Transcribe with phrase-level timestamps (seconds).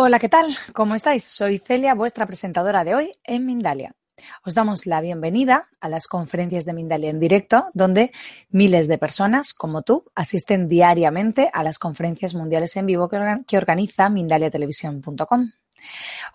[0.00, 0.56] Hola, ¿qué tal?
[0.74, 1.24] ¿Cómo estáis?
[1.24, 3.96] Soy Celia, vuestra presentadora de hoy en Mindalia.
[4.44, 8.12] Os damos la bienvenida a las conferencias de Mindalia en directo, donde
[8.48, 14.08] miles de personas como tú asisten diariamente a las conferencias mundiales en vivo que organiza
[14.08, 15.50] mindaliatelevisión.com.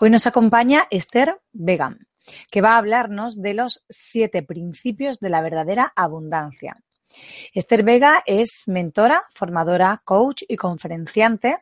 [0.01, 1.95] Hoy nos acompaña Esther Vega,
[2.51, 6.83] que va a hablarnos de los siete principios de la verdadera abundancia.
[7.53, 11.57] Esther Vega es mentora, formadora, coach y conferenciante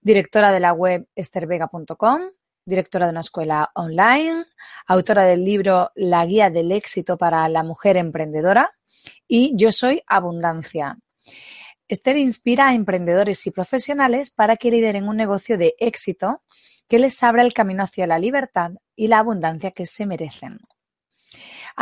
[0.00, 2.22] directora de la web estervega.com,
[2.64, 4.44] directora de una escuela online,
[4.86, 8.70] autora del libro La Guía del Éxito para la Mujer Emprendedora
[9.26, 10.98] y Yo Soy Abundancia.
[11.88, 16.42] Esther inspira a emprendedores y profesionales para que lideren un negocio de éxito
[16.88, 20.58] que les abra el camino hacia la libertad y la abundancia que se merecen.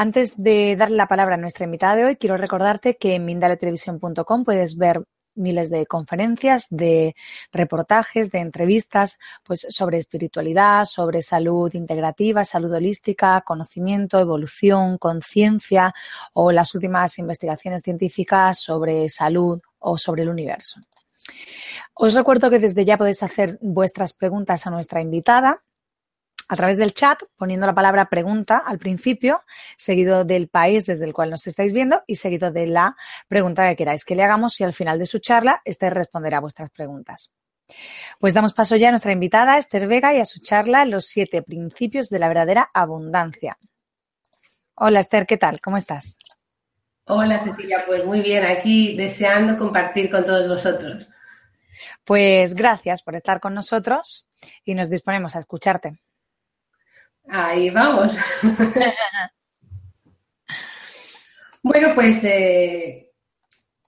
[0.00, 4.44] Antes de darle la palabra a nuestra invitada de hoy, quiero recordarte que en mindaletelevisión.com
[4.44, 5.02] puedes ver
[5.34, 7.16] miles de conferencias, de
[7.50, 15.92] reportajes, de entrevistas, pues sobre espiritualidad, sobre salud integrativa, salud holística, conocimiento, evolución, conciencia
[16.33, 20.80] o las últimas investigaciones científicas sobre salud o sobre el universo.
[21.94, 25.64] Os recuerdo que desde ya podéis hacer vuestras preguntas a nuestra invitada
[26.48, 29.42] a través del chat poniendo la palabra pregunta al principio,
[29.77, 32.97] seguido del país desde el cual nos estáis viendo y seguido de la
[33.29, 36.41] pregunta que queráis que le hagamos y al final de su charla Esther responderá a
[36.41, 37.31] vuestras preguntas.
[38.19, 41.42] Pues damos paso ya a nuestra invitada Esther Vega y a su charla Los siete
[41.42, 43.59] principios de la verdadera abundancia.
[44.75, 45.61] Hola Esther, ¿qué tal?
[45.61, 46.19] ¿Cómo estás?
[47.05, 51.07] Hola Cecilia, pues muy bien, aquí deseando compartir con todos vosotros.
[52.05, 54.27] Pues gracias por estar con nosotros
[54.65, 56.01] y nos disponemos a escucharte.
[57.30, 58.16] Ahí vamos.
[61.62, 63.11] bueno, pues eh,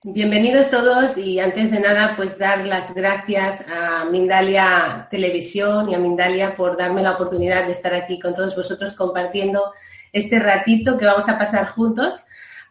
[0.05, 5.99] bienvenidos todos y antes de nada, pues dar las gracias a Mindalia Televisión y a
[5.99, 9.73] Mindalia por darme la oportunidad de estar aquí con todos vosotros compartiendo
[10.13, 12.23] este ratito que vamos a pasar juntos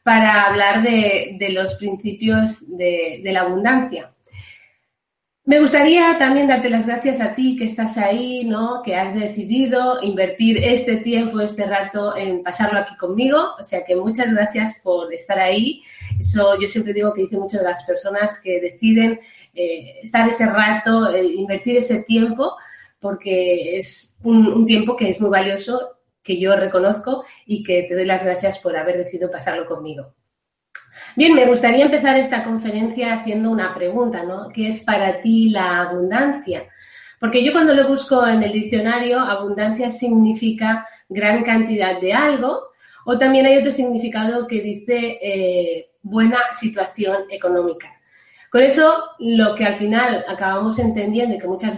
[0.04, 4.12] para hablar de, los principios de la abundancia.
[5.50, 8.84] Me gustaría también darte las gracias a ti que estás ahí, ¿no?
[8.84, 13.56] Que has decidido invertir este tiempo, este rato en pasarlo aquí conmigo.
[13.60, 15.82] O sea que muchas gracias por estar ahí.
[16.20, 19.20] Eso yo siempre digo que dice muchas de las personas que deciden
[19.56, 22.56] eh, estar ese rato, eh, invertir ese tiempo,
[23.00, 28.06] porque es un tiempo que es muy valioso, que yo reconozco y que te doy
[28.06, 30.14] las gracias por haber decidido pasarlo conmigo.
[31.16, 34.50] Bien, me gustaría empezar esta conferencia haciendo una pregunta, ¿no?
[34.50, 36.64] ¿Qué es para ti la abundancia?
[37.20, 42.70] Porque yo cuando lo busco en el diccionario, abundancia significa gran cantidad de algo,
[43.06, 47.94] o también hay otro significado que dice eh, buena situación económica.
[48.50, 51.72] Con eso, lo que al final acabamos entendiendo y que mucha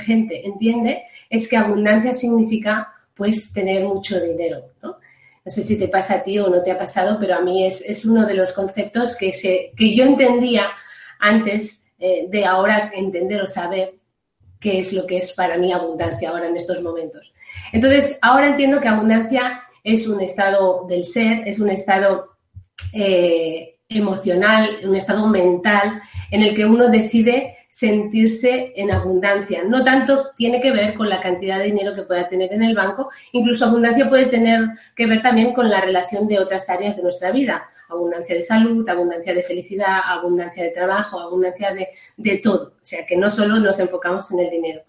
[0.00, 4.96] gente entiende es que abundancia significa pues tener mucho dinero, ¿no?
[5.44, 7.66] No sé si te pasa a ti o no te ha pasado, pero a mí
[7.66, 10.66] es, es uno de los conceptos que, se, que yo entendía
[11.18, 13.94] antes eh, de ahora entender o saber
[14.58, 17.32] qué es lo que es para mí abundancia ahora en estos momentos.
[17.72, 22.36] Entonces, ahora entiendo que abundancia es un estado del ser, es un estado
[22.94, 26.00] eh, emocional, un estado mental
[26.30, 29.62] en el que uno decide sentirse en abundancia.
[29.64, 32.74] No tanto tiene que ver con la cantidad de dinero que pueda tener en el
[32.74, 37.02] banco, incluso abundancia puede tener que ver también con la relación de otras áreas de
[37.02, 37.70] nuestra vida.
[37.88, 42.74] Abundancia de salud, abundancia de felicidad, abundancia de trabajo, abundancia de, de todo.
[42.82, 44.82] O sea, que no solo nos enfocamos en el dinero.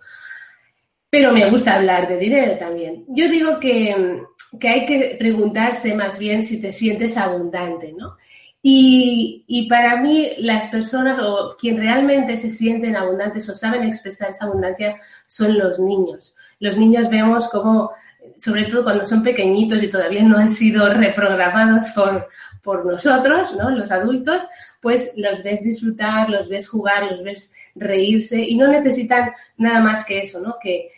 [1.10, 3.06] Pero me gusta hablar de dinero también.
[3.10, 4.24] Yo digo que,
[4.60, 8.16] que hay que preguntarse más bien si te sientes abundante, ¿no?
[8.64, 14.46] Y, para mí, las personas o quien realmente se sienten abundantes o saben expresar esa
[14.46, 16.36] abundancia son los niños.
[16.60, 17.92] Los niños vemos como,
[18.38, 22.28] sobre todo cuando son pequeñitos y todavía no han sido reprogramados por,
[22.62, 23.72] por nosotros, ¿no?
[23.72, 24.44] Los adultos,
[24.80, 30.06] pues los ves disfrutar, los ves jugar, los ves reírse y no necesitan nada más
[30.06, 30.58] que eso, ¿no?
[30.62, 30.92] Que,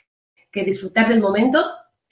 [0.52, 1.66] que disfrutar del momento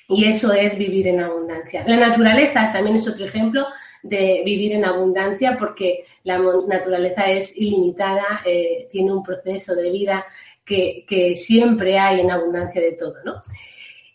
[0.07, 1.83] y eso es vivir en abundancia.
[1.88, 3.65] La naturaleza también es otro ejemplo
[4.03, 10.25] de vivir en abundancia porque la naturaleza es ilimitada, eh, tiene un proceso de vida
[10.65, 13.42] que, que, siempre hay en abundancia de todo, ¿no?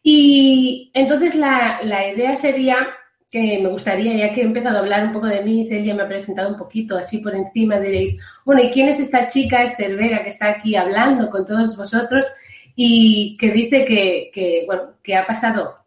[0.02, 2.88] Y entonces la, la idea sería
[3.30, 6.02] que me gustaría, ya que he empezado a hablar un poco de mí, Celia me
[6.02, 9.96] ha presentado un poquito así por encima, diréis, bueno, ¿y quién es esta chica, Esther
[9.96, 12.24] Vega, que está aquí hablando con todos vosotros
[12.76, 15.85] y que dice que, que bueno, que ha pasado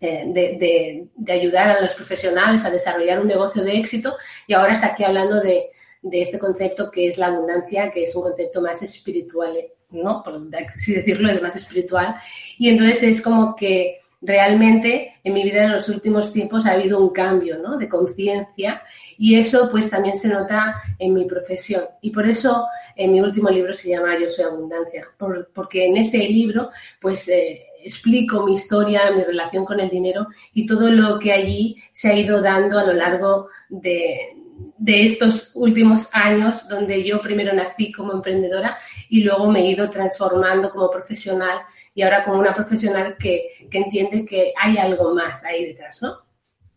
[0.00, 4.16] eh, de, ayudar a los profesionales a desarrollar un negocio de éxito
[4.46, 5.70] y ahora está aquí hablando de,
[6.12, 9.56] este concepto que es la abundancia, que es un concepto más espiritual,
[9.90, 10.22] ¿no?
[10.22, 10.40] Por
[10.74, 12.14] así decirlo, es más espiritual.
[12.56, 17.00] Y entonces es como que realmente en mi vida en los últimos tiempos ha habido
[17.00, 17.76] un cambio ¿no?
[17.76, 18.82] de conciencia
[19.16, 21.84] y eso pues también se nota en mi profesión.
[22.00, 22.66] Y por eso
[22.96, 26.70] en mi último libro se llama Yo soy abundancia, por, porque en ese libro
[27.00, 31.76] pues eh, explico mi historia, mi relación con el dinero y todo lo que allí
[31.92, 34.36] se ha ido dando a lo largo de,
[34.76, 38.78] de estos últimos años donde yo primero nací como emprendedora
[39.08, 41.60] y luego me he ido transformando como profesional
[41.94, 46.27] y ahora como una profesional que, que entiende que hay algo más ahí detrás, ¿no?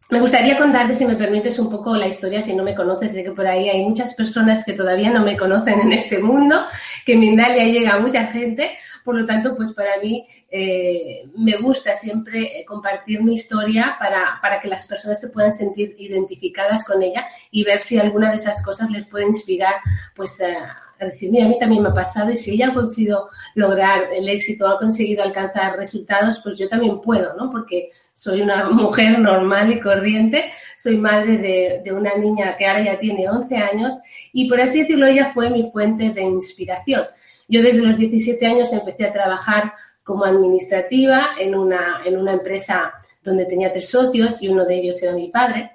[0.10, 3.24] Me gustaría contarte, si me permites, un poco la historia, si no me conoces, sé
[3.24, 6.66] que por ahí hay muchas personas que todavía no me conocen en este mundo,
[7.06, 8.72] que en Mindalia llega mucha gente,
[9.06, 14.38] por lo tanto, pues para mí eh, me gusta siempre eh, compartir mi historia para,
[14.42, 18.36] para, que las personas se puedan sentir identificadas con ella y ver si alguna de
[18.38, 19.76] esas cosas les puede inspirar,
[20.16, 23.30] pues a decir, mira, a mí también me ha pasado y si ella ha conseguido
[23.56, 27.50] lograr el éxito, ha conseguido alcanzar resultados, pues yo también puedo, ¿no?
[27.50, 32.98] Porque soy una mujer normal y corriente, soy madre de, una niña que ahora ya
[32.98, 33.96] tiene 11 años
[34.34, 37.04] y por así decirlo ella fue mi fuente de inspiración.
[37.48, 39.74] Yo desde los 17 años empecé a trabajar
[40.04, 42.94] como administrativa en una, en una empresa
[43.24, 45.72] donde tenía tres socios y uno de ellos era mi padre.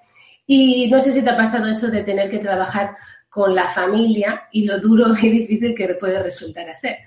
[0.47, 2.97] Y no sé si te ha pasado eso de tener que trabajar
[3.29, 6.99] con la familia y lo duro y difícil que puede resultar a ser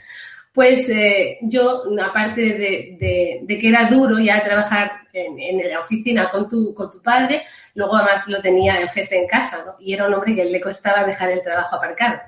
[0.54, 6.50] pues eh, yo, aparte de, que era duro ya trabajar en, en, la oficina con
[6.50, 7.44] tu, con tu padre,
[7.76, 9.76] luego además lo tenía el jefe en casa, ¿no?
[9.80, 12.20] Y era un hombre que le costaba dejar el trabajo aparcado.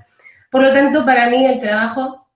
[0.50, 2.28] Por lo tanto, para mí el trabajo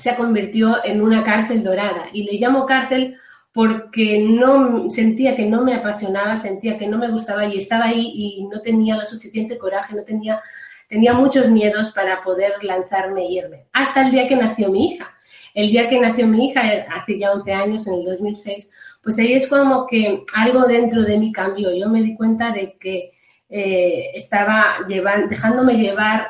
[0.00, 2.06] se convirtió en una cárcel dorada.
[2.12, 3.16] Y le llamo cárcel
[3.52, 8.12] porque no sentía que no me apasionaba, sentía que no me gustaba y estaba ahí
[8.14, 10.40] y no tenía lo suficiente coraje, no tenía,
[10.88, 13.66] tenía muchos miedos para poder lanzarme e irme.
[13.72, 15.16] Hasta el día que nació mi hija
[15.54, 16.62] el día que nació mi hija,
[16.94, 18.70] hace ya 11 años, en el 2006,
[19.02, 21.74] pues ahí es como que algo dentro de mí cambió.
[21.74, 23.12] Yo me di cuenta de que
[23.48, 26.28] eh, estaba dejándome llevar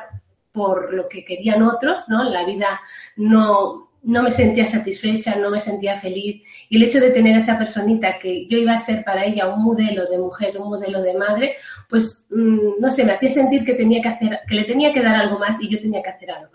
[0.51, 2.23] por lo que querían otros, ¿no?
[2.23, 2.79] La vida
[3.15, 6.43] no, no me sentía satisfecha, no me sentía feliz.
[6.69, 9.47] Y el hecho de tener a esa personita que yo iba a ser para ella
[9.47, 11.55] un modelo de mujer, un modelo de madre,
[11.87, 15.01] pues mmm, no sé, me hacía sentir que tenía que hacer, que le tenía que
[15.01, 16.51] dar algo más y yo tenía que hacer algo.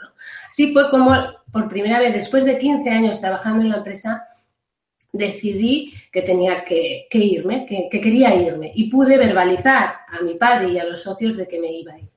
[0.49, 1.15] Así fue como
[1.53, 4.27] por primera vez, después de 15 años trabajando en la empresa,
[5.13, 8.73] decidí que tenía que, que irme, que, que quería irme.
[8.75, 11.99] Y pude verbalizar a mi padre y a los socios de que me iba a
[11.99, 12.09] ir.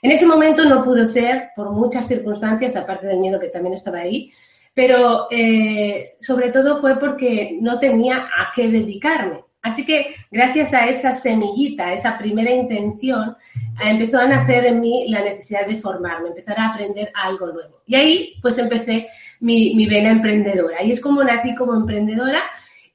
[0.00, 3.98] En ese momento no pudo ser por muchas circunstancias, aparte del miedo que también estaba
[3.98, 4.32] ahí,
[4.74, 9.44] pero eh, sobre todo fue porque no tenía a qué dedicarme.
[9.62, 13.36] Así que gracias a esa semillita, a esa primera intención,
[13.80, 17.82] empezó a nacer en mí la necesidad de formarme, empezar a aprender algo nuevo.
[17.86, 19.06] Y ahí pues empecé
[19.38, 20.82] mi, mi vena emprendedora.
[20.82, 22.42] Y es como nací como emprendedora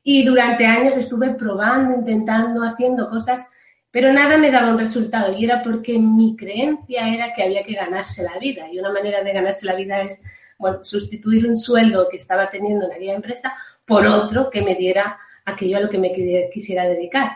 [0.03, 3.47] y durante años estuve probando, intentando, haciendo cosas,
[3.89, 7.73] pero nada me daba un resultado y era porque mi creencia era que había que
[7.73, 8.67] ganarse la vida.
[8.71, 10.21] Y una manera de ganarse la vida es
[10.57, 13.53] bueno, sustituir un sueldo que estaba teniendo en aquella empresa
[13.85, 16.11] por otro que me diera aquello a lo que me
[16.51, 17.31] quisiera dedicar.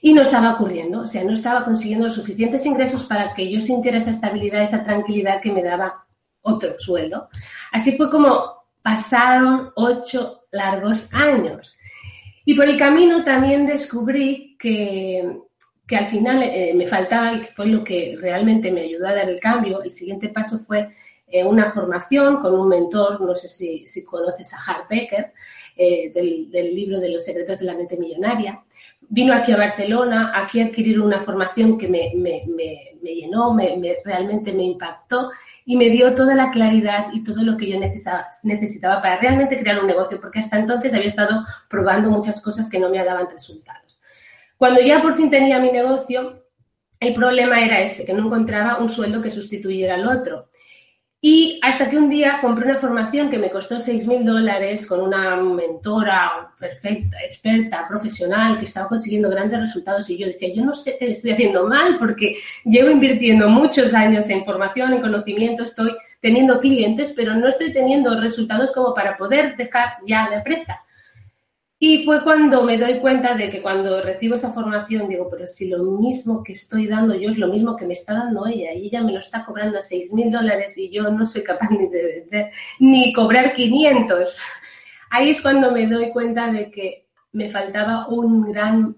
[0.00, 3.60] Y no estaba ocurriendo, o sea, no estaba consiguiendo los suficientes ingresos para que yo
[3.60, 6.06] sintiera esa estabilidad, esa tranquilidad que me daba
[6.42, 7.28] otro sueldo.
[7.72, 11.76] Así fue como pasaron ocho largos años.
[12.44, 15.40] Y por el camino también descubrí que,
[15.86, 19.14] que al final eh, me faltaba y que fue lo que realmente me ayudó a
[19.14, 19.82] dar el cambio.
[19.82, 20.90] El siguiente paso fue
[21.40, 25.32] eh, una formación con un mentor, no sé si, si conoces a Hart Becker,
[25.76, 28.62] eh, del, libro de los secretos de la mente millonaria.
[29.08, 33.56] Vino aquí a Barcelona, aquí a adquirir una formación que me, me, me, llenó,
[34.04, 35.30] realmente me impactó
[35.64, 39.78] y me dio toda la claridad y todo lo que yo necesitaba para realmente crear
[39.78, 44.00] un negocio, porque hasta entonces había estado probando muchas cosas que no me daban resultados.
[44.56, 46.42] Cuando ya por fin tenía mi negocio,
[46.98, 50.48] el problema era ese, que no encontraba un sueldo que sustituyera al otro.
[51.20, 55.36] Y hasta que un día compré una formación que me costó 6.000 dólares con una
[55.36, 60.96] mentora perfecta, experta, profesional, que estaba consiguiendo grandes resultados y yo decía, yo no sé
[60.98, 66.60] qué estoy haciendo mal porque llevo invirtiendo muchos años en formación, en conocimiento, estoy teniendo
[66.60, 70.82] clientes, pero no estoy teniendo resultados como para poder dejar ya la empresa.
[71.88, 75.68] Y fue cuando me doy cuenta de que cuando recibo esa formación digo, pero si
[75.68, 78.88] lo mismo que estoy dando yo es lo mismo que me está dando ella y
[78.88, 81.86] ella me lo está cobrando a 6 mil dólares y yo no soy capaz ni
[81.86, 82.50] de vender
[82.80, 84.36] ni cobrar 500.
[85.10, 88.96] Ahí es cuando me doy cuenta de que me faltaba un gran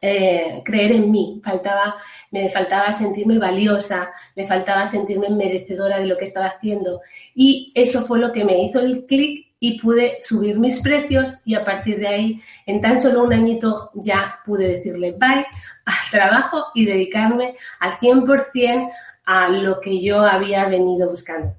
[0.00, 1.96] eh, creer en mí, faltaba,
[2.30, 7.02] me faltaba sentirme valiosa, me faltaba sentirme merecedora de lo que estaba haciendo.
[7.34, 11.54] Y eso fue lo que me hizo el clic y pude subir mis precios y
[11.54, 15.46] a partir de ahí, en tan solo un añito, ya pude decirle bye
[15.84, 18.90] al trabajo y dedicarme al 100%
[19.24, 21.54] a lo que yo había venido buscando.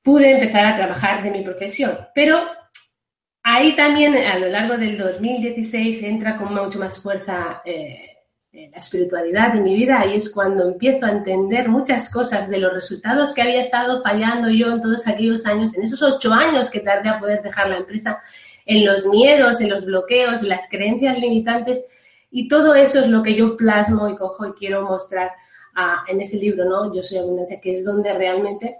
[0.00, 2.38] Pude empezar a trabajar de mi profesión, pero
[3.42, 8.15] ahí también a lo largo del 2016 entra con mucho más fuerza eh,
[8.56, 12.72] la espiritualidad en mi vida, ahí es cuando empiezo a entender muchas cosas de los
[12.72, 16.80] resultados que había estado fallando yo en todos aquellos años, en esos ocho años que
[16.80, 18.18] tardé a poder dejar la empresa,
[18.64, 21.84] en los miedos, en los bloqueos, las creencias limitantes,
[22.30, 25.32] y todo eso es lo que yo plasmo y cojo y quiero mostrar
[26.08, 26.94] en este libro, ¿no?
[26.94, 28.78] Yo soy abundancia, que es donde realmente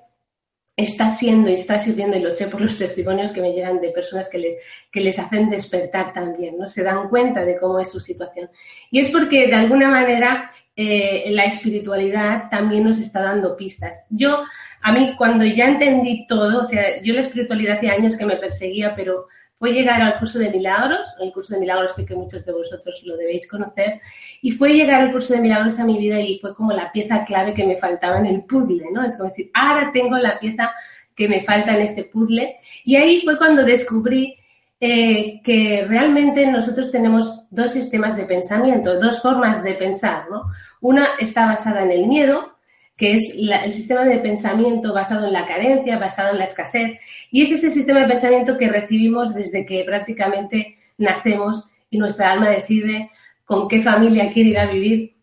[0.76, 3.90] está siendo y está sirviendo, y lo sé por los testimonios que me llegan de
[3.90, 4.58] personas que,
[4.90, 6.68] que les hacen despertar también, ¿no?
[6.68, 8.50] Se dan cuenta de cómo es su situación.
[8.90, 14.04] Y es porque de alguna manera eh, la espiritualidad también nos está dando pistas.
[14.10, 14.44] Yo,
[14.82, 18.36] a mí, cuando ya entendí todo, o sea, yo la espiritualidad hace años que me
[18.36, 19.28] perseguía, pero
[19.58, 23.02] fue llegar al curso de milagros, el curso de milagros sé que muchos de vosotros
[23.04, 24.00] lo debéis conocer,
[24.42, 27.24] y fue llegar al curso de milagros a mi vida y fue como la pieza
[27.24, 29.02] clave que me faltaba en el puzzle, ¿no?
[29.02, 30.72] Es como decir, ahora tengo la pieza
[31.14, 32.56] que me falta en este puzzle.
[32.84, 34.36] Y ahí fue cuando descubrí
[34.78, 40.44] eh, que realmente nosotros tenemos dos sistemas de pensamiento, dos formas de pensar, ¿no?
[40.82, 42.55] Una está basada en el miedo,
[42.96, 46.98] que es el sistema de pensamiento basado en la carencia, basado en la escasez,
[47.30, 52.48] y es ese sistema de pensamiento que recibimos desde que prácticamente nacemos y nuestra alma
[52.48, 53.10] decide
[53.44, 55.16] con qué familia quiere ir a vivir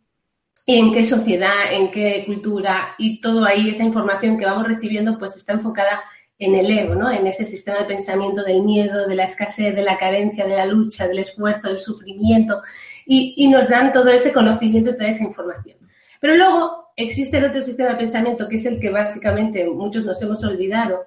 [0.65, 5.18] y en qué sociedad, en qué cultura y todo ahí, esa información que vamos recibiendo,
[5.18, 6.01] pues está enfocada
[6.39, 7.12] en el ego, ¿no?
[7.12, 10.65] En ese sistema de pensamiento del miedo, de la escasez, de la carencia, de la
[10.65, 12.62] lucha, del esfuerzo, del sufrimiento,
[13.06, 15.77] y, y nos dan todo ese conocimiento y toda esa información.
[16.20, 20.21] Pero luego existe el otro sistema de pensamiento que es el que básicamente muchos nos
[20.21, 21.05] hemos olvidado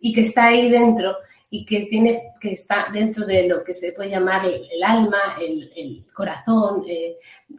[0.00, 1.16] y que está ahí dentro
[1.50, 6.04] y que tiene que está dentro de lo que se puede llamar el, alma, el,
[6.12, 7.16] corazón, eh,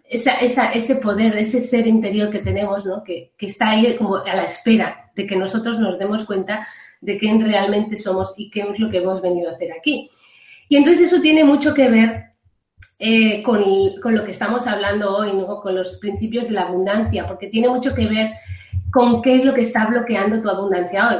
[0.09, 3.03] ese poder, ese ser interior que tenemos, ¿no?
[3.03, 6.67] que, que está ahí como a la espera de que nosotros nos demos cuenta
[6.99, 10.09] de quién realmente somos y qué es lo que hemos venido a hacer aquí.
[10.67, 12.34] Y entonces eso tiene mucho que ver
[12.97, 13.61] eh, con,
[14.15, 18.07] lo que estamos hablando hoy, con los principios de la abundancia, porque tiene mucho que
[18.07, 18.31] ver
[18.91, 21.17] con qué es lo que está bloqueando tu abundancia hoy.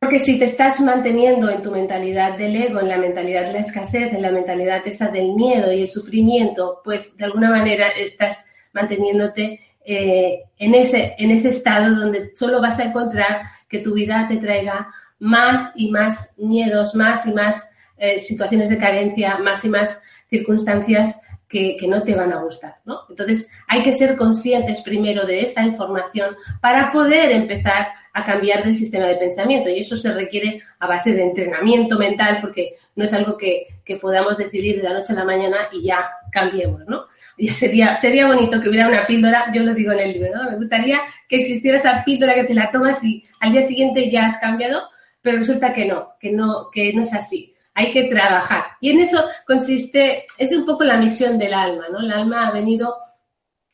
[0.00, 3.58] Porque si te estás manteniendo en tu mentalidad del ego, en la mentalidad de la
[3.58, 8.46] escasez, en la mentalidad esa del miedo y el sufrimiento, pues de alguna manera estás
[8.72, 14.26] manteniéndote eh, en, ese, en ese estado donde solo vas a encontrar que tu vida
[14.26, 17.68] te traiga más y más miedos, más y más
[17.98, 21.16] eh, situaciones de carencia, más y más circunstancias
[21.50, 23.00] que, no te van a gustar, ¿no?
[23.10, 28.74] Entonces, hay que ser conscientes primero de esa información para poder empezar a cambiar del
[28.74, 33.12] sistema de pensamiento y eso se requiere a base de entrenamiento mental porque no es
[33.12, 33.66] algo que,
[34.00, 37.06] podamos decidir de la noche a la mañana y ya cambiemos, ¿no?
[37.36, 40.48] Y sería, sería bonito que hubiera una píldora, yo lo digo en el libro, ¿no?
[40.48, 44.26] Me gustaría que existiera esa píldora que te la tomas y al día siguiente ya
[44.26, 44.82] has cambiado,
[45.22, 48.64] pero resulta que no, que no, que no es así hay que trabajar.
[48.80, 52.00] Y en eso consiste, es un poco la misión del alma, ¿no?
[52.00, 52.94] El alma ha venido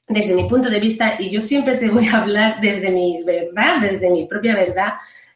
[0.08, 3.80] desde mi punto de vista y yo siempre te voy a hablar desde mi verdad,
[3.80, 4.94] desde mi propia verdad.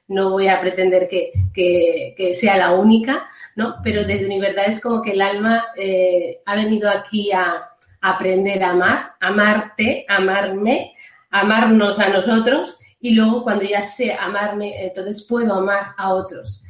[0.08, 3.76] No voy a pretender que, sea la única, ¿no?
[3.82, 7.66] Pero desde mi verdad es como que el alma eh, ha venido aquí a,
[8.02, 10.94] aprender a amar, amarte, amarme,
[11.30, 16.62] amarnos a nosotros y luego cuando ya sé amarme, entonces puedo amar a otros.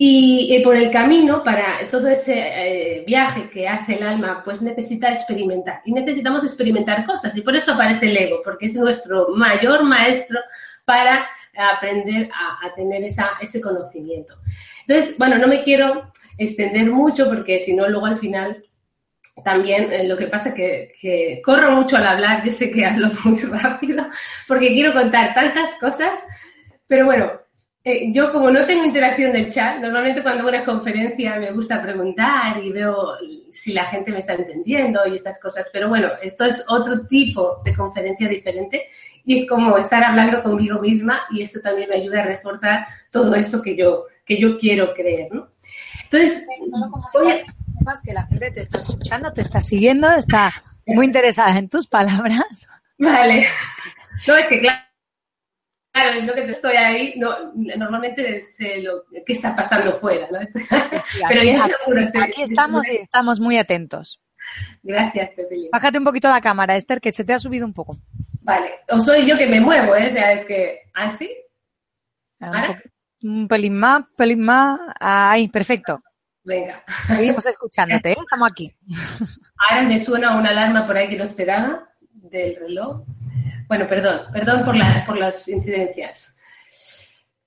[0.00, 5.10] Y, por el camino, para todo ese eh, viaje que hace el alma, pues necesita
[5.10, 5.82] experimentar.
[5.84, 7.36] Y necesitamos experimentar cosas.
[7.36, 10.38] Y por eso aparece el ego, porque es nuestro mayor maestro
[10.84, 11.26] para
[11.56, 14.34] aprender a, tener esa, ese conocimiento.
[14.86, 18.64] Entonces, bueno, no me quiero extender mucho porque si no, luego al final
[19.44, 23.08] también eh, lo que pasa que, que corro mucho al hablar, yo sé que hablo
[23.24, 24.06] muy rápido
[24.46, 26.20] porque quiero contar tantas cosas,
[26.86, 27.32] pero bueno,
[27.84, 31.80] eh, yo como no tengo interacción del chat, normalmente cuando hago una conferencia me gusta
[31.80, 33.16] preguntar y veo
[33.50, 37.62] si la gente me está entendiendo y estas cosas, pero bueno, esto es otro tipo
[37.64, 38.86] de conferencia diferente
[39.24, 43.34] y es como estar hablando conmigo misma y eso también me ayuda a reforzar todo
[43.34, 45.48] eso que yo, que yo quiero creer, ¿no?
[46.04, 46.46] Entonces,
[47.12, 47.44] voy a-
[48.04, 50.52] que la gente te está escuchando, te está siguiendo, está
[50.84, 52.68] muy interesada en tus palabras.
[52.98, 53.46] Vale.
[54.26, 54.82] No, es que claro,
[55.92, 60.28] claro, es lo que te estoy ahí, no, normalmente sé lo que está pasando fuera,
[60.30, 60.38] ¿no?
[61.28, 64.20] Pero ya aquí, seguro estoy- aquí estamos y estamos muy atentos.
[64.82, 65.68] Gracias, Pepe.
[65.72, 67.96] Bájate un poquito la cámara, Esther, que se te ha subido un poco.
[68.42, 68.70] Vale.
[68.90, 70.06] O soy yo que me muevo, ¿eh?
[70.06, 70.82] O sea, es que...
[70.94, 71.28] ¿Así?
[72.40, 72.80] ¿Ahora?
[73.22, 74.78] Un pelín más, pelín más.
[75.00, 75.98] Ahí, perfecto.
[76.44, 76.82] Venga.
[77.08, 78.16] Seguimos escuchándote, ¿eh?
[78.18, 78.72] Estamos aquí.
[79.68, 81.84] Ahora me suena una alarma por ahí que no esperaba
[82.30, 83.02] del reloj.
[83.68, 86.34] Bueno, perdón, perdón por, la- por las incidencias.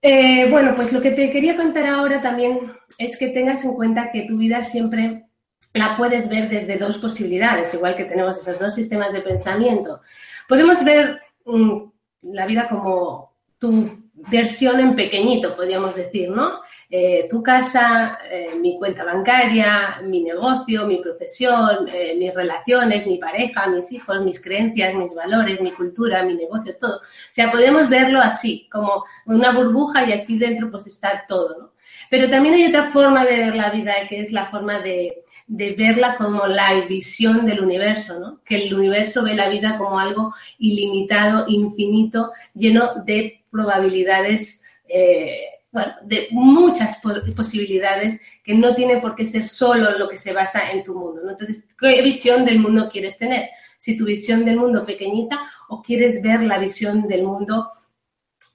[0.01, 4.12] Eh, bueno, pues lo que te quería contar ahora también es que tengas en cuenta
[4.12, 5.25] que tu vida siempre
[5.74, 10.01] la puedes ver desde dos posibilidades, igual que tenemos esos dos sistemas de pensamiento.
[10.48, 11.78] Podemos ver mm,
[12.24, 16.60] la vida como tu versión en pequeñito, podríamos decir, ¿no?
[16.90, 23.18] Eh, tu casa, eh, mi cuenta bancaria, mi negocio, mi profesión, eh, mis relaciones, mi
[23.18, 26.98] pareja, mis hijos, mis creencias, mis valores, mi cultura, mi negocio, todo.
[26.98, 27.01] O
[27.32, 31.72] sea, podemos verlo así, como una burbuja y aquí dentro pues está todo, ¿no?
[32.10, 35.75] Pero también hay otra forma de ver la vida que es la forma de, de
[35.75, 38.42] verla como la visión del universo, ¿no?
[38.44, 45.41] Que el universo ve la vida como algo ilimitado, infinito, lleno de probabilidades, eh,
[45.72, 50.34] bueno, de muchas po- posibilidades que no tiene por qué ser solo lo que se
[50.34, 51.31] basa en tu mundo, ¿no?
[51.31, 53.50] Entonces, ¿qué visión del mundo quieres tener?
[53.77, 55.39] Si tu visión del mundo pequeñita
[55.70, 57.70] o quieres ver la visión del mundo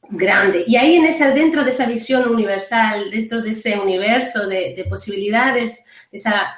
[0.08, 0.64] grande.
[0.66, 4.84] Y ahí en esa, dentro de esa visión universal, dentro de ese universo de, de
[4.84, 6.54] posibilidades, esa,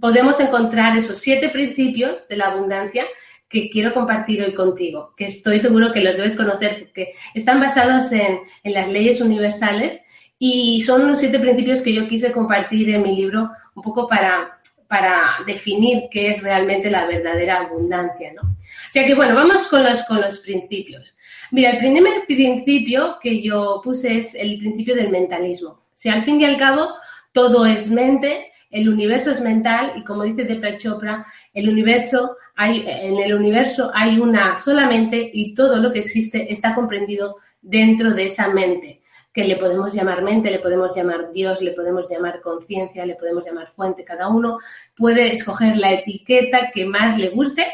[0.00, 3.06] podemos encontrar esos siete principios de la abundancia
[3.48, 8.12] que quiero compartir hoy contigo, que estoy seguro que los debes conocer porque están basados
[8.12, 10.02] en, en las leyes universales
[10.38, 14.60] y son los siete principios que yo quise compartir en mi libro un poco para,
[14.86, 18.42] para definir qué es realmente la verdadera abundancia, ¿no?
[18.42, 21.16] O sea que, bueno, vamos con los, con los principios.
[21.50, 25.70] Mira, el primer principio que yo puse es el principio del mentalismo.
[25.70, 26.88] O sea, al fin y al cabo,
[27.32, 32.84] todo es mente, el universo es mental y como dice Deepak Chopra, el universo hay,
[32.86, 38.26] en el universo hay una solamente y todo lo que existe está comprendido dentro de
[38.26, 39.00] esa mente,
[39.32, 43.46] que le podemos llamar mente, le podemos llamar Dios, le podemos llamar conciencia, le podemos
[43.46, 44.04] llamar fuente.
[44.04, 44.58] Cada uno
[44.96, 47.64] puede escoger la etiqueta que más le guste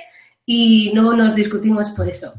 [0.45, 2.35] y no nos discutimos por eso.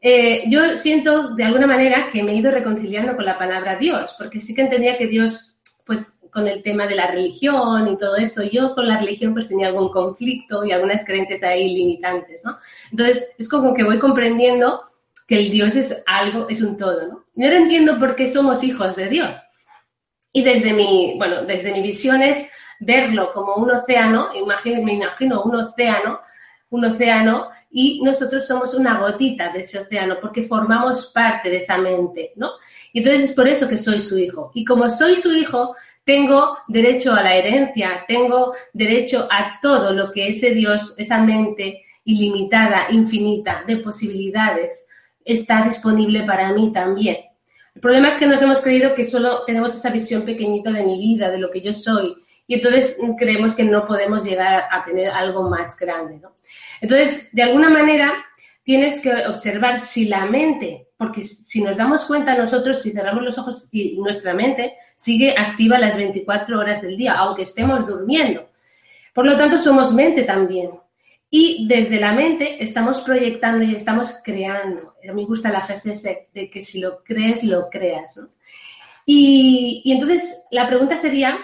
[0.00, 4.14] Eh, yo siento de alguna manera que me he ido reconciliando con la palabra Dios,
[4.16, 8.16] porque sí que entendía que Dios, pues con el tema de la religión y todo
[8.16, 12.56] eso, yo con la religión pues tenía algún conflicto y algunas creencias ahí limitantes, ¿no?
[12.90, 14.82] Entonces es como que voy comprendiendo
[15.28, 17.24] que el Dios es algo, es un todo, ¿no?
[17.34, 19.30] Y ahora entiendo por qué somos hijos de Dios.
[20.32, 22.48] Y desde mi, bueno, desde mi visión es
[22.80, 26.20] verlo como un océano, imagino, me imagino un océano,
[26.70, 31.78] un océano y nosotros somos una gotita de ese océano porque formamos parte de esa
[31.78, 32.52] mente, ¿no?
[32.92, 34.50] Y entonces es por eso que soy su hijo.
[34.54, 40.10] Y como soy su hijo, tengo derecho a la herencia, tengo derecho a todo lo
[40.10, 44.86] que ese Dios, esa mente ilimitada, infinita de posibilidades,
[45.24, 47.18] está disponible para mí también.
[47.74, 50.98] El problema es que nos hemos creído que solo tenemos esa visión pequeñita de mi
[50.98, 55.08] vida, de lo que yo soy, y entonces creemos que no podemos llegar a tener
[55.08, 56.34] algo más grande, ¿no?
[56.80, 58.12] Entonces, de alguna manera,
[58.62, 63.38] tienes que observar si la mente, porque si nos damos cuenta nosotros, si cerramos los
[63.38, 68.48] ojos y nuestra mente sigue activa las 24 horas del día, aunque estemos durmiendo.
[69.12, 70.70] Por lo tanto, somos mente también.
[71.28, 74.94] Y desde la mente estamos proyectando y estamos creando.
[75.02, 78.16] A mí me gusta la frase de que si lo crees, lo creas.
[78.16, 78.28] ¿no?
[79.06, 81.38] Y, y entonces la pregunta sería,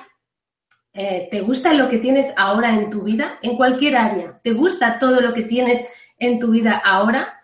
[0.92, 3.38] eh, ¿te gusta lo que tienes ahora en tu vida?
[3.42, 4.38] En cualquier área.
[4.42, 5.86] ¿Te gusta todo lo que tienes
[6.18, 7.40] en tu vida ahora?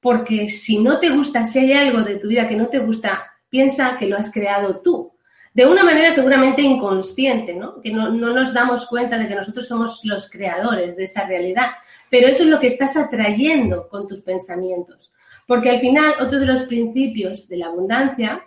[0.00, 3.32] Porque si no te gusta, si hay algo de tu vida que no te gusta,
[3.48, 5.12] piensa que lo has creado tú.
[5.54, 7.80] De una manera seguramente inconsciente, ¿no?
[7.80, 11.72] Que no, no nos damos cuenta de que nosotros somos los creadores de esa realidad.
[12.10, 15.12] Pero eso es lo que estás atrayendo con tus pensamientos.
[15.46, 18.42] Porque al final, otro de los principios de la abundancia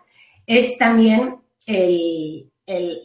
[0.47, 3.03] es también el, el,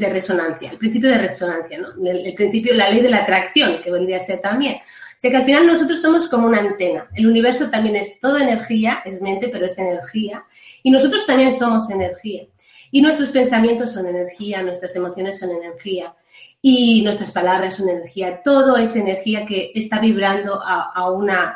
[0.00, 1.88] de resonancia, el principio de resonancia, ¿no?
[2.04, 4.78] El, principio, la ley de la atracción, que vendría a ser también.
[5.20, 7.06] O sea que al final nosotros somos como una antena.
[7.14, 10.46] El universo también es todo energía, es mente, pero es energía.
[10.82, 12.44] Y nosotros también somos energía.
[12.90, 16.14] Y nuestros pensamientos son energía, nuestras emociones son energía
[16.62, 18.40] y nuestras palabras son energía.
[18.42, 21.54] Todo es energía que está vibrando a, una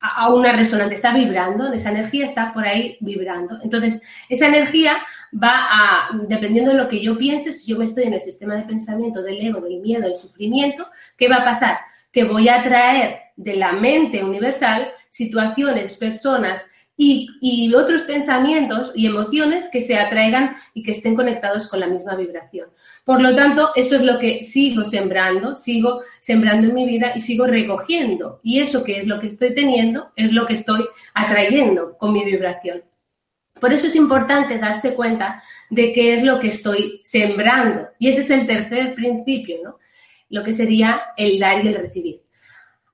[0.00, 3.58] a una resonante, está vibrando, esa energía está por ahí vibrando.
[3.62, 4.96] Entonces, esa energía
[5.34, 8.54] va a, dependiendo de lo que yo piense, si yo me estoy en el sistema
[8.54, 10.86] de pensamiento del ego, del miedo, del sufrimiento,
[11.18, 11.76] ¿qué va a pasar?
[12.16, 19.68] Que voy a traer de la mente universal situaciones, personas, y, otros pensamientos y emociones
[19.70, 22.68] que se atraigan y que estén conectados con la misma vibración.
[23.04, 27.20] Por lo tanto, eso es lo que sigo sembrando, sigo sembrando en mi vida y
[27.20, 28.40] sigo recogiendo.
[28.42, 32.24] Y eso que es lo que estoy teniendo es lo que estoy atrayendo con mi
[32.24, 32.82] vibración.
[33.60, 37.88] Por eso es importante darse cuenta de qué es lo que estoy sembrando.
[37.98, 39.78] Y ese es el tercer principio, ¿no?
[40.28, 42.22] Lo que sería el dar y el recibir.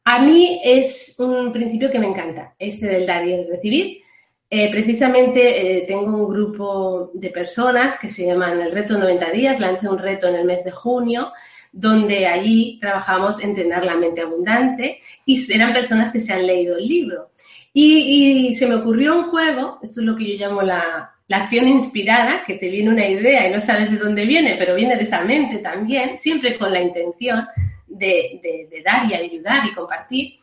[0.05, 4.03] A mí es un principio que me encanta, este del dar y el recibir.
[4.51, 9.61] Eh, precisamente eh, tengo un grupo de personas que se llaman el Reto 90 Días,
[9.61, 11.33] lancé un reto en el mes de junio,
[11.73, 16.87] donde allí trabajamos entrenar la mente abundante y eran personas que se han leído el
[16.87, 17.31] libro.
[17.73, 21.67] Y, se me ocurrió un juego, esto es lo que yo llamo la, la acción
[21.67, 25.05] inspirada, que te viene una idea y no sabes de dónde viene, pero viene de
[25.05, 27.49] esa mente también, siempre con la intención
[27.87, 28.39] de,
[28.85, 30.35] dar y ayudar y compartir.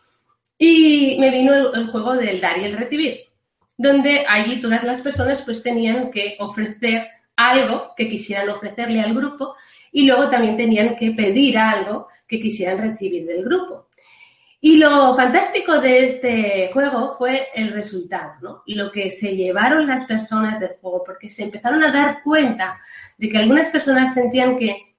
[0.58, 3.20] Y me vino el, juego del dar y el recibir,
[3.78, 9.56] donde allí todas las personas pues tenían que ofrecer algo que quisieran ofrecerle al grupo
[9.92, 13.89] y luego también tenían que pedir algo que quisieran recibir del grupo.
[14.62, 18.64] Y lo fantástico de este juego fue el resultado, ¿no?
[18.66, 22.82] Lo que se llevaron las personas del juego, porque se empezaron a dar cuenta
[23.18, 24.96] de que algunas personas sentían que,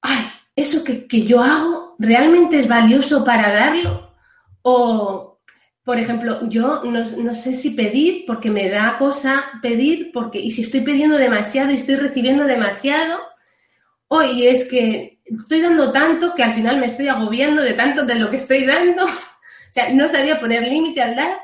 [0.00, 4.14] ay, eso que, yo hago realmente es valioso para darlo?
[4.62, 5.40] O,
[5.82, 10.62] por ejemplo, yo no, sé si pedir porque me da cosa pedir, porque, y si
[10.62, 13.18] estoy pidiendo demasiado y estoy recibiendo demasiado,
[14.06, 18.04] o y es que estoy dando tanto que al final me estoy agobiando de tanto
[18.04, 19.04] de lo que estoy dando.
[19.04, 21.40] o sea, no sabía poner límite al dar.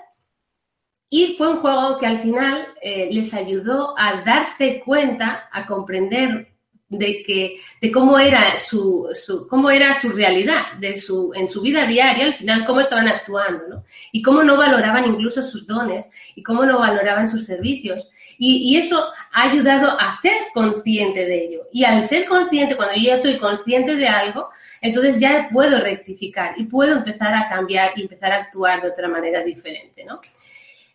[1.08, 6.49] Y fue un juego que al final eh, les ayudó a darse cuenta, a comprender
[6.90, 11.62] de que de cómo era su, su, cómo era su realidad de su en su
[11.62, 13.84] vida diaria al final cómo estaban actuando ¿no?
[14.10, 18.76] y cómo no valoraban incluso sus dones y cómo no valoraban sus servicios y, y,
[18.76, 23.38] eso ha ayudado a ser consciente de ello y al ser consciente cuando yo soy
[23.38, 24.48] consciente de algo
[24.80, 29.06] entonces ya puedo rectificar y puedo empezar a cambiar y empezar a actuar de otra
[29.06, 30.20] manera diferente ¿no?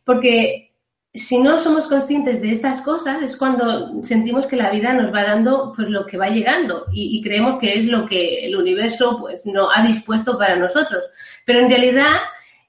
[0.04, 0.75] porque
[1.16, 5.24] si no somos conscientes de estas cosas es cuando sentimos que la vida nos va
[5.24, 9.46] dando pues lo que va llegando y, creemos que es lo que el universo pues
[9.46, 11.04] no ha dispuesto para nosotros.
[11.46, 12.18] Pero en realidad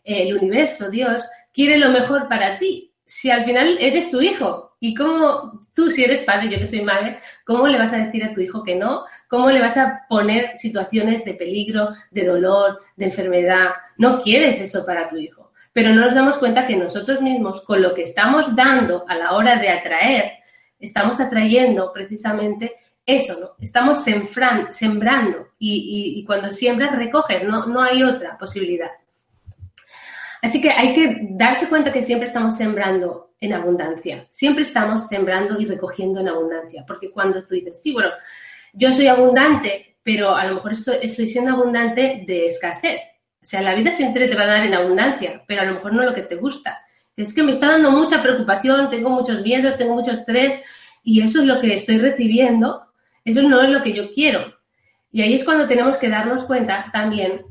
[0.04, 2.92] el universo, Dios, quiere lo mejor para ti.
[3.04, 6.82] Si al final eres tu hijo y cómo tú si eres padre, yo que soy
[6.82, 9.04] madre, ¿cómo le vas a decir a tu hijo que no?
[9.28, 13.70] ¿Cómo le vas a poner situaciones de peligro, de dolor, de enfermedad?
[13.98, 15.45] No quieres eso para tu hijo
[15.76, 19.32] pero no nos damos cuenta que nosotros mismos, con lo que estamos dando a la
[19.32, 20.32] hora de atraer,
[20.80, 23.50] estamos atrayendo precisamente eso, ¿no?
[23.60, 28.88] Estamos sembrando y, cuando siembras recoges, no, no hay otra posibilidad.
[30.40, 35.60] Así que hay que darse cuenta que siempre estamos sembrando en abundancia, siempre estamos sembrando
[35.60, 38.12] y recogiendo en abundancia, porque cuando tú dices, sí, bueno,
[38.72, 42.98] yo soy abundante, pero a lo mejor estoy siendo abundante de escasez,
[43.46, 45.92] o sea, la vida siempre te va a dar en abundancia, pero a lo mejor
[45.92, 46.84] no lo que te gusta.
[47.16, 50.60] Es que me está dando mucha preocupación, tengo muchos miedos, tengo mucho estrés
[51.04, 52.82] y eso es lo que estoy recibiendo,
[53.24, 54.52] eso no es lo que yo quiero.
[55.12, 57.44] Y ahí es cuando tenemos que darnos cuenta también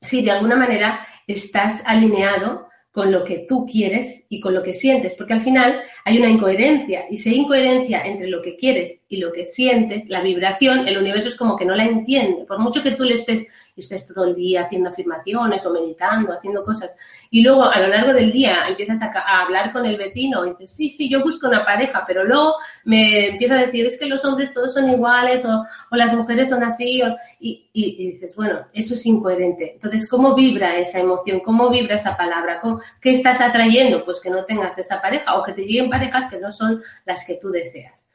[0.00, 4.72] si de alguna manera estás alineado con lo que tú quieres y con lo que
[4.72, 9.02] sientes, porque al final hay una incoherencia y si hay incoherencia entre lo que quieres
[9.06, 12.58] y lo que sientes, la vibración, el universo es como que no la entiende, por
[12.58, 13.46] mucho que tú le estés
[13.78, 16.94] y estés todo el día haciendo afirmaciones o meditando, haciendo cosas,
[17.30, 20.72] y luego a lo largo del día empiezas a, hablar con el vecino y dices,
[20.72, 24.24] sí, sí, yo busco una pareja, pero luego me empieza a decir, es que los
[24.24, 27.00] hombres todos son iguales o, las mujeres son así,
[27.38, 29.74] y, dices, bueno, eso es incoherente.
[29.74, 31.40] Entonces, ¿cómo vibra esa emoción?
[31.40, 32.60] ¿Cómo vibra esa palabra?
[33.00, 34.04] ¿Qué estás atrayendo?
[34.04, 37.24] Pues que no tengas esa pareja o que te lleguen parejas que no son las
[37.24, 38.08] que tú deseas.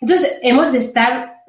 [0.00, 1.42] Entonces, hemos de estar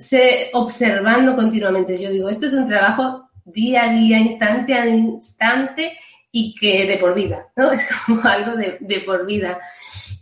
[0.54, 1.98] observando continuamente.
[1.98, 5.98] Yo digo, esto es un trabajo día a día, instante a instante,
[6.32, 7.72] y que de por vida, ¿no?
[7.74, 9.60] Es como algo de, de por vida.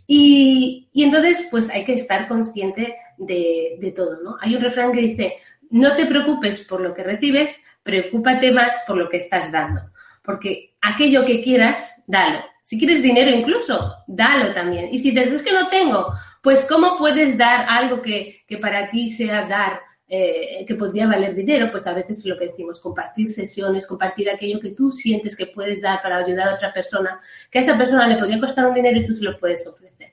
[0.06, 4.36] Y, y, entonces, pues hay que estar consciente de, de todo, ¿no?
[4.40, 5.36] Hay un refrán que dice,
[5.70, 9.80] no te preocupes por lo que recibes, preocúpate más por lo que estás dando.
[10.22, 12.44] Porque aquello que quieras, dalo.
[12.62, 14.88] Si quieres dinero incluso, dalo también.
[14.92, 18.88] Y si dices, es que no tengo, pues ¿cómo puedes dar algo que, que para
[18.88, 19.80] ti sea dar,
[20.14, 21.70] eh, que podría valer dinero?
[21.70, 25.46] Pues a veces es lo que decimos, compartir sesiones, compartir aquello que tú sientes que
[25.46, 27.18] puedes dar para ayudar a otra persona,
[27.50, 30.12] que a esa persona le podría costar un dinero y tú se lo puedes ofrecer.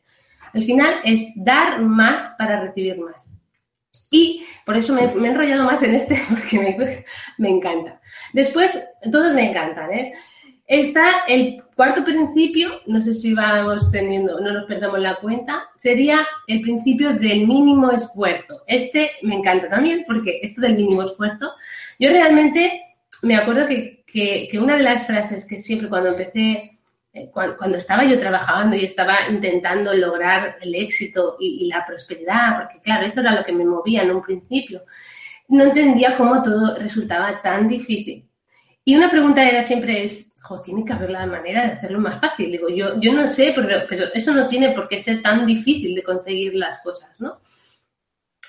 [0.53, 3.33] Al final es dar más para recibir más.
[4.09, 7.05] Y por eso me, me, he enrollado más en este, porque me,
[7.38, 7.99] me encanta.
[8.31, 8.81] Después,
[9.12, 10.13] todos me encantan, ¿eh?
[10.69, 16.19] Está el cuarto principio, no sé si vamos teniendo, no nos perdamos la cuenta, sería
[16.45, 18.62] el principio del mínimo esfuerzo.
[18.67, 21.53] Este me encanta también porque esto del mínimo esfuerzo,
[21.97, 22.84] yo realmente
[23.23, 26.77] me acuerdo que, que, una de las frases que siempre cuando empecé,
[27.13, 32.79] eh, cuando, estaba yo trabajando y estaba intentando lograr el éxito y la prosperidad, porque
[32.79, 34.84] claro, eso era lo que me movía en un principio,
[35.47, 38.28] no entendía cómo todo resultaba tan difícil.
[38.85, 42.19] Y una pregunta era siempre es, jo, tiene que haber la manera de hacerlo más
[42.19, 42.51] fácil.
[42.51, 45.95] Digo, yo, yo no sé, pero, pero eso no tiene por qué ser tan difícil
[45.95, 47.35] de conseguir las cosas, ¿no?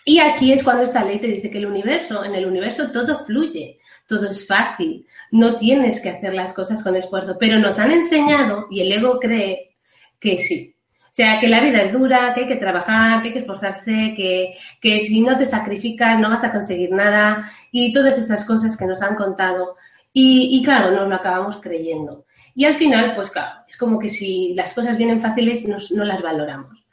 [0.04, 3.22] Y aquí es cuando esta ley te dice que el universo, en el universo todo
[3.24, 7.92] fluye, todo es fácil, no tienes que hacer las cosas con esfuerzo, pero nos han
[7.92, 9.76] enseñado, y el ego cree
[10.18, 10.74] que sí.
[11.04, 14.14] O sea, que la vida es dura, que hay que trabajar, que hay que esforzarse,
[14.16, 18.76] que, que si no te sacrificas no vas a conseguir nada y todas esas cosas
[18.76, 19.76] que nos han contado.
[20.12, 22.24] Y, claro, nos lo acabamos creyendo.
[22.54, 26.04] Y al final, pues claro, es como que si las cosas vienen fáciles, nos, no
[26.04, 26.84] las valoramos.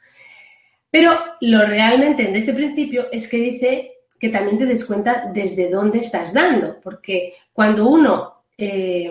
[0.90, 5.68] Pero lo realmente en este principio es que dice que también te des cuenta desde
[5.68, 9.10] dónde estás dando, porque cuando uno eh,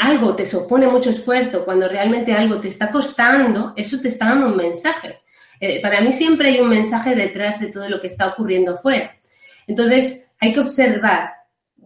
[0.00, 4.48] algo te supone mucho esfuerzo, cuando realmente algo te está costando, eso te está dando
[4.48, 5.20] un mensaje.
[5.60, 9.16] Eh, para mí siempre hay un mensaje detrás de todo lo que está ocurriendo fuera.
[9.66, 11.33] Entonces, hay que observar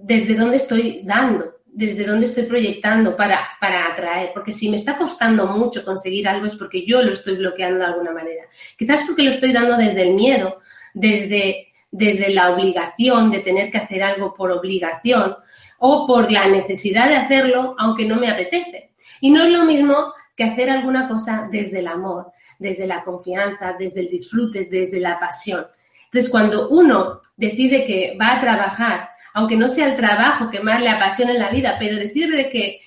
[0.08, 4.30] desde dónde estoy dando, desde dónde estoy proyectando para, para atraer.
[4.32, 7.84] Porque si me está costando mucho conseguir algo es porque yo lo estoy bloqueando de
[7.84, 8.44] alguna manera.
[8.78, 10.60] Quizás porque lo estoy dando desde el miedo,
[10.94, 15.36] desde, desde la obligación de tener que hacer algo por obligación
[15.78, 18.92] o por la necesidad de hacerlo aunque no me apetece.
[19.20, 23.76] Y no es lo mismo que hacer alguna cosa desde el amor, desde la confianza,
[23.78, 25.66] desde el disfrute, desde la pasión.
[26.04, 30.80] Entonces, cuando uno decide que va a trabajar aunque no sea el trabajo que más
[30.82, 32.80] le apasiona en la vida, pero decir de que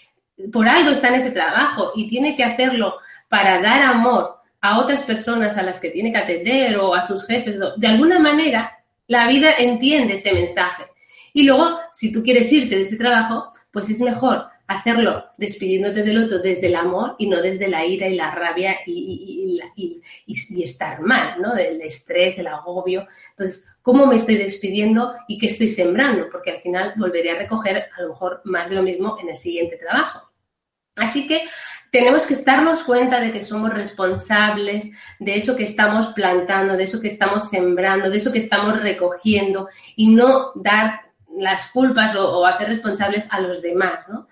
[0.51, 2.95] por algo está en ese trabajo y tiene que hacerlo
[3.29, 7.25] para dar amor a otras personas a las que tiene que atender o a sus
[7.25, 10.85] jefes, de alguna manera la vida entiende ese mensaje.
[11.33, 16.23] Y luego, si tú quieres irte de ese trabajo, pues es mejor hacerlo despidiéndote del
[16.23, 21.01] otro desde el amor y no desde la ira y la rabia y, y, estar
[21.01, 21.53] mal, ¿no?
[21.53, 23.07] Del estrés, del agobio.
[23.31, 26.29] Entonces, ¿cómo me estoy despidiendo y qué estoy sembrando?
[26.31, 29.35] Porque al final volveré a recoger a lo mejor más de lo mismo en el
[29.35, 30.31] siguiente trabajo.
[30.95, 31.41] Así que
[31.91, 34.85] tenemos que estarnos cuenta de que somos responsables
[35.19, 39.67] de eso que estamos plantando, de eso que estamos sembrando, de eso que estamos recogiendo
[39.95, 41.01] y no dar
[41.37, 44.27] las culpas o, o hacer responsables a los demás, ¿no?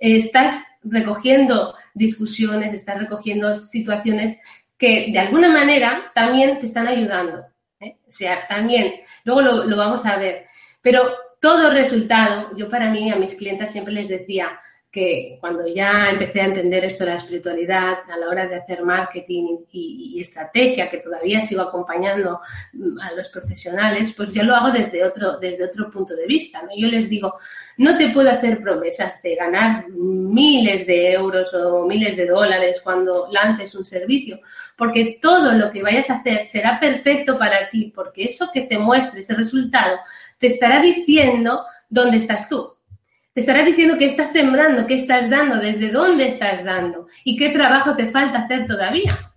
[0.00, 4.40] estás recogiendo discusiones, estás recogiendo situaciones
[4.78, 7.44] que de alguna manera también te están ayudando.
[7.80, 7.96] ¿Eh?
[8.08, 10.46] O sea, también, luego lo, lo, vamos a ver.
[10.82, 16.10] Pero todo resultado, yo para mí, a mis clientes siempre les decía, que cuando ya
[16.10, 20.90] empecé a entender esto de la espiritualidad a la hora de hacer marketing y, estrategia,
[20.90, 22.40] que todavía sigo acompañando
[23.00, 26.62] a los profesionales, pues yo lo hago desde otro, desde otro punto de vista.
[26.62, 26.70] ¿no?
[26.76, 27.38] Yo les digo,
[27.76, 33.28] no te puedo hacer promesas de ganar miles de euros o miles de dólares cuando
[33.30, 34.40] lances un servicio,
[34.76, 38.76] porque todo lo que vayas a hacer será perfecto para ti, porque eso que te
[38.76, 40.00] muestre, ese resultado,
[40.38, 42.79] te estará diciendo dónde estás tú
[43.40, 47.96] estará diciendo qué estás sembrando, qué estás dando, desde dónde estás dando y qué trabajo
[47.96, 49.32] te falta hacer todavía.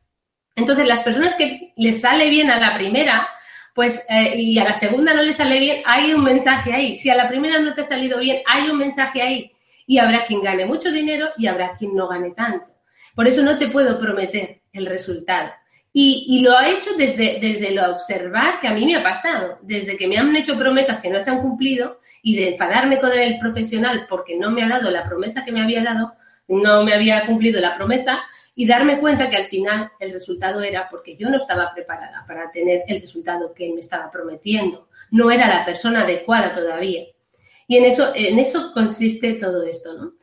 [0.55, 3.27] Entonces, las personas que les sale bien a la primera,
[3.73, 6.95] pues, eh, y a la segunda no les sale bien, hay un mensaje ahí.
[6.95, 9.51] Si a la primera no te ha salido bien, hay un mensaje ahí.
[9.87, 12.71] Y habrá quien gane mucho dinero y habrá quien no gane tanto.
[13.15, 15.51] Por eso no te puedo prometer el resultado.
[15.95, 19.95] Y, lo ha hecho desde, desde lo observar que a mí me ha pasado, desde
[19.95, 23.37] que me han hecho promesas que no se han cumplido y de enfadarme con el
[23.37, 26.13] profesional porque no me ha dado la promesa que me había dado,
[26.47, 28.23] no me había cumplido la promesa
[28.55, 32.49] y darme cuenta que al final el resultado era porque yo no estaba preparada para
[32.49, 37.03] tener el resultado que él me estaba prometiendo, no era la persona adecuada todavía.
[37.67, 40.13] Y en eso, en eso consiste todo esto, ¿no?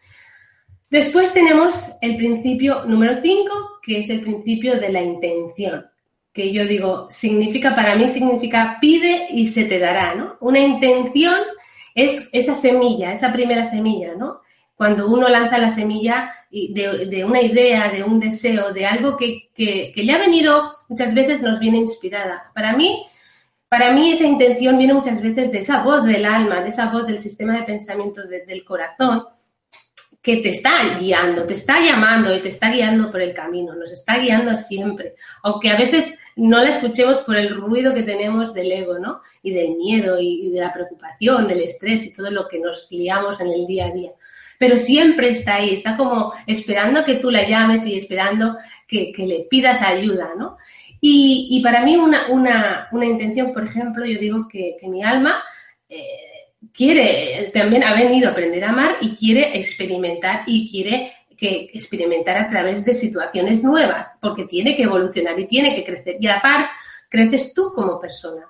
[0.91, 5.87] Después tenemos el principio número 5, que es el principio de la intención,
[6.33, 10.37] que yo digo, significa, para mí significa pide y se te dará, ¿no?
[10.41, 11.39] Una intención
[11.95, 14.41] es esa semilla, esa primera semilla, ¿no?
[14.75, 19.93] Cuando uno lanza la semilla de, una idea, de un deseo, de algo que, que,
[19.95, 22.51] que, le ha venido, muchas veces nos viene inspirada.
[22.53, 23.07] Para mí,
[23.69, 27.07] para mí esa intención viene muchas veces de esa voz del alma, de esa voz
[27.07, 29.23] del sistema de pensamiento de, del corazón,
[30.23, 33.91] que te está guiando, te está llamando y te está guiando por el camino, nos
[33.91, 38.71] está guiando siempre, aunque a veces no la escuchemos por el ruido que tenemos del
[38.71, 39.21] ego, ¿no?
[39.43, 43.41] Y del miedo y, de la preocupación, del estrés y todo lo que nos liamos
[43.41, 44.13] en el día a día.
[44.59, 48.57] Pero siempre está ahí, está como esperando que tú la llames y esperando
[48.87, 50.59] que, le pidas ayuda, ¿no?
[51.01, 55.03] Y, y para mí una, una, una, intención, por ejemplo, yo digo que, que mi
[55.03, 55.43] alma...
[55.89, 56.30] Eh,
[56.75, 62.37] quiere, también ha venido a aprender a amar y quiere experimentar y quiere que experimentar
[62.37, 66.17] a través de situaciones nuevas, porque tiene que evolucionar y tiene que crecer.
[66.21, 66.69] Y aparte,
[67.09, 68.47] creces tú como persona.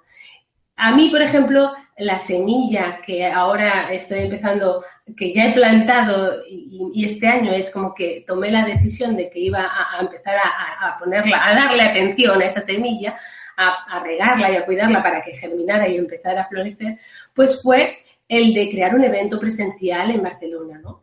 [0.76, 4.82] A mí, por ejemplo, la semilla que ahora estoy empezando,
[5.16, 9.38] que ya he plantado y, este año es como que tomé la decisión de que
[9.38, 13.14] iba a, a empezar a, a, ponerla, a darle atención a esa semilla,
[13.56, 16.98] a, a regarla y a cuidarla para que germinara y empezara a florecer,
[17.34, 17.98] pues fue
[18.30, 21.02] el de crear un evento presencial en Barcelona, ¿no?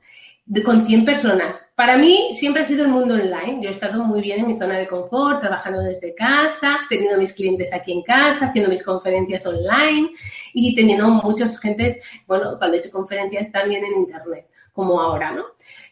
[0.63, 1.69] Con 100 personas.
[1.75, 3.61] Para mí siempre ha sido el mundo online.
[3.61, 7.33] Yo he estado muy bien en mi zona de confort, trabajando desde casa, teniendo mis
[7.33, 10.09] clientes aquí en casa, haciendo mis conferencias online
[10.53, 15.43] y teniendo muchas gentes, bueno, cuando he hecho conferencias también en internet, como ahora, ¿no?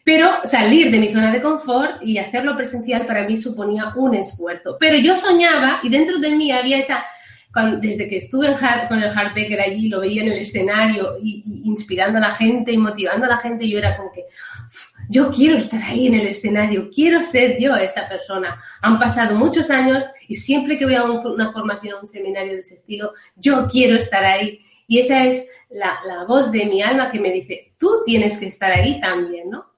[0.04, 4.78] Pero salir de mi zona de confort y hacerlo presencial para mí suponía un esfuerzo.
[4.80, 7.04] Pero yo soñaba y dentro de mí había esa
[7.80, 12.18] desde que estuve hard, con el Hardbaker allí, lo veía en el escenario y, inspirando
[12.18, 14.24] a la gente y motivando a la gente, yo era como que
[15.08, 18.60] yo quiero estar ahí en el escenario, quiero ser yo esa persona.
[18.82, 22.54] Han pasado muchos años y siempre que voy a un, una formación o un seminario
[22.54, 24.60] de ese estilo, yo quiero estar ahí.
[24.88, 28.72] Y esa es la voz de mi alma que me dice, tú tienes que estar
[28.72, 29.75] ahí también, ¿no?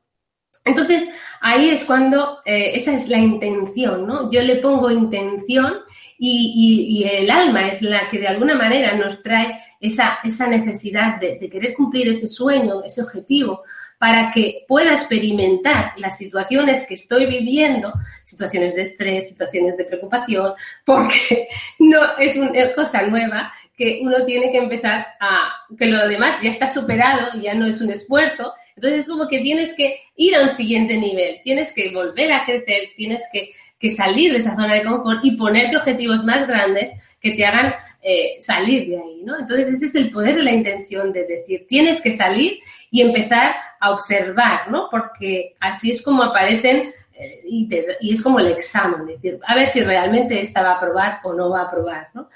[0.68, 1.08] Entonces,
[1.40, 4.30] ahí es cuando eh, esa es la intención, ¿no?
[4.30, 5.78] Yo le pongo intención
[6.18, 11.38] y, el alma es la que de alguna manera nos trae esa, esa necesidad de,
[11.38, 13.62] querer cumplir ese sueño, ese objetivo,
[13.98, 17.92] para que pueda experimentar las situaciones que estoy viviendo,
[18.24, 20.52] situaciones de estrés, situaciones de preocupación,
[20.84, 26.36] porque no es una cosa nueva que uno tiene que empezar a, que lo demás
[26.42, 30.36] ya está superado, ya no es un esfuerzo, entonces es como que tienes que ir
[30.36, 34.56] a un siguiente nivel, tienes que volver a crecer, tienes que que salir de esa
[34.56, 39.22] zona de confort y ponerte objetivos más grandes que te hagan eh, salir de ahí,
[39.24, 39.38] ¿no?
[39.38, 42.58] Entonces ese es el poder de la intención de decir, tienes que salir
[42.90, 44.88] y empezar a observar, ¿no?
[44.90, 47.68] Porque así es como aparecen eh, y,
[48.00, 51.32] y, es como el examen, decir, a ver si realmente esta va a aprobar o
[51.32, 52.28] no va a aprobar, ¿no?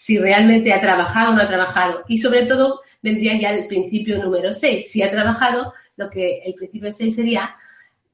[0.00, 2.04] Si realmente ha trabajado o no ha trabajado.
[2.08, 4.90] Y sobre todo vendría ya el principio número 6.
[4.90, 7.54] Si ha trabajado, lo que el principio 6 sería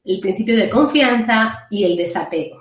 [0.05, 2.61] el principio de confianza y el desapego.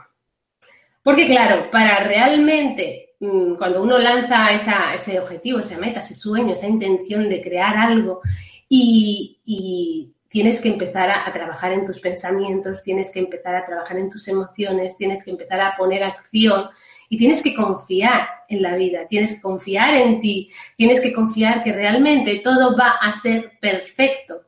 [1.02, 6.54] Porque claro, para realmente, mm, cuando uno lanza esa, ese objetivo, esa meta, ese sueño,
[6.54, 8.22] esa intención de crear algo
[8.70, 14.12] y, tienes que empezar a, trabajar en tus pensamientos, tienes que empezar a trabajar en
[14.12, 16.66] tus emociones, tienes que empezar a poner acción
[17.10, 21.64] y tienes que confiar en la vida, tienes que confiar en ti, tienes que confiar
[21.64, 24.46] que realmente todo va a ser perfecto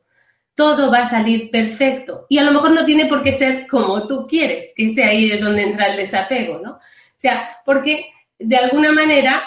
[0.58, 2.26] todo va a salir perfecto.
[2.28, 5.30] Y a lo mejor no tiene por qué ser como tú quieres, que ese ahí
[5.30, 6.72] es donde entra el desapego, ¿no?
[6.72, 8.06] O sea, porque
[8.40, 9.44] de alguna manera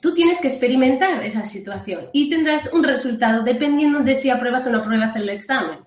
[0.00, 4.70] tú tienes que experimentar esa situación y tendrás un resultado dependiendo de si apruebas o
[4.70, 5.80] no apruebas el examen,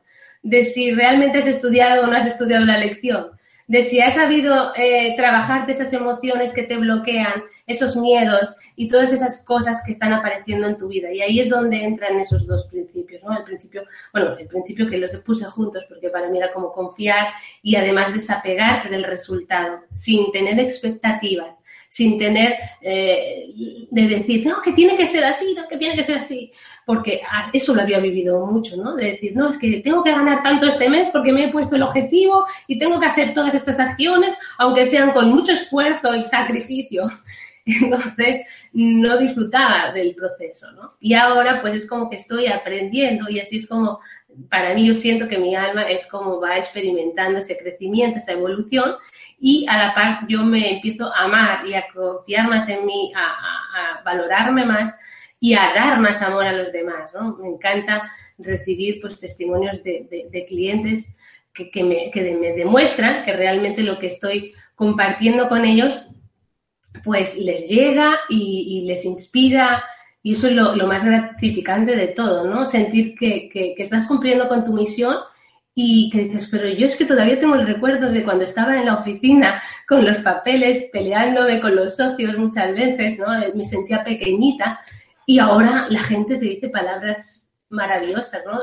[0.43, 3.27] de si realmente has estudiado o no has estudiado la lección,
[3.67, 9.11] de si has sabido eh, trabajarte esas emociones que te bloquean, esos miedos y todas
[9.11, 11.11] esas cosas que están apareciendo en tu vida.
[11.11, 13.37] Y ahí es donde entran esos dos principios, ¿no?
[13.37, 17.27] El principio, bueno, el principio que los puse juntos porque para mí era como confiar
[17.61, 21.56] y además desapegarte del resultado sin tener expectativas
[21.97, 23.47] sin tener eh,
[23.89, 26.51] de decir, no, que tiene que ser así, no, que tiene que ser así,
[26.85, 27.21] porque
[27.53, 28.93] eso lo había vivido mucho, ¿no?
[28.93, 31.75] De decir, no, es que tengo que ganar tanto este mes porque me he puesto
[31.75, 36.23] el objetivo y tengo que hacer todas estas acciones, aunque sean con mucho esfuerzo y
[36.27, 37.05] sacrificio.
[37.65, 40.93] Entonces, no disfrutaba del proceso, ¿no?
[40.99, 43.99] Y ahora, pues es como que estoy aprendiendo y así es como
[44.49, 48.95] para mí yo siento que mi alma es como va experimentando ese crecimiento, esa evolución
[49.39, 53.11] y a la par yo me empiezo a amar y a confiar más en mí,
[53.15, 54.95] a, valorarme más
[55.39, 57.37] y a dar más amor a los demás, ¿no?
[57.37, 61.13] Me encanta recibir pues testimonios de, de, clientes
[61.53, 62.09] que, me,
[62.53, 66.07] demuestran que realmente lo que estoy compartiendo con ellos,
[67.03, 69.83] pues les llega y, les inspira.
[70.23, 72.67] Y eso es lo, más gratificante de todo, ¿no?
[72.67, 75.17] Sentir que, que, estás cumpliendo con tu misión
[75.79, 78.87] y que dices, pero yo es que todavía tengo el recuerdo de cuando estaba en
[78.87, 83.27] la oficina con los papeles, peleándome con los socios muchas veces, ¿no?
[83.53, 84.79] Me sentía pequeñita
[85.27, 88.59] y ahora la gente te dice palabras maravillosas, ¿no?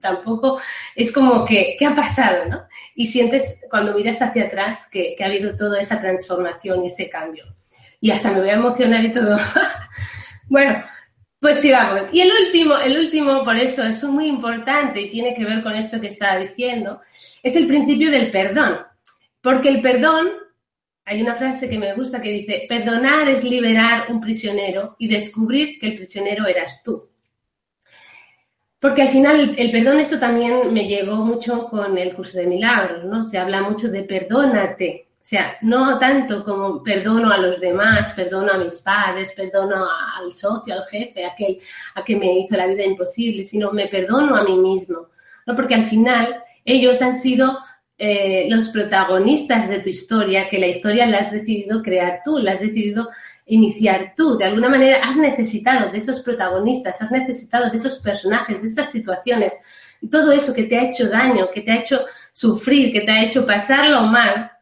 [0.00, 0.60] tampoco
[0.96, 2.46] es como que, ¿qué ha pasado?
[2.46, 2.64] ¿no?
[2.96, 7.44] Y sientes cuando miras hacia atrás que, ha habido toda esa transformación y ese cambio.
[8.00, 9.38] Y hasta me voy a emocionar y todo.
[10.48, 10.82] bueno,
[11.46, 12.02] pues sigamos.
[12.10, 15.76] Y el último, el último, por eso es muy importante y tiene que ver con
[15.76, 17.00] esto que estaba diciendo,
[17.40, 18.78] es el principio del perdón.
[19.40, 20.28] Porque el perdón,
[21.04, 25.78] hay una frase que me gusta que dice, perdonar es liberar un prisionero y descubrir
[25.78, 27.00] que el prisionero eras tú.
[28.80, 33.04] Porque al final el, perdón, esto también me llegó mucho con el curso de milagros,
[33.04, 33.22] ¿no?
[33.22, 35.05] Se habla mucho de perdónate.
[35.26, 39.84] O sea, no tanto como perdono a los demás, perdono a mis padres, perdono
[40.16, 41.58] al socio, al jefe, a aquel
[41.96, 45.08] a que me hizo la vida imposible, sino me perdono a mí mismo.
[45.44, 45.56] ¿no?
[45.56, 47.58] Porque al final ellos han sido
[47.98, 52.52] eh, los protagonistas de tu historia, que la historia la has decidido crear tú, la
[52.52, 53.08] has decidido
[53.46, 54.38] iniciar tú.
[54.38, 58.92] De alguna manera has necesitado de esos protagonistas, has necesitado de esos personajes, de esas
[58.92, 59.52] situaciones,
[60.08, 63.24] todo eso que te ha hecho daño, que te ha hecho sufrir, que te ha
[63.24, 64.52] hecho pasarlo mal,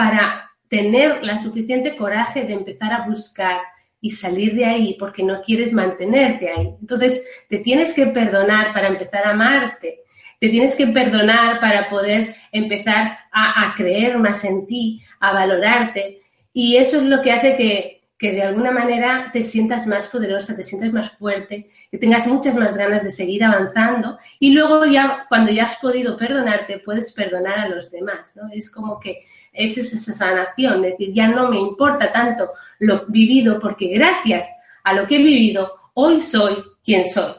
[0.00, 3.60] para tener la suficiente coraje de empezar a buscar
[4.00, 6.70] y salir de ahí porque no quieres mantenerte ahí.
[6.80, 10.00] Entonces, te tienes que perdonar para empezar a amarte.
[10.40, 16.22] Te tienes que perdonar para poder empezar a, creer más en ti, a valorarte.
[16.54, 20.56] Y eso es lo que hace que, que de alguna manera te sientas más poderosa,
[20.56, 25.26] te sientas más fuerte, que tengas muchas más ganas de seguir avanzando y luego ya
[25.28, 28.50] cuando ya has podido perdonarte puedes perdonar a los demás, ¿no?
[28.52, 29.22] Es como que
[29.60, 34.48] es esa sanación, es decir, ya no me importa tanto lo vivido porque gracias
[34.84, 37.32] a lo que he vivido hoy soy quien soy.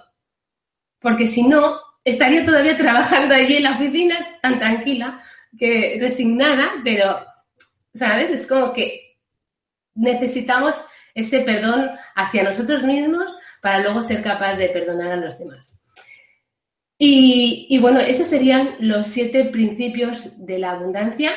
[0.99, 5.21] Porque si no, estaría todavía trabajando allí en la oficina tan tranquila,
[5.57, 7.25] que resignada, pero,
[7.93, 8.29] ¿sabes?
[8.31, 9.17] Es como que
[9.95, 10.75] necesitamos
[11.13, 13.25] ese perdón hacia nosotros mismos
[13.61, 15.77] para luego ser capaz de perdonar a los demás.
[17.03, 21.31] Y, bueno, esos serían los siete principios de la abundancia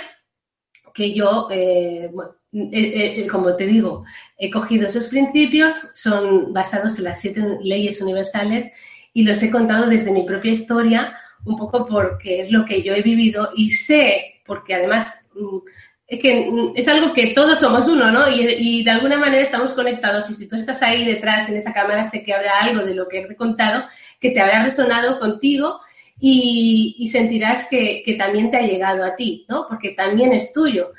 [0.94, 2.10] que yo, eh,
[2.52, 4.04] eh, eh, como te digo,
[4.38, 8.70] he cogido esos principios, son basados en las siete leyes universales
[9.12, 11.14] y los he contado desde mi propia historia,
[11.44, 15.58] un poco porque es lo que yo he vivido y sé, porque además mm,
[16.06, 18.28] es que mm, es algo que todos somos uno, ¿no?
[18.28, 22.04] Y, de alguna manera estamos conectados y si tú estás ahí detrás en esa cámara,
[22.04, 23.84] sé que habrá algo de lo que he contado
[24.20, 25.80] que te habrá resonado contigo
[26.18, 29.66] y, sentirás que, también te ha llegado a ti, ¿no?
[29.68, 30.90] Porque también es tuyo.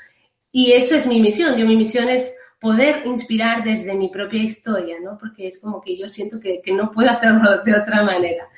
[0.52, 1.56] Y eso es mi misión.
[1.56, 5.18] Yo mi misión es poder inspirar desde mi propia historia, ¿no?
[5.18, 8.48] Porque es como que yo siento que, que no puedo hacerlo de otra manera.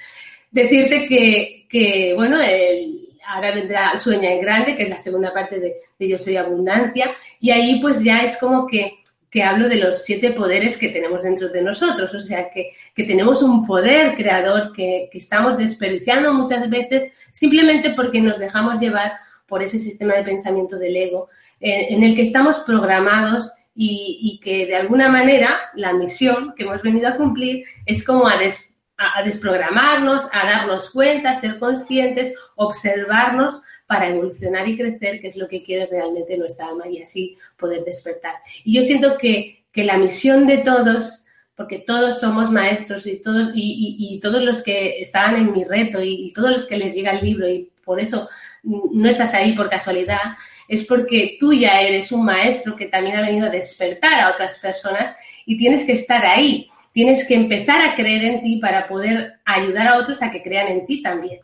[0.51, 5.61] Decirte que, que bueno, el, ahora vendrá Sueña en Grande, que es la segunda parte
[5.61, 8.99] de, Yo Soy Abundancia, y ahí pues ya es como que,
[9.43, 13.67] hablo de los siete poderes que tenemos dentro de nosotros, o sea, que, tenemos un
[13.67, 19.13] poder creador que, estamos desperdiciando muchas veces simplemente porque nos dejamos llevar
[19.47, 21.29] por ese sistema de pensamiento del ego
[21.61, 26.83] en, el que estamos programados y, y, que de alguna manera la misión que hemos
[26.83, 28.69] venido a cumplir es como a des
[28.99, 35.37] a, desprogramarnos, a darnos cuenta, a ser conscientes, observarnos para evolucionar y crecer, que es
[35.37, 38.35] lo que quiere realmente nuestra alma y así poder despertar.
[38.63, 41.25] Y yo siento que, la misión de todos,
[41.55, 46.33] porque todos somos maestros y todos, y, todos los que estaban en mi reto y,
[46.35, 48.29] todos los que les llega el libro y por eso
[48.65, 50.37] no estás ahí por casualidad,
[50.67, 54.59] es porque tú ya eres un maestro que también ha venido a despertar a otras
[54.59, 55.15] personas
[55.47, 56.69] y tienes que estar ahí
[56.99, 60.67] tienes que empezar a creer en ti para poder ayudar a otros a que crean
[60.67, 61.39] en ti también.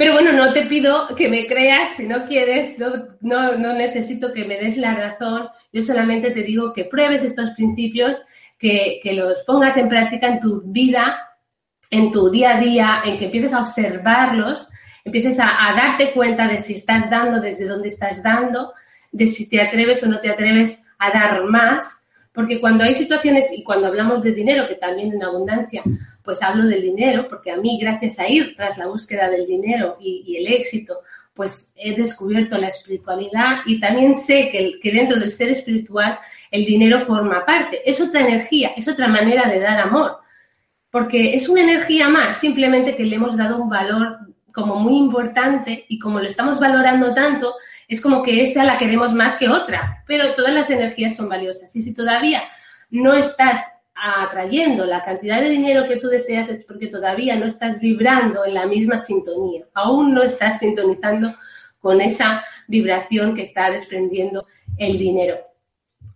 [0.00, 2.76] Pero bueno, no te pido que me creas si no quieres,
[3.20, 8.16] no, necesito que me des la razón, yo solamente te digo que pruebes estos principios,
[8.58, 11.18] que, los pongas en práctica en tu vida,
[11.90, 14.66] en tu día a día, en que empieces a observarlos,
[15.04, 18.72] empieces a, a darte cuenta de si estás dando, desde dónde estás dando,
[19.12, 22.06] de si te atreves o no te atreves a dar más.
[22.32, 25.82] Porque cuando hay situaciones y cuando hablamos de dinero, que también en abundancia,
[26.30, 29.96] pues hablo del dinero, porque a mí, gracias a ir tras la búsqueda del dinero
[30.00, 30.94] y, el éxito,
[31.34, 36.20] pues he descubierto la espiritualidad y también sé que, que, dentro del ser espiritual
[36.52, 37.80] el dinero forma parte.
[37.84, 40.18] Es otra energía, es otra manera de dar amor,
[40.92, 44.20] porque es una energía más, simplemente que le hemos dado un valor
[44.52, 47.56] como muy importante y como lo estamos valorando tanto,
[47.88, 51.74] es como que esta la queremos más que otra, pero todas las energías son valiosas.
[51.74, 52.44] Y si todavía
[52.88, 57.78] no estás atrayendo la cantidad de dinero que tú deseas es porque todavía no estás
[57.80, 61.32] vibrando en la misma sintonía, aún no estás sintonizando
[61.78, 64.46] con esa vibración que está desprendiendo
[64.78, 65.38] el dinero.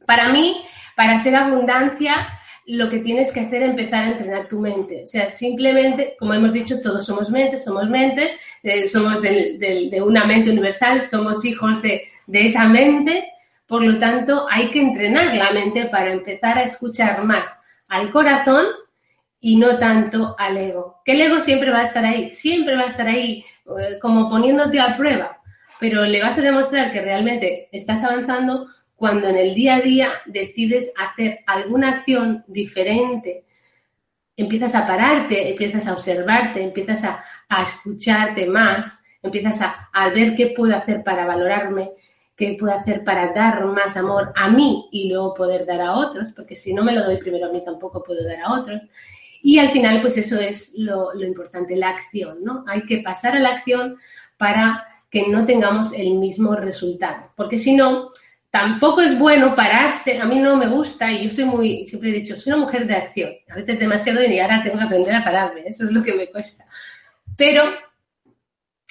[0.06, 0.62] Para mí,
[0.96, 2.26] para ser abundancia,
[2.66, 5.02] lo que tienes que hacer es empezar a entrenar tu mente.
[5.04, 10.24] O sea, simplemente, como hemos dicho, todos somos mente, somos mente, eh, somos de una
[10.24, 13.30] mente universal, somos hijos de, de esa mente.
[13.66, 17.58] Por lo tanto, hay que entrenar la mente para empezar a escuchar más
[17.88, 18.66] al corazón
[19.40, 21.02] y no tanto al ego.
[21.04, 23.44] Que el ego siempre va a estar ahí, siempre va a estar ahí,
[23.78, 25.38] eh, como poniéndote a prueba,
[25.78, 30.12] pero le vas a demostrar que realmente estás avanzando cuando en el día a día
[30.26, 33.44] decides hacer alguna acción diferente,
[34.36, 37.22] empiezas a pararte, empiezas a observarte, empiezas a,
[37.62, 41.90] escucharte más, empiezas a, a, ver qué puedo hacer para valorarme,
[42.36, 46.32] qué puedo hacer para dar más amor a mí y luego poder dar a otros,
[46.32, 48.80] porque si no me lo doy primero a mí tampoco puedo dar a otros.
[49.42, 52.64] Y al final, pues eso es lo, lo importante, la acción, ¿no?
[52.66, 53.96] Hay que pasar a la acción
[54.36, 58.10] para que no tengamos el mismo resultado, porque si no,
[58.50, 62.12] tampoco es bueno pararse, a mí no me gusta y yo soy muy, siempre he
[62.12, 65.24] dicho, soy una mujer de acción, a veces demasiado y ahora tengo que aprender a
[65.24, 66.64] pararme, eso es lo que me cuesta.
[67.36, 67.64] Pero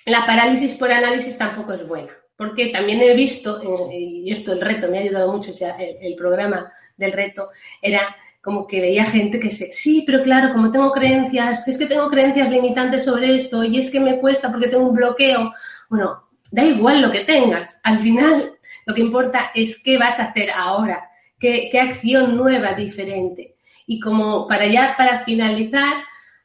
[0.05, 2.11] la parálisis por análisis tampoco es buena,
[2.43, 6.69] porque también he visto, eh, y esto el reto me ha ayudado mucho, el, programa
[6.97, 7.47] del reto
[7.81, 11.85] era como que veía gente que se, sí, pero claro, como tengo creencias, es que
[11.85, 15.53] tengo creencias limitantes sobre esto y es que me cuesta porque tengo un bloqueo.
[15.89, 18.51] Bueno, da igual lo que tengas, al final
[18.85, 23.55] lo que importa es qué vas a hacer ahora, qué, acción nueva, diferente.
[23.87, 25.93] Y como para ya, para finalizar,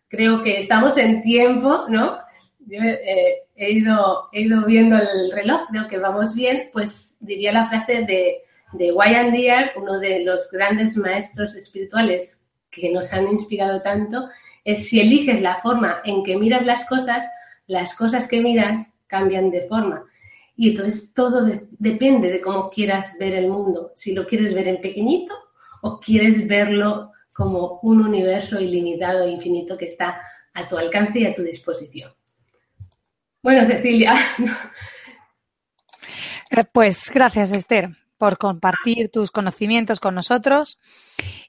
[0.06, 2.18] creo que estamos en tiempo, ¿no?
[2.70, 7.66] Eh, he, ido, he ido viendo el reloj, creo que vamos bien, pues diría la
[7.66, 8.38] frase de,
[8.72, 14.28] de Wayne Dyer, uno de los grandes maestros espirituales que nos han inspirado tanto,
[14.64, 17.26] es si eliges la forma en que miras las cosas,
[17.66, 20.04] las cosas que miras cambian de forma.
[20.56, 21.46] Y entonces todo
[21.78, 23.90] depende de cómo quieras ver el mundo.
[23.96, 25.34] Si lo quieres ver en pequeñito
[25.82, 30.20] o quieres verlo como un universo ilimitado e infinito que está
[30.52, 32.17] a tu alcance y a tu disposición.
[33.48, 34.14] Bueno, Cecilia.
[36.50, 40.78] Eh, pues gracias, Esther, por compartir tus conocimientos con nosotros,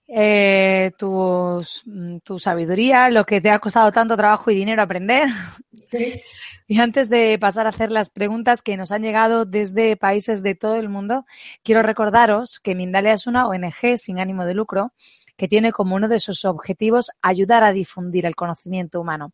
[0.07, 5.29] eh, mm, tu sabiduría, lo que te ha costado tanto trabajo y dinero aprender.
[5.73, 6.21] Sí.
[6.71, 10.53] Y antes de pasar a hacer las preguntas que nos han llegado desde países de
[10.53, 11.25] todo el mundo,
[11.63, 14.93] quiero recordaros que Mindalia es una ONG sin ánimo de lucro
[15.39, 19.31] que tiene como uno de sus objetivos ayudar a difundir el conocimiento humano.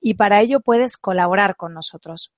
[0.00, 2.32] Y para ello puedes colaborar con nosotros.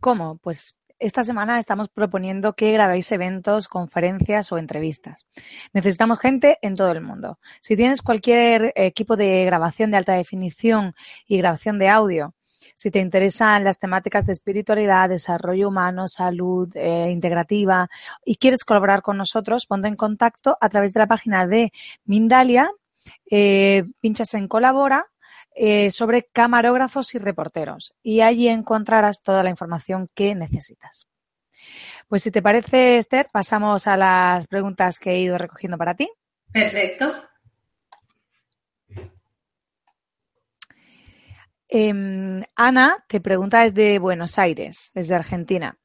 [0.00, 0.36] ¿Cómo?
[0.38, 5.24] Pues esta semana estamos proponiendo que grabéis eventos, conferencias o entrevistas.
[5.72, 7.38] Necesitamos gente en todo el mundo.
[7.60, 10.96] Si tienes cualquier equipo de grabación de alta definición
[11.28, 12.34] y grabación de audio
[12.76, 17.88] si te interesan las temáticas de espiritualidad, desarrollo humano, salud eh, integrativa
[18.24, 21.72] y quieres colaborar con nosotros, ponte en contacto a través de la página de
[22.04, 22.70] Mindalia,
[23.30, 25.06] eh, pinchas en colabora
[25.54, 31.08] eh, sobre camarógrafos y reporteros y allí encontrarás toda la información que necesitas.
[32.08, 36.08] Pues si te parece, Esther, pasamos a las preguntas que he ido recogiendo para ti.
[36.52, 37.12] Perfecto.
[41.68, 45.78] Em, Ana te pregunta desde Buenos Aires, desde Argentina.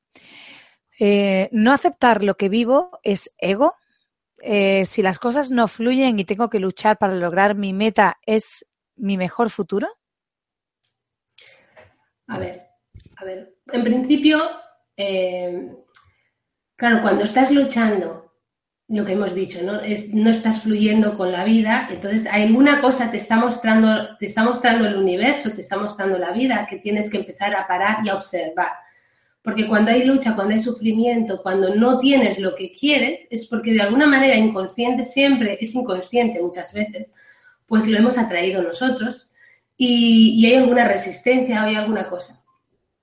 [0.99, 3.73] Eh, ¿No aceptar lo que vivo es ego?
[4.43, 8.67] Eh, si las cosas no fluyen y tengo que luchar para lograr mi meta, ¿es
[8.95, 9.87] mi mejor futuro?
[12.27, 12.67] A ver,
[13.17, 13.55] a ver.
[13.71, 14.39] En principio,
[14.95, 15.75] eh,
[16.75, 18.20] claro, cuando estás luchando
[18.91, 19.79] lo que hemos dicho, ¿no?
[20.13, 24.85] No estás fluyendo con la vida, entonces alguna cosa te está mostrando, te está mostrando
[24.85, 28.15] el universo, te está mostrando la vida, que tienes que empezar a parar y a
[28.15, 28.71] observar.
[29.41, 33.73] Porque cuando hay lucha, cuando hay sufrimiento, cuando no tienes lo que quieres, es porque
[33.73, 37.13] de alguna manera inconsciente, siempre es inconsciente muchas veces,
[37.67, 39.31] pues lo hemos atraído nosotros
[39.77, 42.43] y, hay alguna resistencia o hay alguna cosa.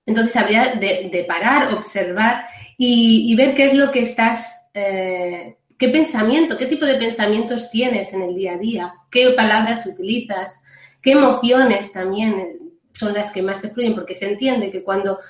[0.04, 2.44] Entonces habría de, parar, observar
[2.76, 8.12] y, ver qué es lo que estás eh, qué pensamiento, qué tipo de pensamientos tienes
[8.12, 10.60] en el día a día, qué palabras utilizas,
[11.00, 12.58] qué emociones también
[12.92, 15.20] son las que más te fluyen, porque se entiende que cuando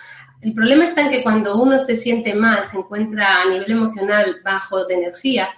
[0.41, 4.37] el problema está en que cuando uno se siente mal, se encuentra a nivel emocional
[4.43, 5.49] bajo de energía,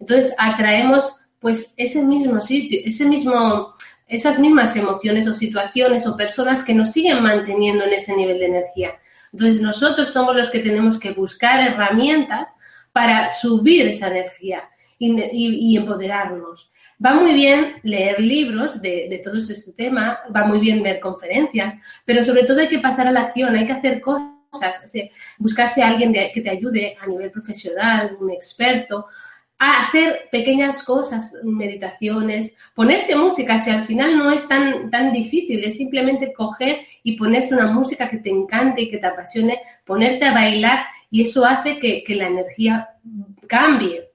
[0.00, 3.74] entonces atraemos pues ese mismo sitio, ese mismo
[4.10, 8.46] esas mismas emociones o situaciones o personas que nos siguen manteniendo en ese nivel de
[8.46, 8.98] energía.
[9.32, 12.48] Entonces nosotros somos los que tenemos que buscar herramientas
[12.92, 14.68] para subir esa energía
[14.98, 16.70] y, empoderarnos.
[17.04, 21.74] Va muy bien leer libros de, todo este tema, va muy bien ver conferencias,
[22.04, 24.36] pero sobre todo hay que pasar a la acción, hay que hacer cosas,
[25.38, 29.06] buscarse a alguien que te ayude a nivel profesional, un experto,
[29.60, 35.62] a hacer pequeñas cosas, meditaciones, ponerse música, si al final no es tan, tan difícil,
[35.62, 40.24] es simplemente coger y ponerse una música que te encante y que te apasione, ponerte
[40.24, 42.90] a bailar y eso hace que, la energía
[43.48, 44.08] cambie.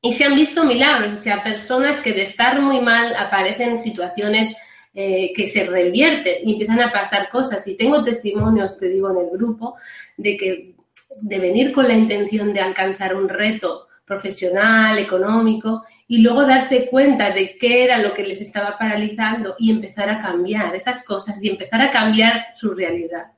[0.00, 4.52] Y se han visto milagros, o sea, personas que de estar muy mal aparecen situaciones
[4.92, 7.66] eh, que se revierten y empiezan a pasar cosas.
[7.68, 9.76] Y tengo testimonios, te digo, en el grupo,
[10.16, 10.74] de que
[11.20, 17.30] de venir con la intención de alcanzar un reto profesional, económico, y luego darse cuenta
[17.30, 21.48] de qué era lo que les estaba paralizando y empezar a cambiar esas cosas y
[21.48, 23.32] empezar a cambiar su realidad.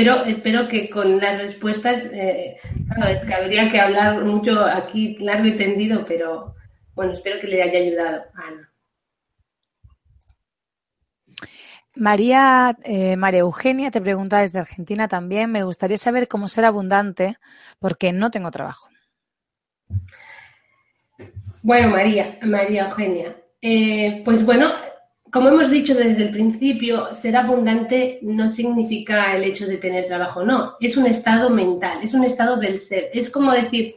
[0.00, 2.56] Pero espero que con las respuestas, eh,
[3.10, 6.54] es que habría que hablar mucho aquí largo y tendido, pero
[6.94, 8.72] bueno, espero que le haya ayudado a Ana.
[11.96, 15.52] María, eh, María Eugenia te pregunta desde Argentina también.
[15.52, 17.36] Me gustaría saber cómo ser abundante
[17.78, 18.88] porque no tengo trabajo.
[21.60, 23.36] Bueno, María, María Eugenia.
[23.60, 24.72] Eh, pues bueno,
[25.32, 30.44] como hemos dicho desde el principio, ser abundante no significa el hecho de tener trabajo,
[30.44, 30.76] no.
[30.80, 33.10] Es un estado mental, es un estado del ser.
[33.12, 33.94] Es como decir,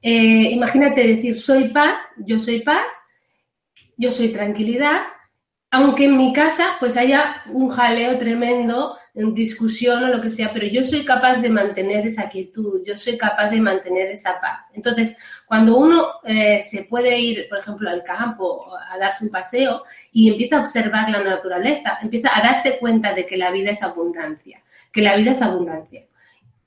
[0.00, 2.86] eh, imagínate decir, soy paz, yo soy paz,
[3.96, 5.02] yo soy tranquilidad,
[5.70, 10.66] aunque en mi casa pues haya un jaleo tremendo, discusión o lo que sea, pero
[10.66, 14.60] yo soy capaz de mantener esa quietud, yo soy capaz de mantener esa paz.
[14.72, 18.60] Entonces, cuando uno eh, se puede ir, por ejemplo, al campo
[18.90, 19.82] a darse un paseo
[20.12, 23.82] y empieza a observar la naturaleza, empieza a darse cuenta de que la vida es
[23.82, 26.06] abundancia, que la vida es abundancia.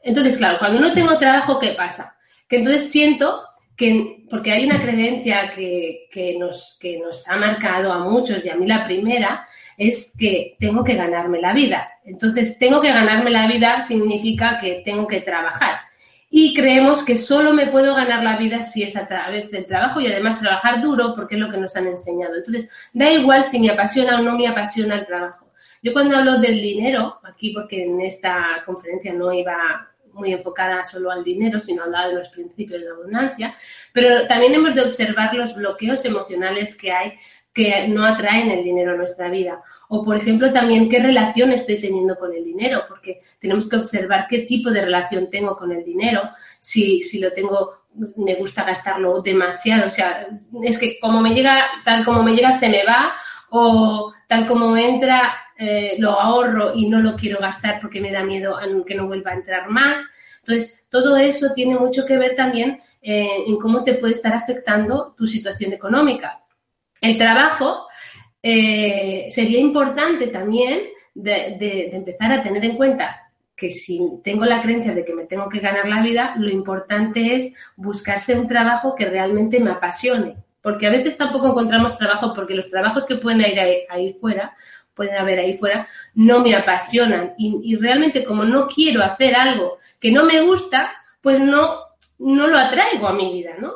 [0.01, 2.15] Entonces, claro, cuando no tengo trabajo, ¿qué pasa?
[2.47, 3.43] Que entonces siento
[3.75, 8.49] que, porque hay una creencia que, que, nos, que nos ha marcado a muchos y
[8.49, 11.89] a mí la primera, es que tengo que ganarme la vida.
[12.03, 15.79] Entonces, tengo que ganarme la vida significa que tengo que trabajar.
[16.29, 20.01] Y creemos que solo me puedo ganar la vida si es a través del trabajo
[20.01, 22.35] y además trabajar duro porque es lo que nos han enseñado.
[22.35, 25.51] Entonces, da igual si me apasiona o no me apasiona el trabajo.
[25.81, 31.11] Yo cuando hablo del dinero, aquí porque en esta conferencia no iba muy enfocada solo
[31.11, 33.55] al dinero, sino hablaba de los principios de abundancia,
[33.93, 37.13] pero también hemos de observar los bloqueos emocionales que hay
[37.55, 39.63] que no atraen el dinero a nuestra vida.
[39.87, 44.27] O, por ejemplo, también qué relación estoy teniendo con el dinero, porque tenemos que observar
[44.29, 46.21] qué tipo de relación tengo con el dinero,
[46.59, 47.85] si, si lo tengo,
[48.17, 50.27] me gusta gastarlo demasiado, o sea,
[50.63, 53.13] es que como me llega, tal como me llega, se me va,
[53.49, 58.21] o tal como entra, eh, lo ahorro y no lo quiero gastar porque me da
[58.21, 60.03] miedo a que no vuelva a entrar más.
[60.39, 65.15] Entonces, todo eso tiene mucho que ver también eh, en cómo te puede estar afectando
[65.17, 66.41] tu situación económica.
[67.05, 67.87] El trabajo
[68.41, 70.81] eh, sería importante también
[71.13, 75.47] de, empezar a tener en cuenta que si tengo la creencia de que me tengo
[75.47, 80.37] que ganar la vida, lo importante es buscarse un trabajo que realmente me apasione.
[80.63, 84.55] Porque a veces tampoco encontramos trabajo porque los trabajos que pueden ir ahí fuera
[84.95, 85.85] pueden haber ahí fuera,
[86.15, 87.35] no me apasionan.
[87.37, 90.89] Y, realmente como no quiero hacer algo que no me gusta,
[91.21, 91.81] pues no,
[92.17, 93.73] no lo atraigo a mi vida, ¿no?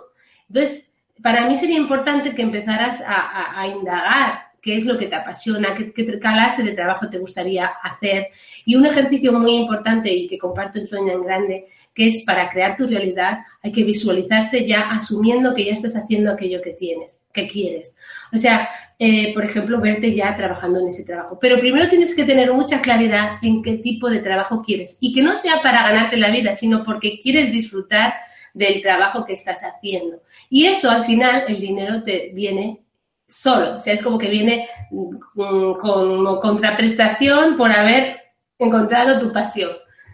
[0.48, 0.89] Entonces,
[1.22, 6.20] para mí sería importante que empezaras a indagar qué es lo que te apasiona, qué,
[6.20, 8.28] clase de trabajo te gustaría hacer.
[8.66, 12.50] Y un ejercicio muy importante y que comparto en Sueño en Grande, que es para
[12.50, 17.22] crear tu realidad, hay que visualizarse ya asumiendo que ya estás haciendo aquello que tienes,
[17.34, 17.96] que quieres.
[18.34, 21.38] O sea, eh, por ejemplo, verte ya trabajando en ese trabajo.
[21.40, 25.22] Pero primero tienes que tener mucha claridad en qué tipo de trabajo quieres y que
[25.22, 28.14] no sea para ganarte la vida, sino porque quieres disfrutar
[28.60, 30.22] del trabajo que estás haciendo.
[30.50, 32.84] Y eso al final el dinero te viene
[33.28, 33.76] solo.
[33.78, 35.16] O sea, es como que viene mm,
[35.80, 38.20] como contraprestación por haber
[38.60, 39.72] encontrado tu pasión.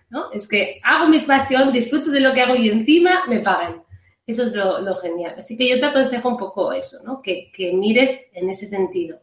[0.10, 0.32] ¿no?
[0.32, 3.84] Es que hago mi pasión, disfruto de lo que hago y encima me pagan.
[4.28, 5.36] Eso es lo, genial.
[5.38, 7.22] Así que yo te aconsejo un poco eso, ¿no?
[7.22, 9.20] Que, que mires en ese sentido.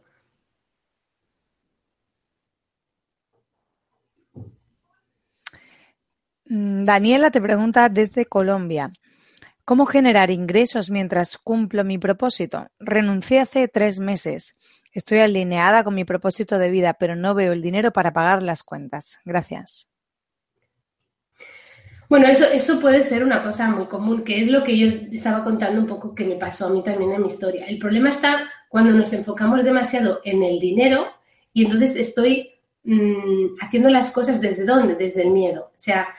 [6.45, 8.91] Mm, Daniela te pregunta desde Colombia.
[9.65, 12.67] ¿Cómo generar ingresos mientras cumplo mi propósito?
[12.79, 14.57] Renuncié hace tres meses.
[14.91, 18.61] Estoy alineada con mi propósito de vida, pero no veo el dinero para pagar las
[18.61, 19.19] cuentas.
[19.23, 19.89] Gracias.
[22.09, 25.45] Bueno, eso, eso puede ser una cosa muy común, que es lo que yo estaba
[25.45, 27.65] contando un poco que me pasó a mí también en mi historia.
[27.65, 31.07] El problema está cuando nos enfocamos demasiado en el dinero
[31.53, 32.51] y entonces estoy
[32.83, 35.71] mmm, haciendo las cosas desde dónde, desde el miedo.
[35.73, 36.09] O sea,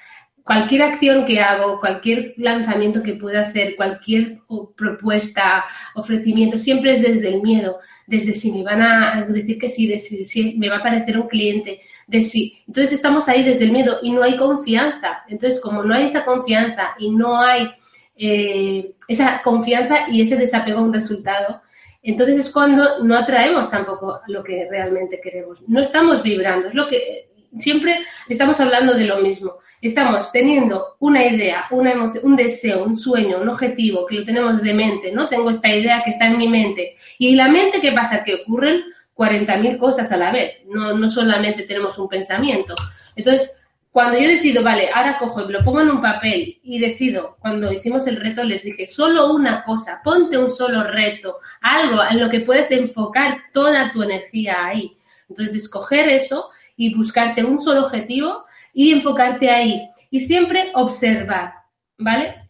[0.44, 4.40] cualquier acción que hago, cualquier lanzamiento que pueda hacer, cualquier
[4.76, 5.64] propuesta,
[5.94, 9.98] ofrecimiento, siempre es desde el miedo, desde si me van a decir que sí, de
[9.98, 12.62] si, me va a aparecer un cliente, de si.
[12.66, 15.24] Entonces estamos ahí desde el miedo y no hay confianza.
[15.28, 17.70] Entonces, como no hay esa confianza y no hay
[18.14, 21.62] eh, esa confianza y ese desapego a un resultado,
[22.02, 25.62] entonces es cuando no atraemos tampoco lo que realmente queremos.
[25.66, 27.98] No estamos vibrando, es lo que siempre
[28.28, 29.58] estamos hablando de lo mismo.
[29.80, 34.62] Estamos teniendo una idea, una emoción, un deseo, un sueño, un objetivo que lo tenemos
[34.62, 35.28] de mente, ¿no?
[35.28, 36.94] Tengo esta idea que está en mi mente.
[37.18, 38.24] Y la mente, ¿qué pasa?
[38.24, 38.84] Que ocurren
[39.14, 40.64] 40.000 cosas a la vez.
[40.66, 42.74] No, no solamente tenemos un pensamiento.
[43.16, 43.52] Entonces,
[43.94, 47.72] cuando yo decido, vale, ahora cojo y lo pongo en un papel y decido, cuando
[47.72, 52.28] hicimos el reto les dije, solo una cosa, ponte un solo reto, algo en lo
[52.28, 54.96] que puedes enfocar toda tu energía ahí.
[55.28, 59.88] Entonces, escoger eso y buscarte un solo objetivo y enfocarte ahí.
[60.10, 61.54] Y siempre observar,
[61.98, 62.48] ¿vale?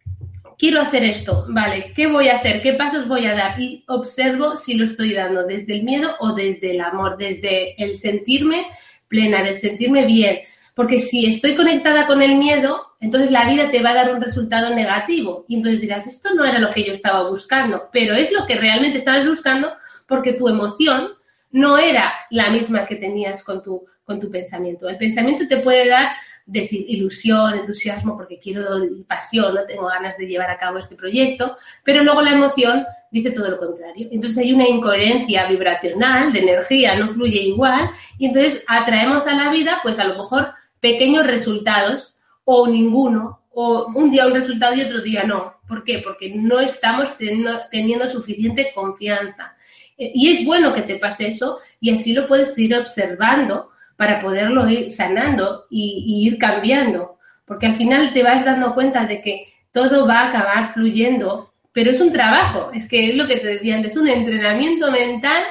[0.59, 1.93] Quiero hacer esto, ¿vale?
[1.95, 2.63] ¿Qué voy a hacer?
[2.63, 3.61] ¿Qué pasos voy a dar?
[3.61, 7.97] Y observo si lo estoy dando desde el miedo o desde el amor, desde el
[7.97, 8.67] sentirme
[9.09, 10.41] plena, de sentirme bien.
[10.75, 14.21] Porque si estoy conectada con el miedo, entonces la vida te va a dar un
[14.21, 15.45] resultado negativo.
[15.49, 18.57] Y entonces dirás, esto no era lo que yo estaba buscando, pero es lo que
[18.57, 19.73] realmente estabas buscando
[20.09, 21.09] porque tu emoción
[21.51, 24.89] no era la misma que tenías con tu, con tu pensamiento.
[24.89, 26.09] El pensamiento te puede dar
[26.47, 28.65] decir ilusión, entusiasmo, porque quiero
[29.07, 33.31] pasión, no tengo ganas de llevar a cabo este proyecto, pero luego la emoción dice
[33.31, 34.09] todo lo contrario.
[34.11, 39.51] Entonces hay una incoherencia vibracional, de energía, no fluye igual, y entonces atraemos a la
[39.51, 40.49] vida, pues a lo mejor
[40.81, 45.55] pequeños resultados o ninguno, o un día un resultado y otro día no.
[45.67, 46.01] ¿Por qué?
[46.05, 49.57] Porque no estamos teniendo, teniendo suficiente confianza.
[49.97, 54.21] Eh, y es bueno que te pase eso y así lo puedes ir observando para
[54.21, 57.19] poderlo ir sanando y, ir cambiando.
[57.45, 61.91] Porque al final te vas dando cuenta de que todo va a acabar fluyendo, pero
[61.91, 65.43] es un trabajo, es que es lo que te decía antes, es un entrenamiento mental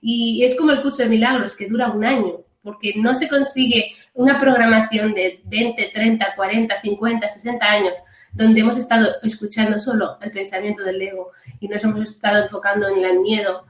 [0.00, 3.92] y es como el curso de milagros que dura un año, porque no se consigue
[4.14, 7.94] una programación de 20, 30, 40, 50, 60 años
[8.32, 13.04] donde hemos estado escuchando solo el pensamiento del ego y nos hemos estado enfocando en
[13.04, 13.66] el miedo,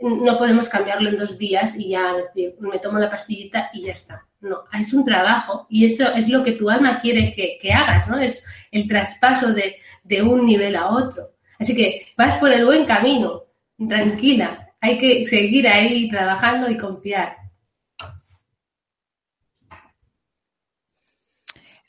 [0.00, 3.92] no podemos cambiarlo en dos días y ya decir, me tomo la pastillita y ya
[3.92, 4.26] está.
[4.40, 8.18] No, es un trabajo y eso es lo que tu alma quiere que, hagas, ¿no?
[8.18, 11.32] Es el traspaso de, de, un nivel a otro.
[11.58, 13.44] Así que vas por el buen camino,
[13.86, 14.72] tranquila.
[14.80, 17.36] Hay que seguir ahí trabajando y confiar.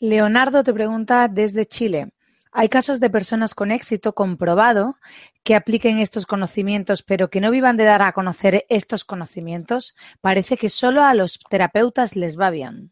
[0.02, 2.10] Leonardo te pregunta desde Chile.
[2.52, 4.98] Hay casos de personas con éxito comprobado
[5.44, 9.96] que apliquen estos conocimientos, pero que no vivan de dar a conocer estos conocimientos.
[10.20, 12.92] Parece que solo a los terapeutas les va bien.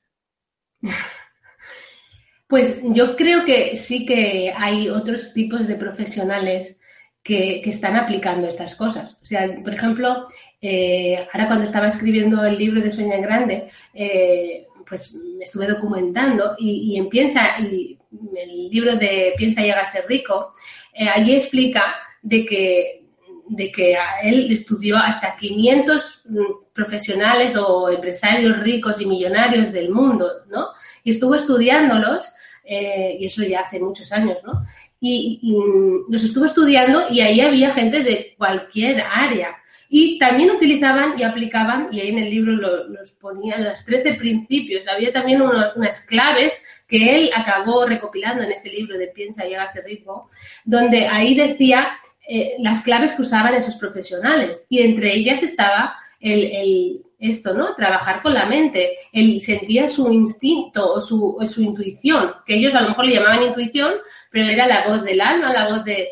[2.48, 6.80] Pues yo creo que sí que hay otros tipos de profesionales
[7.22, 9.20] que, están aplicando estas cosas.
[9.22, 10.28] O sea, por ejemplo,
[10.60, 16.56] eh, ahora cuando estaba escribiendo el libro de Sueña Grande, eh, pues me estuve documentando
[16.58, 17.98] y, en Piensa, y
[18.36, 20.54] el libro de Piensa y ser rico,
[20.94, 23.06] eh, allí explica de que,
[23.48, 26.38] de que él estudió hasta 500 mm,
[26.74, 30.70] profesionales o empresarios ricos y millonarios del mundo, ¿no?
[31.04, 32.26] Y estuvo estudiándolos,
[32.64, 34.66] eh, y eso ya hace muchos años, ¿no?
[35.00, 39.56] Y, y, los estuvo estudiando y ahí había gente de cualquier área.
[39.92, 44.88] Y también utilizaban y aplicaban, y ahí en el libro los ponían los 13 principios.
[44.88, 46.54] Había también unas claves
[46.88, 50.30] que él acabó recopilando en ese libro de Piensa y hágase rico,
[50.64, 54.68] donde ahí decía eh, las claves que usaban esos profesionales.
[54.70, 57.76] Y entre ellas estaba el, esto, ¿no?
[57.76, 58.96] Trabajar con la mente.
[59.12, 63.44] Él sentía su instinto o su, su, intuición, que ellos a lo mejor le llamaban
[63.44, 63.94] intuición,
[64.32, 66.10] pero era la voz del alma, la voz de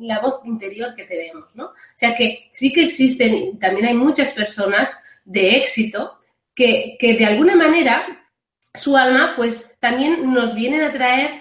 [0.00, 1.66] la voz interior que tenemos, ¿no?
[1.66, 6.18] O sea que sí que existen, también hay muchas personas de éxito
[6.54, 8.06] que, que de alguna manera
[8.74, 11.37] su alma, pues también nos vienen a traer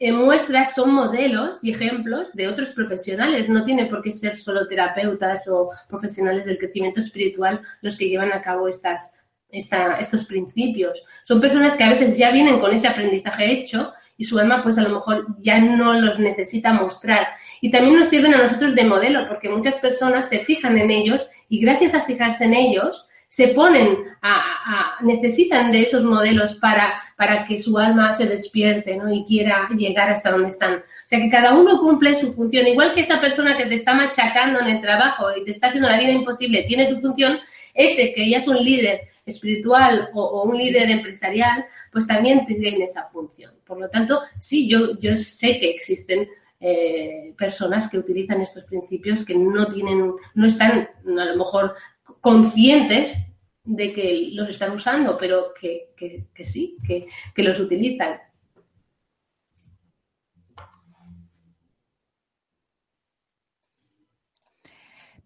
[0.00, 3.48] muestras son modelos y ejemplos de otros profesionales.
[3.48, 8.32] No tiene por qué ser solo terapeutas o profesionales del crecimiento espiritual los que llevan
[8.32, 9.20] a cabo estas,
[9.50, 11.02] estos principios.
[11.24, 14.78] Son personas que a veces ya vienen con ese aprendizaje hecho y su alma pues
[14.78, 17.28] a lo mejor ya no los necesita mostrar.
[17.60, 21.26] Y también nos sirven a nosotros de modelo porque muchas personas se fijan en ellos
[21.48, 27.46] y gracias a fijarse en ellos se ponen a, necesitan de esos modelos para, para
[27.46, 30.76] que su alma se despierte y quiera llegar hasta donde están.
[30.76, 32.66] O sea, que cada uno cumple su función.
[32.66, 35.88] Igual que esa persona que te está machacando en el trabajo y te está haciendo
[35.88, 37.38] la vida imposible tiene su función,
[37.74, 43.08] ese que ya es un líder espiritual o, un líder empresarial, pues también tiene esa
[43.08, 43.52] función.
[43.64, 46.28] Por lo tanto, sí, yo, yo sé que existen
[46.60, 51.74] eh, personas que utilizan estos principios que no tienen, no están a lo mejor
[52.20, 53.16] conscientes
[53.64, 55.92] de que los están usando, pero que,
[56.40, 58.18] sí, que, que los utilizan.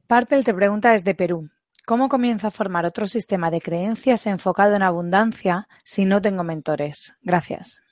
[0.06, 1.48] Parpel te pregunta desde Perú.
[1.86, 7.16] ¿Cómo comienzo a formar otro sistema de creencias enfocado en abundancia si no tengo mentores?
[7.22, 7.82] Gracias.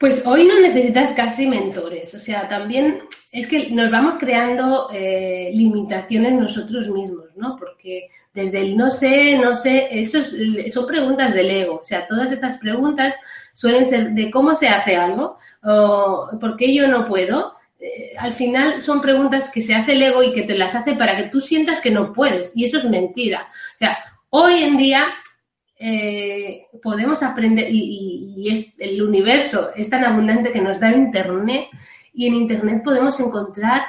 [0.00, 3.00] Pues hoy no necesitas casi mentores, o sea, también
[3.32, 7.54] es que nos vamos creando eh, limitaciones nosotros mismos, ¿no?
[7.58, 10.22] Porque desde el no sé, no sé, eso
[10.70, 13.14] son preguntas del ego, o sea, todas estas preguntas
[13.52, 18.32] suelen ser de cómo se hace algo, o por qué yo no puedo, eh, al
[18.32, 21.28] final son preguntas que se hace el ego y que te las hace para que
[21.28, 23.48] tú sientas que no puedes, y eso es mentira.
[23.50, 23.98] O sea,
[24.30, 25.08] hoy en día
[25.82, 31.68] eh, podemos aprender y, es, el universo es tan abundante que nos da Internet
[32.12, 33.84] y en Internet podemos encontrar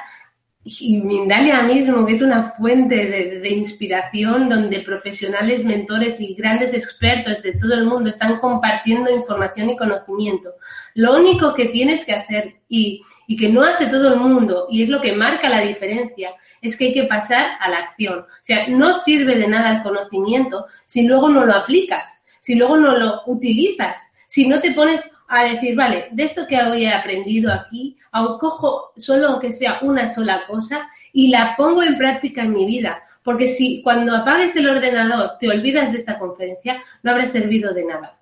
[0.64, 7.42] y Mindalia mismo, que es una fuente de, inspiración donde profesionales, mentores y grandes expertos
[7.42, 10.50] de todo el mundo están compartiendo información y conocimiento.
[10.94, 14.84] Lo único que tienes que hacer y, y que no hace todo el mundo, y
[14.84, 18.20] es lo que marca la diferencia, es que hay que pasar a la acción.
[18.20, 22.76] O sea, no sirve de nada el conocimiento si luego no lo aplicas, si luego
[22.76, 23.98] no lo utilizas,
[24.28, 28.38] si no te pones a decir, vale, de esto que hoy he aprendido aquí, aunque
[28.38, 33.02] cojo solo aunque sea una sola cosa y la pongo en práctica en mi vida.
[33.24, 37.86] Porque si cuando apagues el ordenador te olvidas de esta conferencia, no habrá servido de
[37.86, 38.20] nada.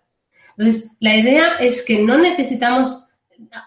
[0.57, 3.09] Entonces, la idea es que no necesitamos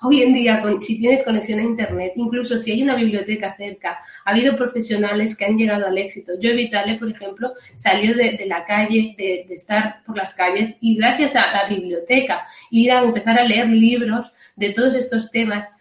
[0.02, 4.30] hoy en día, si tienes conexión a Internet, incluso si hay una biblioteca cerca, ha
[4.30, 6.34] habido profesionales que han llegado al éxito.
[6.40, 11.36] Yo, Vitale, por ejemplo, salió de, la calle, de, estar por las calles y gracias
[11.36, 15.76] a la biblioteca, ir a empezar a leer libros de todos estos temas,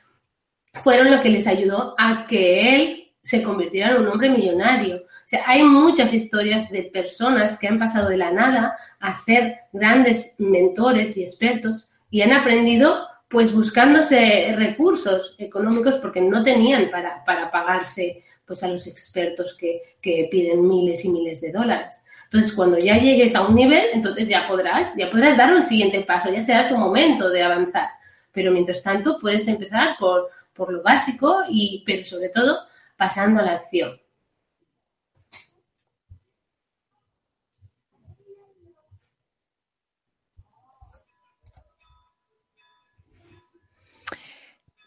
[0.82, 4.96] fueron lo que les ayudó a que él se convirtiera en un hombre millonario.
[4.96, 9.58] O sea, hay muchas historias de personas que han pasado de la nada a ser
[9.72, 17.24] grandes mentores y expertos y han aprendido pues buscándose recursos económicos porque no tenían para,
[17.24, 22.04] para pagarse pues a los expertos que, que, piden miles y miles de dólares.
[22.24, 26.02] Entonces, cuando ya llegues a un nivel, entonces ya podrás, ya podrás dar un siguiente
[26.02, 27.88] paso, ya será tu momento de avanzar.
[28.30, 32.58] Pero mientras tanto, puedes empezar por, por lo básico y, pero sobre todo,
[32.96, 34.01] pasando a la acción.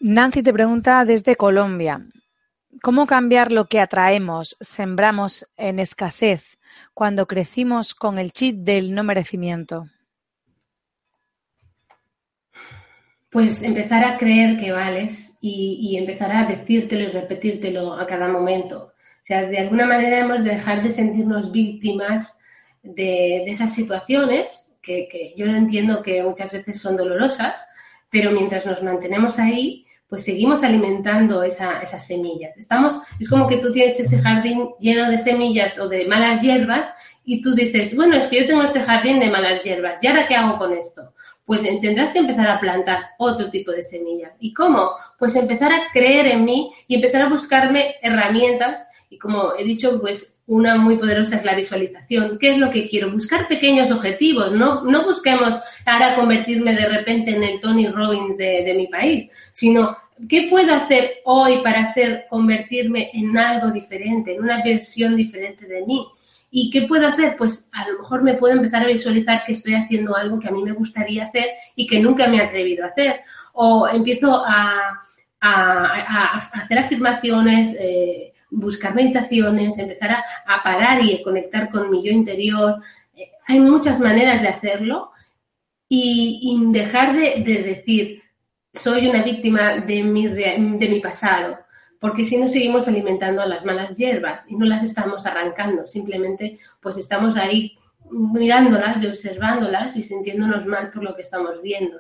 [0.08, 2.06] Nancy te pregunta desde Colombia,
[2.84, 6.60] ¿cómo cambiar lo que atraemos, sembramos en escasez
[6.94, 9.88] cuando crecimos con el chip del no merecimiento?
[13.32, 18.94] Pues empezar a creer que vales y, empezar a decírtelo y repetírtelo a cada momento.
[18.94, 22.38] O sea, de alguna manera hemos de dejar de sentirnos víctimas
[22.84, 27.60] de, esas situaciones que, que yo no entiendo que muchas veces son dolorosas,
[28.12, 32.58] pero mientras nos mantenemos ahí, pues seguimos alimentando esas semillas.
[32.58, 36.94] Estamos, es como que tú tienes ese jardín lleno de semillas o de malas hierbas
[37.24, 40.28] y tú dices, bueno, es que yo tengo este jardín de malas hierbas, ¿y ahora
[40.28, 41.14] qué hago con esto?
[41.44, 44.34] Pues tendrás que empezar a plantar otro tipo de semillas.
[44.40, 44.92] ¿Y cómo?
[45.20, 50.00] Pues empezar a creer en mí y empezar a buscarme herramientas y como he dicho,
[50.02, 52.38] pues una muy poderosa es la visualización.
[52.38, 53.12] ¿Qué es lo que quiero?
[53.12, 54.52] Buscar pequeños objetivos.
[54.52, 59.96] No, no busquemos ahora convertirme de repente en el Tony Robbins de, mi país, sino
[60.30, 65.84] ¿qué puedo hacer hoy para hacer, convertirme en algo diferente, en una versión diferente de
[65.86, 66.06] mí?
[66.52, 67.36] ¿Y qué puedo hacer?
[67.38, 70.52] Pues a lo mejor me puedo empezar a visualizar que estoy haciendo algo que a
[70.52, 73.22] mí me gustaría hacer y que nunca me he atrevido a hacer.
[73.54, 75.02] O empiezo a,
[75.42, 77.76] hacer afirmaciones.
[77.80, 82.82] Eh, buscar meditaciones, empezar a, parar y conectar con mi yo interior.
[83.16, 85.12] Eh, hay muchas maneras de hacerlo
[85.88, 88.24] y, dejar de, decir
[88.74, 91.60] soy una víctima de mi, pasado,
[92.00, 96.98] porque si no seguimos alimentando las malas hierbas y no las estamos arrancando, simplemente pues
[96.98, 97.78] estamos ahí
[98.12, 101.98] mirándolas y observándolas y sintiéndonos mal por lo que estamos viendo.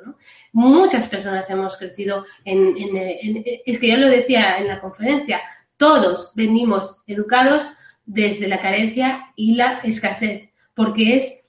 [0.52, 5.41] Muchas personas hemos crecido en, en, es que ya lo decía en la conferencia,
[5.78, 7.63] todos venimos educados
[8.05, 11.43] desde la carencia y la escasez, porque es,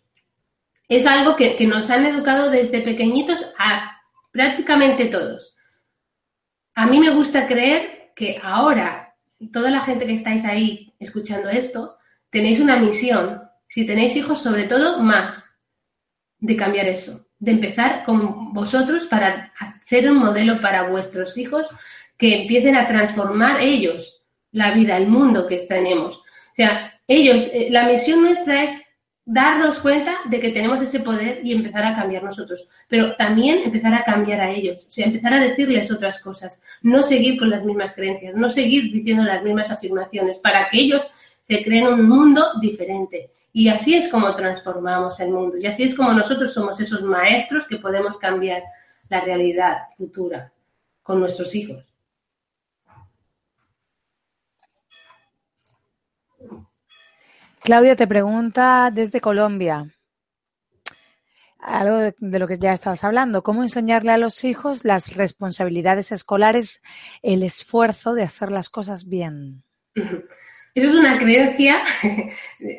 [0.89, 4.01] es algo que, que nos han educado desde pequeñitos a
[4.33, 5.55] prácticamente todos.
[6.75, 9.15] A mí me gusta creer que ahora,
[9.53, 11.97] toda la gente que estáis ahí escuchando esto,
[12.31, 15.59] tenéis una misión, si tenéis hijos sobre todo, más
[16.39, 21.67] de cambiar eso, de empezar con vosotros para hacer un modelo para vuestros hijos
[22.17, 24.16] que empiecen a transformar ellos
[24.57, 26.17] la vida, el mundo que tenemos.
[26.17, 28.73] O sea, ellos, eh, la misión nuestra es
[29.23, 33.93] darnos cuenta de que tenemos ese poder y empezar a cambiar nosotros, pero también empezar
[33.93, 37.65] a cambiar a ellos, o sea, empezar a decirles otras cosas, no seguir con las
[37.65, 41.03] mismas creencias, no seguir diciendo las mismas afirmaciones, para que ellos
[41.43, 43.31] se creen un mundo diferente.
[43.53, 47.67] Y así es como transformamos el mundo, y así es como nosotros somos esos maestros
[47.67, 48.63] que podemos cambiar
[49.11, 50.51] la realidad futura
[51.03, 51.85] con nuestros hijos.
[57.67, 59.89] Claudia te pregunta desde Colombia,
[61.59, 66.13] algo de, de, lo que ya estabas hablando, ¿cómo enseñarle a los hijos las responsabilidades
[66.13, 66.81] escolares,
[67.23, 69.65] el esfuerzo de hacer las cosas bien?
[69.97, 71.83] Eso es una creencia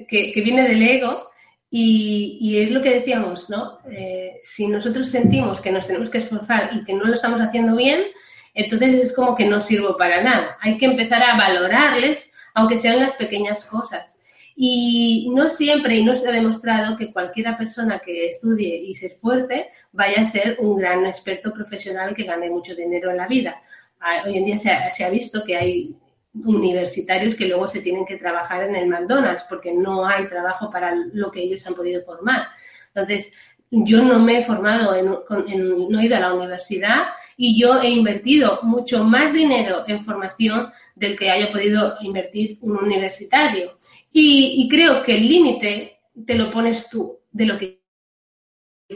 [0.10, 1.32] que, viene del ego
[1.70, 3.80] y, y, es lo que decíamos, ¿no?
[3.92, 7.76] Eh, si nosotros sentimos que nos tenemos que esforzar y que no lo estamos haciendo
[7.76, 8.06] bien,
[8.54, 10.58] entonces es como que no sirvo para nada.
[10.62, 14.17] Hay que empezar a valorarles, aunque sean las pequeñas cosas.
[14.60, 19.06] Y no siempre, y no se ha demostrado que cualquiera persona que estudie y se
[19.06, 23.62] esfuerce vaya a ser un gran experto profesional que gane mucho dinero en la vida.
[24.00, 25.96] Ah, hoy en día se ha, se ha visto que hay
[26.34, 30.96] universitarios que luego se tienen que trabajar en el McDonald's porque no hay trabajo para
[31.14, 32.48] lo que ellos han podido formar.
[32.88, 33.32] Entonces,
[33.70, 35.14] yo no me he formado, en,
[35.48, 40.02] en, no he ido a la universidad y yo he invertido mucho más dinero en
[40.02, 43.78] formación del que haya podido invertir un universitario.
[44.12, 47.84] Y, creo que el límite te lo pones tú de lo que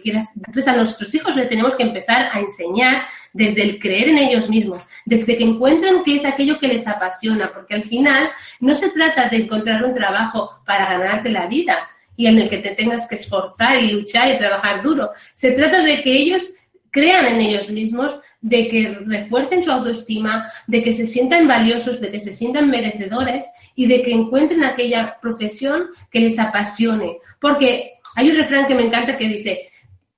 [0.01, 0.29] quieras.
[0.35, 3.03] Entonces a nuestros hijos le tenemos que empezar a enseñar
[3.33, 7.51] desde el creer en ellos mismos, desde que encuentren qué es aquello que les apasiona,
[7.53, 8.29] porque al final
[8.61, 12.57] no se trata de encontrar un trabajo para ganarte la vida y en el que
[12.57, 15.11] te tengas que esforzar y luchar y trabajar duro.
[15.33, 16.49] Se trata de que ellos
[16.91, 22.11] crean en ellos mismos, de que refuercen su autoestima, de que se sientan valiosos, de
[22.11, 23.45] que se sientan merecedores
[23.75, 27.17] y de que encuentren aquella profesión que les apasione.
[27.39, 29.67] Porque hay un refrán que me encanta que dice,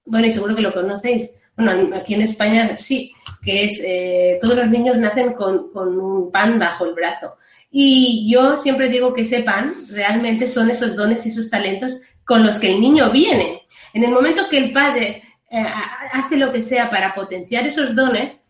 [0.05, 3.13] bueno, y seguro que lo conocéis, bueno, aquí en España sí,
[3.43, 7.35] que es eh, todos los niños nacen con, con, un pan bajo el brazo.
[7.75, 12.45] Y yo siempre digo que ese pan realmente son esos dones y esos talentos con
[12.45, 13.63] los que el niño viene.
[13.93, 15.65] En el momento que el padre eh,
[16.11, 18.45] hace lo que sea para potenciar esos dones,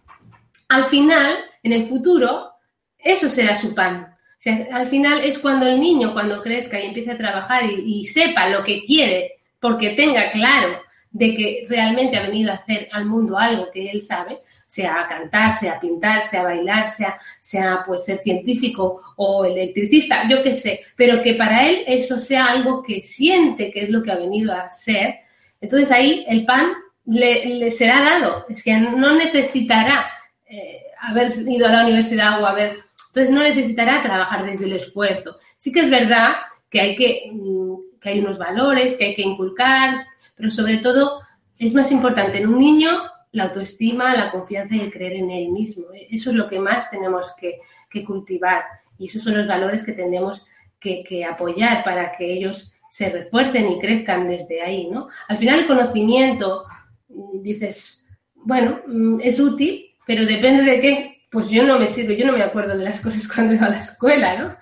[0.67, 2.51] al final, en el futuro,
[2.97, 4.09] eso será su pan.
[4.11, 8.01] O sea, al final es cuando el niño, cuando crezca y empiece a trabajar y,
[8.01, 10.81] y sepa lo que quiere, porque tenga claro
[11.13, 15.57] de que realmente ha venido a hacer al mundo algo que él sabe, sea cantar,
[15.59, 21.21] sea pintar, sea bailar, sea, sea pues ser científico o electricista, yo qué sé, pero
[21.21, 24.71] que para él eso sea algo que siente que es lo que ha venido a
[24.71, 25.19] ser,
[25.61, 26.73] entonces ahí el pan
[27.05, 30.09] le, le será dado, es que no necesitará
[30.47, 35.37] eh, haber ido a la universidad o haber, entonces no necesitará trabajar desde el esfuerzo.
[35.57, 36.33] Sí que es verdad
[36.71, 41.21] que hay que, mm, que hay unos valores que hay que inculcar, pero sobre todo
[41.57, 42.89] es más importante en un niño
[43.31, 45.85] la autoestima, la confianza y el creer en él mismo.
[46.09, 47.59] Eso es lo que más tenemos que,
[47.89, 48.63] que cultivar
[48.97, 50.45] y esos son los valores que tenemos
[50.79, 55.07] que, que, apoyar para que ellos se refuercen y crezcan desde ahí, ¿no?
[55.27, 56.65] Al final el conocimiento,
[57.07, 58.05] dices,
[58.35, 62.33] bueno, mm, es útil, pero depende de qué, pues yo no me sirve, yo no
[62.33, 64.57] me acuerdo de las cosas cuando iba a la escuela, ¿no?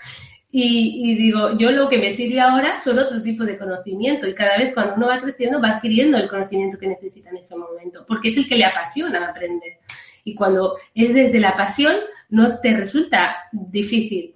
[0.53, 4.35] Y, y, digo, yo lo que me sirve ahora son otro tipo de conocimiento y
[4.35, 8.03] cada vez cuando uno va creciendo va adquiriendo el conocimiento que necesita en ese momento,
[8.05, 9.77] porque es el que le apasiona aprender.
[10.25, 11.95] Y cuando es desde la pasión,
[12.29, 14.35] no te resulta difícil.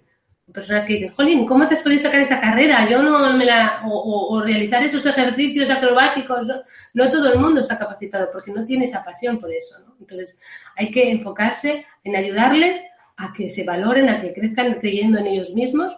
[0.53, 2.89] Personas que dicen, Jolín, ¿cómo te has podido sacar esa carrera?
[2.89, 3.82] Yo no me la.
[3.86, 6.47] O, o, o realizar esos ejercicios acrobáticos.
[6.47, 6.61] No,
[6.93, 9.78] no, todo el mundo está capacitado porque no tiene esa pasión por eso.
[9.80, 9.97] ¿no?
[9.99, 10.39] Entonces,
[10.78, 12.82] hay que enfocarse en ayudarles
[13.18, 15.93] a que se valoren, a que crezcan creyendo en ellos mismos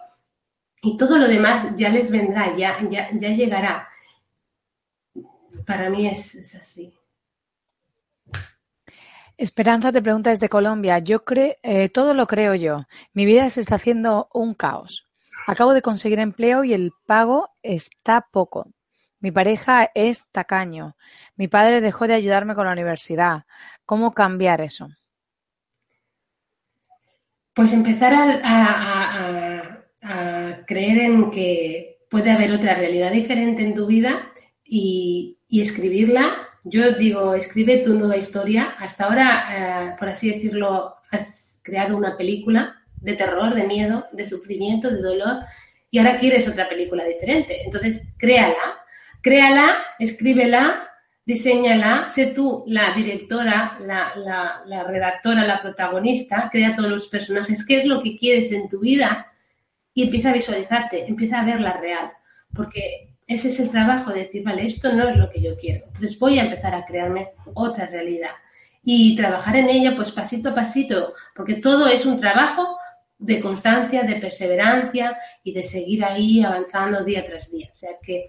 [0.82, 3.88] y todo lo demás ya les vendrá, ya, ya, ya llegará.
[5.66, 6.94] Para mí es, es, así.
[9.36, 10.98] Esperanza te pregunta desde Colombia.
[10.98, 12.86] Yo creo, eh, todo lo creo yo.
[13.12, 15.06] Mi vida se está haciendo un caos.
[15.46, 18.70] Acabo de conseguir empleo y el pago está poco.
[19.20, 20.96] Mi pareja es tacaño.
[21.36, 23.44] Mi padre dejó de ayudarme con la universidad.
[23.84, 24.88] ¿Cómo cambiar eso?
[27.54, 29.07] Pues empezar a
[30.68, 34.30] creer en que puede haber otra realidad diferente en tu vida
[34.62, 36.46] y, escribirla.
[36.62, 38.74] Yo digo, escribe tu nueva historia.
[38.78, 44.26] Hasta ahora, eh, por así decirlo, has creado una película de terror, de miedo, de
[44.26, 45.36] sufrimiento, de dolor,
[45.90, 47.62] y ahora quieres otra película diferente.
[47.64, 48.76] Entonces, créala,
[49.22, 50.90] créala, escríbela,
[51.24, 57.64] diseñala, sé tú la directora, la, la, la, redactora, la protagonista, crea todos los personajes,
[57.64, 59.28] qué es lo que quieres en tu vida
[59.98, 62.12] y empieza a visualizarte, empieza a verla real,
[62.54, 65.86] porque ese es el trabajo de decir, vale, esto no es lo que yo quiero,
[65.86, 68.30] entonces voy a empezar a crearme otra realidad
[68.84, 72.78] y trabajar en ella pues pasito a pasito, porque todo es un trabajo
[73.18, 77.68] de constancia, de perseverancia y de seguir ahí avanzando día tras día.
[77.74, 78.28] O sea que,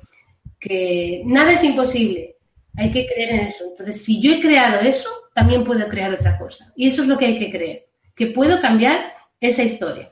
[0.60, 2.38] que nada es imposible,
[2.78, 3.66] hay que creer en eso.
[3.70, 6.74] Entonces, si yo he creado eso, también puedo crear otra cosa.
[6.76, 10.12] Y eso es lo que hay que creer, que puedo cambiar esa historia.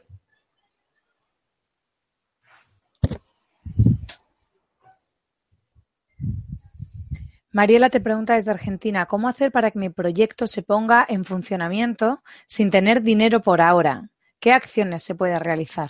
[7.57, 12.21] Mariela te pregunta desde Argentina, ¿cómo hacer para que mi proyecto se ponga en funcionamiento
[12.45, 14.11] sin tener dinero por ahora?
[14.39, 15.89] ¿Qué acciones se puede realizar?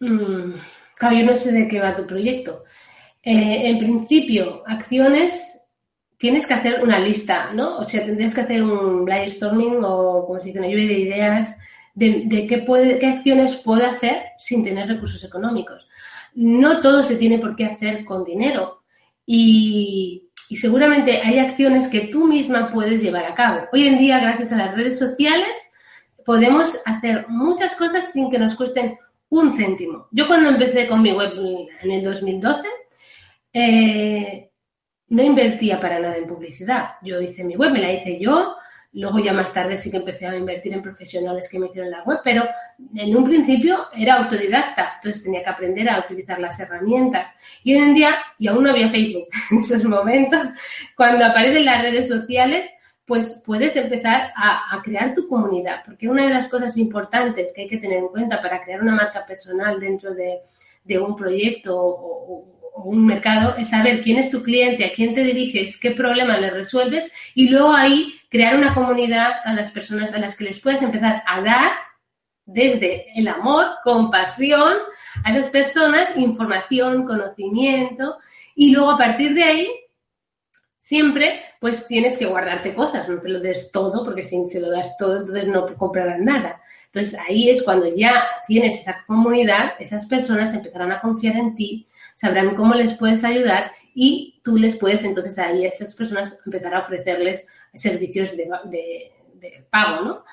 [0.00, 0.54] Mm,
[1.02, 2.64] yo no sé de qué va tu proyecto.
[3.22, 5.60] Eh, en principio, acciones,
[6.16, 7.76] tienes que hacer una lista, ¿no?
[7.76, 11.58] O sea, tendrías que hacer un brainstorming o, como se dice, una lluvia de ideas
[11.92, 15.86] de, de qué, puede, qué acciones puedo hacer sin tener recursos económicos.
[16.36, 18.82] No todo se tiene por qué hacer con dinero.
[19.26, 23.66] Y y seguramente hay acciones que tú misma puedes llevar a cabo.
[23.72, 25.58] Hoy en día, gracias a las redes sociales,
[26.24, 28.96] podemos hacer muchas cosas sin que nos cuesten
[29.28, 30.06] un céntimo.
[30.12, 31.32] Yo cuando empecé con mi web
[31.82, 32.68] en el 2012,
[33.52, 34.50] eh,
[35.08, 36.90] no invertía para nada en publicidad.
[37.02, 38.54] Yo hice mi web, me la hice yo,
[38.96, 42.02] Luego ya más tarde sí que empecé a invertir en profesionales que me hicieron la
[42.04, 42.44] web, pero
[42.94, 47.30] en un principio era autodidacta, entonces tenía que aprender a utilizar las herramientas.
[47.62, 50.40] Y hoy en día, y aún no había Facebook en esos momentos,
[50.96, 52.70] cuando aparecen las redes sociales,
[53.04, 57.68] pues puedes empezar a, crear tu comunidad, porque una de las cosas importantes que hay
[57.68, 60.40] que tener en cuenta para crear una marca personal dentro de,
[60.98, 65.78] un proyecto o, un mercado es saber quién es tu cliente, a quién te diriges,
[65.78, 70.36] qué problema le resuelves y luego ahí crear una comunidad a las personas a las
[70.36, 71.72] que les puedes empezar a dar
[72.44, 74.76] desde el amor, compasión
[75.24, 78.18] a esas personas, información, conocimiento
[78.54, 79.70] y luego a partir de ahí
[80.78, 84.70] siempre pues tienes que guardarte cosas, no te lo des todo porque si se lo
[84.70, 86.60] das todo entonces no comprarán nada.
[86.86, 91.86] Entonces ahí es cuando ya tienes esa comunidad, esas personas empezarán a confiar en ti,
[92.16, 96.74] sabrán cómo les puedes ayudar y tú les puedes entonces ahí a esas personas empezar
[96.74, 99.12] a ofrecerles servicios de,
[99.70, 100.24] pago, ¿no?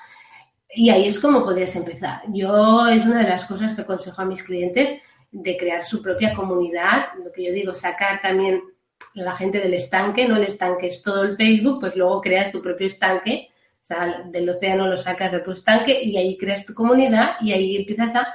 [0.74, 2.22] Y ahí es como podrías empezar.
[2.32, 6.34] Yo es una de las cosas que aconsejo a mis clientes de crear su propia
[6.34, 8.60] comunidad, lo que yo digo, sacar también
[9.14, 12.60] la gente del estanque, no el estanque es todo el Facebook, pues luego creas tu
[12.60, 13.48] propio estanque,
[13.80, 17.52] o sea, del océano lo sacas de tu estanque y ahí creas tu comunidad y
[17.52, 18.26] ahí empiezas a,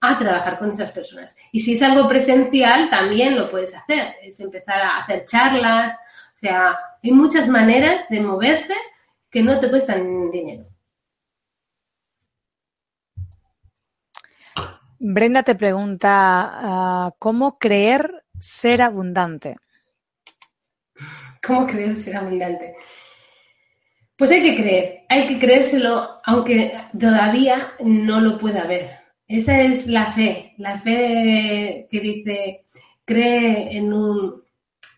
[0.00, 1.36] a trabajar con esas personas.
[1.52, 5.96] Y si es algo presencial, también lo puedes hacer, es empezar a hacer charlas,
[6.34, 8.74] o sea, hay muchas maneras de moverse
[9.30, 10.66] que no te cuestan dinero.
[15.00, 19.56] Brenda te pregunta, ah, ¿cómo creer ser abundante?
[21.44, 22.76] ¿Cómo creer ser abundante?
[24.16, 28.97] Pues hay que creer, hay que creérselo, aunque todavía no lo pueda ver.
[29.28, 32.64] Esa es la fe, la fe que dice,
[33.04, 34.42] cree en un,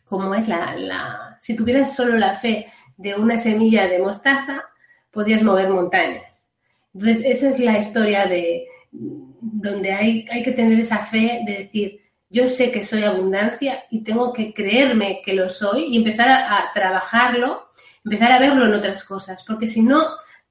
[0.05, 2.67] como es la, si tuvieras solo la fe
[2.97, 4.63] de una semilla de mostaza,
[5.11, 6.49] podrías mover montañas.
[6.95, 12.01] Entonces, esa es la historia de donde hay, hay que tener esa fe de decir,
[12.29, 16.71] yo sé que soy abundancia y tengo que creerme que lo soy y empezar a,
[16.73, 17.71] trabajarlo,
[18.05, 20.07] empezar a verlo en otras cosas, porque si no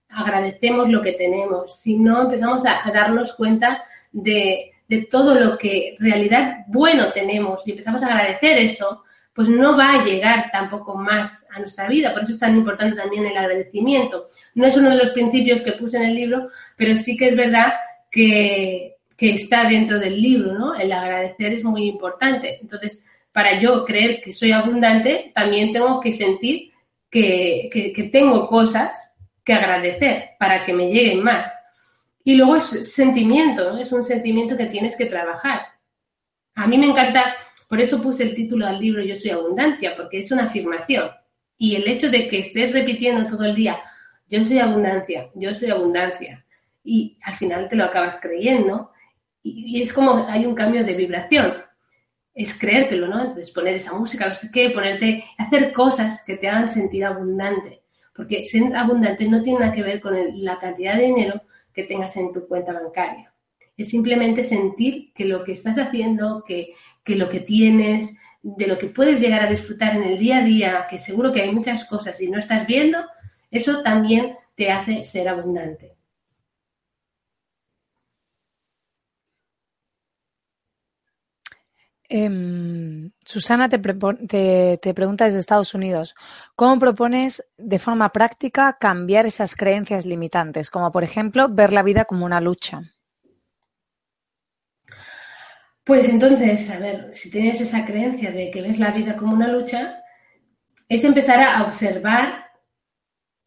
[0.09, 5.95] agradecemos lo que tenemos, si no empezamos a, darnos cuenta de, de, todo lo que
[5.99, 9.03] en realidad bueno tenemos y empezamos a agradecer eso,
[9.39, 12.11] pues no va a llegar tampoco más a nuestra vida.
[12.11, 14.27] Por eso es tan importante también el agradecimiento.
[14.55, 17.37] No es uno de los principios que puse en el libro, pero sí que es
[17.37, 17.73] verdad
[18.11, 20.75] que, está dentro del libro, ¿no?
[20.75, 22.57] El agradecer es muy importante.
[22.61, 26.71] Entonces, para yo creer que soy abundante, también tengo que sentir
[27.09, 29.08] que, que tengo cosas
[29.43, 31.51] que agradecer para que me lleguen más.
[32.23, 33.77] Y luego es sentimiento.
[33.77, 35.61] Es un sentimiento que tienes que trabajar.
[36.55, 37.35] A mí me encanta
[37.69, 41.11] por eso puse el título al libro Yo soy abundancia, porque es una afirmación.
[41.55, 43.79] Y el hecho de que estés repitiendo todo el día,
[44.27, 46.43] yo soy abundancia, yo soy abundancia,
[46.83, 48.91] y al final te lo acabas creyendo.
[49.43, 51.53] Y, es como hay un cambio de vibración.
[52.33, 53.19] Es creértelo, ¿no?
[53.19, 57.78] Entonces poner esa música, no sé qué, ponerte, hacer cosas que te hagan sentir abundante.
[58.19, 60.13] Porque ser abundante no tiene nada que ver con
[60.43, 61.41] la cantidad de dinero
[61.71, 63.33] que tengas en tu cuenta bancaria.
[63.77, 66.73] Es simplemente sentir que lo que estás haciendo, que,
[67.05, 70.43] que lo que tienes, de lo que puedes llegar a disfrutar en el día a
[70.43, 72.97] día, que seguro que hay muchas cosas y no estás viendo,
[73.51, 75.95] eso también te hace ser abundante.
[82.09, 86.15] Em, Susana te, te, pregunta desde Estados Unidos,
[86.55, 92.05] ¿cómo propones de forma práctica cambiar esas creencias limitantes, como por ejemplo ver la vida
[92.05, 92.81] como una lucha?
[95.83, 99.47] Pues entonces, a ver, si tienes esa creencia de que ves la vida como una
[99.47, 100.01] lucha,
[100.87, 102.45] es empezar a observar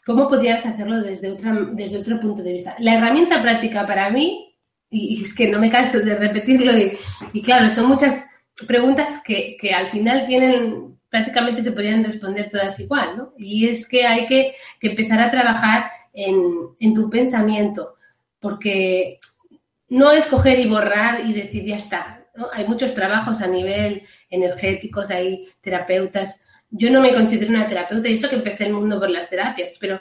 [0.07, 2.77] cómo podrías hacerlo desde, otra, desde otro punto de vista.
[2.79, 4.57] La herramienta práctica para mí,
[4.91, 6.71] y, es que no me canso de repetirlo,
[7.33, 8.27] y claro, son muchas
[8.67, 13.33] preguntas que, al final tienen, prácticamente se podrían responder todas igual, ¿no?
[13.39, 17.97] Y es que hay que, empezar a trabajar en, tu pensamiento,
[18.41, 19.19] porque
[19.89, 22.27] no es coger y borrar y decir ya está.
[22.55, 26.43] Hay muchos trabajos a nivel energético, hay terapeutas.
[26.71, 29.77] Yo no me considero una terapeuta y eso que empecé el mundo por las terapias,
[29.79, 30.01] pero,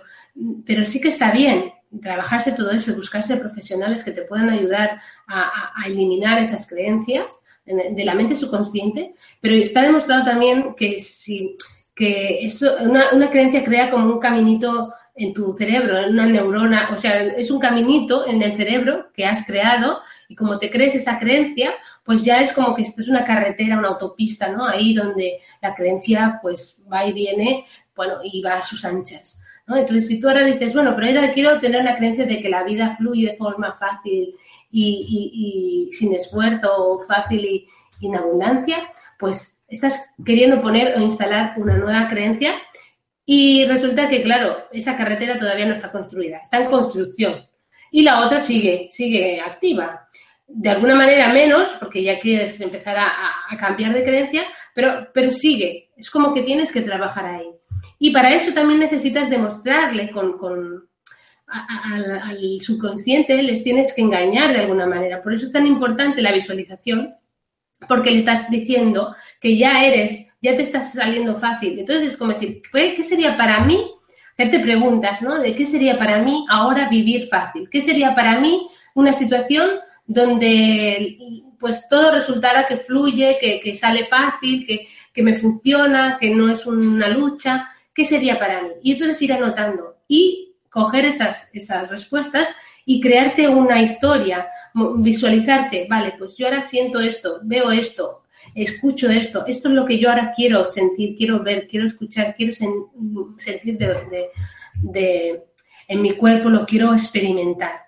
[0.65, 5.83] pero sí que está bien trabajarse todo eso, buscarse profesionales que te puedan ayudar a
[5.87, 11.55] eliminar esas creencias de la mente subconsciente, pero está demostrado también que si
[11.93, 16.89] que eso, una, una creencia crea como un caminito en tu cerebro, en una neurona,
[16.93, 19.99] o sea, es un caminito en el cerebro que has creado
[20.29, 21.73] y como te crees esa creencia,
[22.03, 24.65] pues ya es como que esto es una carretera, una autopista, ¿no?
[24.65, 27.65] Ahí donde la creencia pues va y viene,
[27.95, 29.40] bueno, y va a sus anchas.
[29.67, 32.63] Entonces, si tú ahora dices, bueno, pero ahora quiero tener la creencia de que la
[32.63, 34.35] vida fluye de forma fácil
[34.71, 37.67] y, sin esfuerzo, fácil y,
[38.01, 38.77] en abundancia,
[39.19, 42.55] pues estás queriendo poner o instalar una nueva creencia
[43.25, 47.47] y resulta que, claro, esa carretera todavía no está construida, está en construcción.
[47.91, 50.07] Y la otra sigue, sigue activa.
[50.47, 54.43] De alguna manera menos, porque ya quieres empezar a, cambiar de creencia,
[54.73, 55.91] pero, pero sigue.
[55.95, 57.50] Es como que tienes que trabajar ahí.
[58.03, 60.89] Y para eso también necesitas demostrarle con,
[61.45, 65.21] al, subconsciente les tienes que engañar de alguna manera.
[65.21, 67.13] Por eso es tan importante la visualización,
[67.87, 71.77] porque le estás diciendo que ya eres, ya te estás saliendo fácil.
[71.77, 73.91] Entonces es como decir, ¿qué sería para mí?
[74.33, 75.39] Hacerte preguntas, ¿no?
[75.39, 77.69] De qué sería para mí ahora vivir fácil.
[77.69, 78.65] ¿Qué sería para mí
[78.95, 79.69] una situación
[80.07, 81.19] donde
[81.59, 86.65] pues todo resultara que fluye, que, sale fácil, que, que me funciona, que no es
[86.65, 87.67] una lucha?
[87.93, 88.69] ¿Qué sería para mí?
[88.83, 89.97] Y entonces ir anotando.
[90.07, 92.47] Y coger esas, esas respuestas
[92.85, 98.23] y crearte una historia, visualizarte, vale, pues yo ahora siento esto, veo esto,
[98.55, 102.53] escucho esto, esto es lo que yo ahora quiero sentir, quiero ver, quiero escuchar, quiero
[102.53, 105.43] sentir de,
[105.87, 107.83] en mi cuerpo, lo quiero experimentar.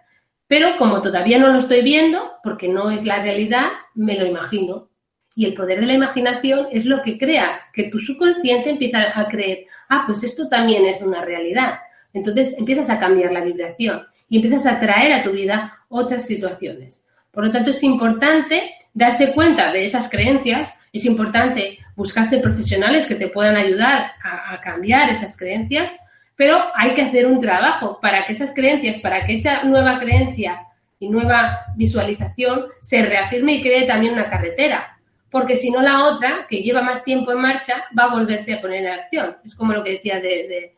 [0.48, 4.90] Pero como todavía no lo estoy viendo, porque no es la realidad, me lo imagino.
[5.36, 9.28] Y el poder de la imaginación es lo que crea que tu subconsciente empieza a
[9.28, 11.80] creer, ah, pues esto también es una realidad.
[12.14, 17.04] Entonces empiezas a cambiar la vibración y empiezas a traer a tu vida otras situaciones.
[17.32, 23.16] Por lo tanto, es importante darse cuenta de esas creencias, es importante buscarse profesionales que
[23.16, 25.92] te puedan ayudar a, cambiar esas creencias,
[26.36, 30.62] pero hay que hacer un trabajo para que esas creencias, para que esa nueva creencia
[31.00, 34.98] y nueva visualización se reafirme y cree también una carretera.
[35.34, 38.62] Porque si no, la otra, que lleva más tiempo en marcha, va a volverse a
[38.62, 39.36] poner en acción.
[39.44, 40.74] Es como lo que decía de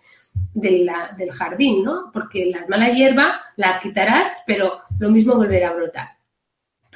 [0.55, 2.09] del jardín, ¿no?
[2.13, 6.07] Porque la mala hierba la quitarás, pero lo mismo volverá a brotar.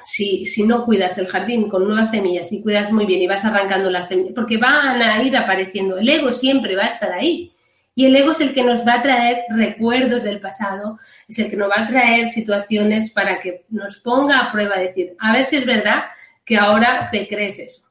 [0.04, 3.44] Si, si no cuidas el jardín con nuevas semillas y cuidas muy bien y vas
[3.44, 7.52] arrancando las semillas, porque van a ir apareciendo, el ego siempre va a estar ahí.
[7.96, 11.50] Y el ego es el que nos va a traer recuerdos del pasado, es el
[11.50, 15.46] que nos va a traer situaciones para que nos ponga a prueba, decir, a ver
[15.46, 16.04] si es verdad
[16.50, 17.90] que ahora te crees eso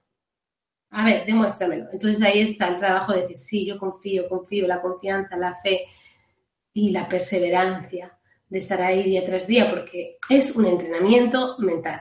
[0.91, 1.87] a ver, demuéstramelo.
[1.93, 5.83] Entonces ahí está el trabajo de decir, sí, yo confío, confío, la confianza, la fe
[6.73, 8.19] y la perseverancia
[8.49, 12.01] de estar ahí día tras día, porque es un entrenamiento mental.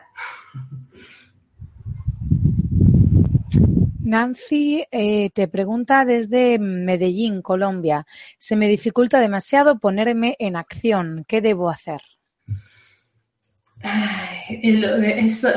[4.00, 8.06] Nancy eh, te pregunta desde Medellín, Colombia.
[8.38, 11.26] Se me dificulta demasiado ponerme en acción.
[11.28, 12.00] ¿Qué debo hacer?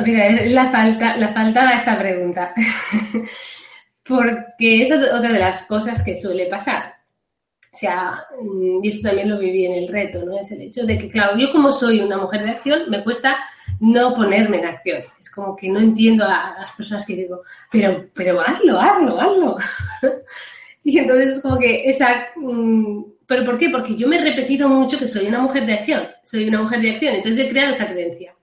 [0.05, 2.55] Mira, la falta, la falta de esta pregunta.
[4.07, 6.95] Porque es otra de las cosas que suele pasar.
[7.73, 10.39] O sea, mm, y esto también lo viví en el reto, ¿no?
[10.41, 13.37] Es el hecho de que, claro, yo como soy una mujer de acción, me cuesta
[13.79, 15.03] no ponerme en acción.
[15.21, 19.57] Es como que no entiendo a las personas que digo, pero, pero hazlo, hazlo, hazlo.
[20.85, 22.27] y entonces es como que esa...
[23.31, 23.71] ¿Pero por qué?
[23.71, 26.81] Porque yo me he repetido mucho que soy una mujer de acción, soy una mujer
[26.81, 28.35] de acción, entonces he creado esa creencia.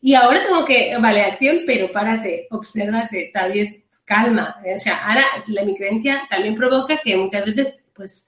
[0.00, 4.56] Y ahora tengo que, vale, acción, pero párate, obsérvate, también calma.
[4.74, 8.26] O sea, ahora la, mi creencia también provoca que muchas veces, pues,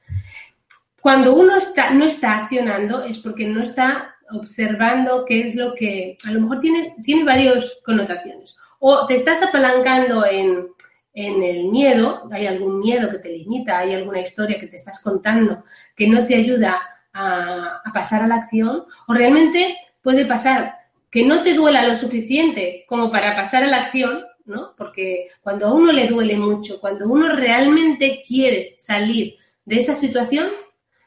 [1.01, 6.19] cuando uno está, no está accionando es porque no está observando qué es lo que,
[6.27, 8.55] a lo mejor tiene, tiene varias connotaciones.
[8.79, 10.67] O te estás apalancando en,
[11.15, 15.01] en el miedo, hay algún miedo que te limita, hay alguna historia que te estás
[15.01, 15.63] contando
[15.95, 16.83] que no te ayuda
[17.13, 20.75] a, pasar a la acción, o realmente puede pasar
[21.09, 24.75] que no te duela lo suficiente como para pasar a la acción, ¿no?
[24.77, 30.49] Porque cuando a uno le duele mucho, cuando uno realmente quiere salir de esa situación,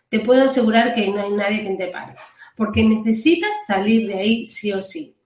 [0.08, 2.16] te puedo asegurar que no hay nadie que te pare,
[2.56, 5.17] porque necesitas salir de ahí sí o sí.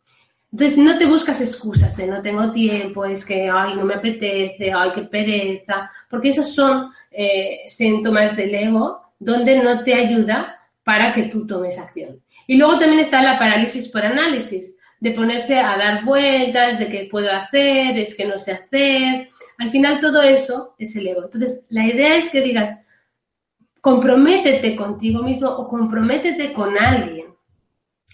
[0.51, 4.71] Entonces no te buscas excusas de no tengo tiempo, es que ay no me apetece,
[4.73, 11.13] ay qué pereza, porque esos son eh, síntomas del ego donde no te ayuda para
[11.13, 12.21] que tú tomes acción.
[12.47, 17.07] Y luego también está la parálisis por análisis, de ponerse a dar vueltas, de qué
[17.09, 19.27] puedo hacer, es que no sé hacer.
[19.57, 21.23] Al final todo eso es el ego.
[21.23, 22.79] Entonces la idea es que digas,
[23.79, 27.30] comprométete contigo mismo o comprométete con alguien.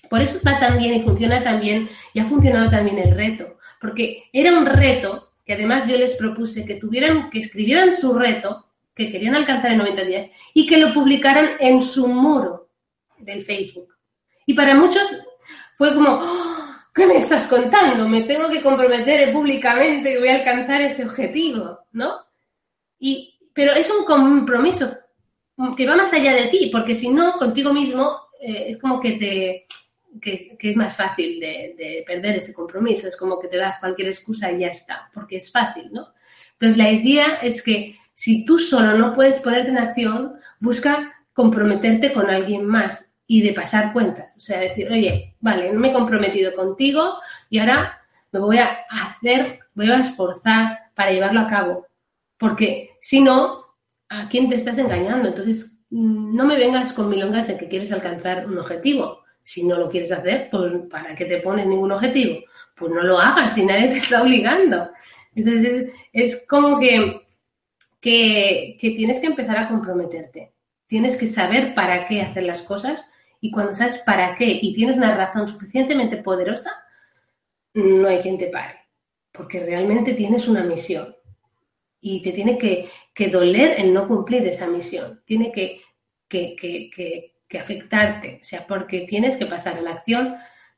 [0.10, 3.58] Por eso va tan bien y funciona tan bien y ha funcionado también el reto,
[3.80, 8.66] porque era un reto que además yo les propuse que tuvieran, que escribieran su reto
[8.94, 12.70] que querían alcanzar en 90 días y que lo publicaran en su muro
[13.20, 13.96] del Facebook.
[14.46, 15.04] Y para muchos
[15.76, 18.08] fue como, "Oh, ¿qué me estás contando?
[18.08, 22.16] Me tengo que comprometer públicamente que voy a alcanzar ese objetivo, ¿no?
[23.00, 24.92] Y, pero es un compromiso
[25.76, 29.12] que va más allá de ti, porque si no, contigo mismo eh, es como que
[29.14, 29.68] te
[30.22, 34.10] que, es más fácil de, de perder ese compromiso, es como que te das cualquier
[34.10, 36.14] excusa y ya está, porque es fácil, ¿no?
[36.54, 42.12] Entonces la idea es que si tú solo no puedes ponerte en acción, busca comprometerte
[42.14, 44.36] con alguien más y de pasar cuentas.
[44.38, 47.14] O sea, decir, oye, vale, no me he comprometido contigo
[47.50, 48.02] y ahora
[48.32, 51.88] me voy a hacer, voy a esforzar para llevarlo a cabo.
[52.40, 53.66] Porque si no,
[54.10, 55.30] ¿a quién te estás engañando?
[55.30, 59.24] Entonces, mm, no me vengas con milongas de que quieres alcanzar un objetivo.
[59.48, 62.42] Si no lo quieres hacer, pues ¿para qué te pones ningún objetivo?
[62.76, 64.90] Pues no lo hagas si nadie te está obligando.
[65.34, 67.22] Entonces, es, como que,
[68.02, 70.52] que, que tienes que empezar a comprometerte.
[70.86, 73.06] Tienes que saber para qué hacer las cosas
[73.40, 76.72] y cuando sabes para qué y tienes una razón suficientemente poderosa,
[77.74, 78.82] no hay quien te pare,
[79.32, 81.16] porque realmente tienes una misión
[82.02, 85.80] y te tiene que, que doler el no cumplir esa misión, tiene que,
[86.28, 90.36] que, que, que afectarte, o sea, porque tienes que pasar a la acción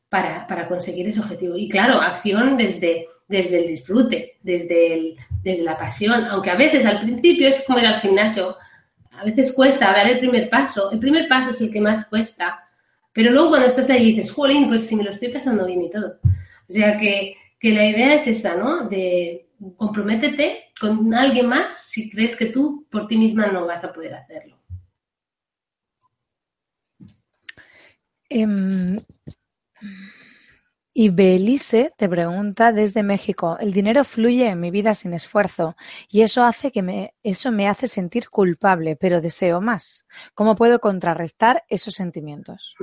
[0.07, 1.55] para, para, conseguir ese objetivo.
[1.55, 7.01] Y claro, acción desde, desde el disfrute, desde, desde la pasión, aunque a veces al
[7.01, 8.55] principio es como ir al gimnasio,
[9.11, 12.67] a veces cuesta dar el primer paso, el primer paso es el que más cuesta,
[13.13, 15.89] pero luego cuando estás ahí dices, jolín, pues si me lo estoy pasando bien y
[15.89, 16.19] todo.
[16.23, 18.87] O sea que, que la idea es esa, ¿no?
[18.87, 23.91] De comprométete con alguien más si crees que tú por ti misma no vas a
[23.91, 24.58] poder hacerlo.
[28.31, 28.99] Um,
[30.93, 35.77] y Belice te pregunta desde México, el dinero fluye en mi vida sin esfuerzo
[36.09, 40.07] y eso hace que me, eso me hace sentir culpable, pero deseo más.
[40.33, 42.75] ¿Cómo puedo contrarrestar esos sentimientos?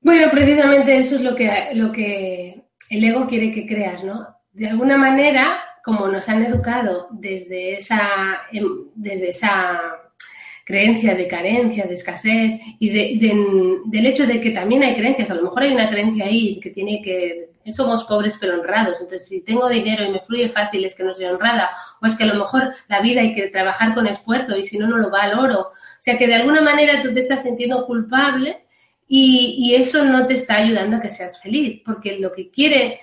[0.00, 4.36] Bueno, precisamente eso es lo que, lo que el ego quiere que creas, ¿no?
[4.52, 8.42] De alguna manera, como nos han educado desde esa,
[8.94, 9.80] desde esa
[10.64, 15.30] creencia de carencia, de escasez y de, de, del hecho de que también hay creencias.
[15.30, 19.00] A lo mejor hay una creencia ahí que tiene que somos pobres pero honrados.
[19.00, 21.70] Entonces, si tengo dinero y me fluye fácil es que no soy honrada.
[22.02, 24.78] O es que a lo mejor la vida hay que trabajar con esfuerzo y si
[24.78, 25.60] no, no lo valoro.
[25.60, 28.66] O sea, que de alguna manera tú te estás sintiendo culpable
[29.06, 31.82] y, y eso no te está ayudando a que seas feliz.
[31.84, 33.00] Porque lo que quiere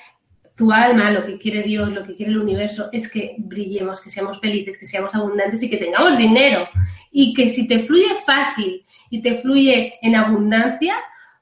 [0.61, 4.11] tu alma, lo que quiere Dios, lo que quiere el universo, es que brillemos, que
[4.11, 6.69] seamos felices, que seamos abundantes y que tengamos dinero.
[7.11, 10.93] Y que si te fluye fácil y te fluye en abundancia,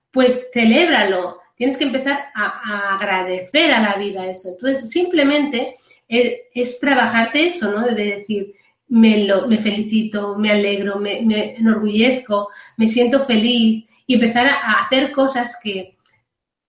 [0.09, 1.41] pues celébralo.
[1.53, 4.51] Tienes que empezar a, a agradecer a la vida eso.
[4.53, 5.75] Entonces, simplemente
[6.07, 7.85] es, es trabajarte eso, ¿no?
[7.87, 8.53] De decir,
[8.87, 11.19] me, lo, me felicito, me alegro, me,
[11.57, 12.47] enorgullezco,
[12.77, 15.97] me siento feliz y empezar a hacer cosas que,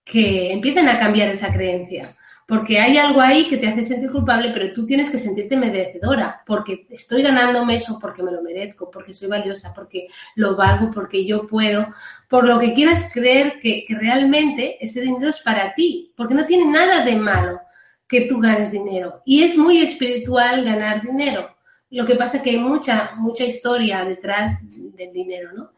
[0.03, 2.13] que empiecen a cambiar esa creencia
[2.51, 6.43] porque hay algo ahí que te hace sentir culpable, pero tú tienes que sentirte merecedora,
[6.45, 11.25] porque estoy ganándome eso, porque me lo merezco, porque soy valiosa, porque lo valgo, porque
[11.25, 11.87] yo puedo,
[12.27, 16.43] por lo que quieras creer que, que realmente ese dinero es para ti, porque no
[16.43, 17.61] tiene nada de malo
[18.05, 19.21] que tú ganes dinero.
[19.23, 21.55] Y es muy espiritual ganar dinero.
[21.89, 25.71] Lo que pasa es que hay mucha, mucha historia detrás del dinero, ¿no?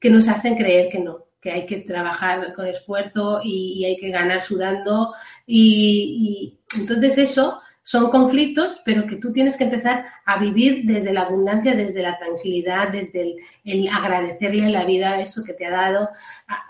[0.00, 4.08] Que nos hacen creer que no, que hay que trabajar con esfuerzo y, hay que
[4.08, 5.12] ganar sudando.
[5.46, 11.20] Y, entonces eso son conflictos, pero que tú tienes que empezar a vivir desde la
[11.20, 16.08] abundancia, desde la tranquilidad, desde el, agradecerle a la vida eso que te ha dado,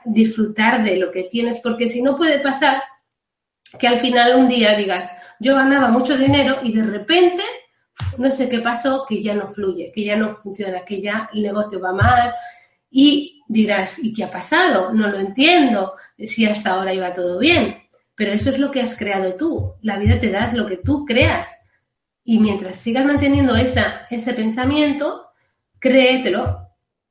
[0.07, 2.83] disfrutar de lo que tienes, porque si no puede pasar
[3.79, 7.45] que al final un día digas, yo ganaba mucho dinero y de repente,
[8.19, 11.43] no sé qué pasó, que ya no fluye, que ya no funciona, que ya el
[11.43, 12.35] negocio va mal
[12.97, 14.93] y dirás, ¿y qué ha pasado?
[14.93, 17.79] No lo entiendo, si hasta ahora iba todo bien.
[18.15, 19.75] Pero eso es lo que has creado tú.
[19.83, 21.61] La vida te das lo que tú creas.
[22.23, 25.27] Y mientras sigas manteniendo esa, ese pensamiento,
[25.81, 26.69] créetelo,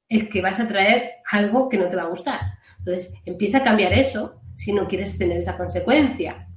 [0.07, 2.39] es que vas a traer algo que no te va a gustar.
[2.80, 6.47] Entonces, empieza a cambiar eso si no quieres tener esa consecuencia.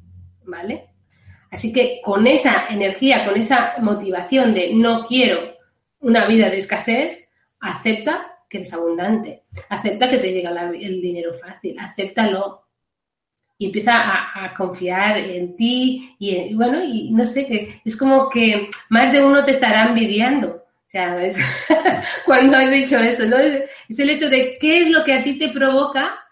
[0.45, 0.91] ¿vale?
[1.51, 5.57] Así que con esa energía, con esa motivación de no quiero
[5.99, 7.29] una vida de escasez,
[7.59, 12.63] acepta que eres abundante, acepta que te llega el dinero fácil, acéptalo
[13.59, 13.95] y empieza
[14.45, 19.25] a, confiar en ti y, bueno, y no sé, que es como que más de
[19.25, 20.49] uno te estará envidiando.
[20.49, 21.19] O sea,
[22.27, 23.39] cuando has dicho eso, ¿no?
[23.39, 26.27] Es el hecho de qué es lo que a ti te provoca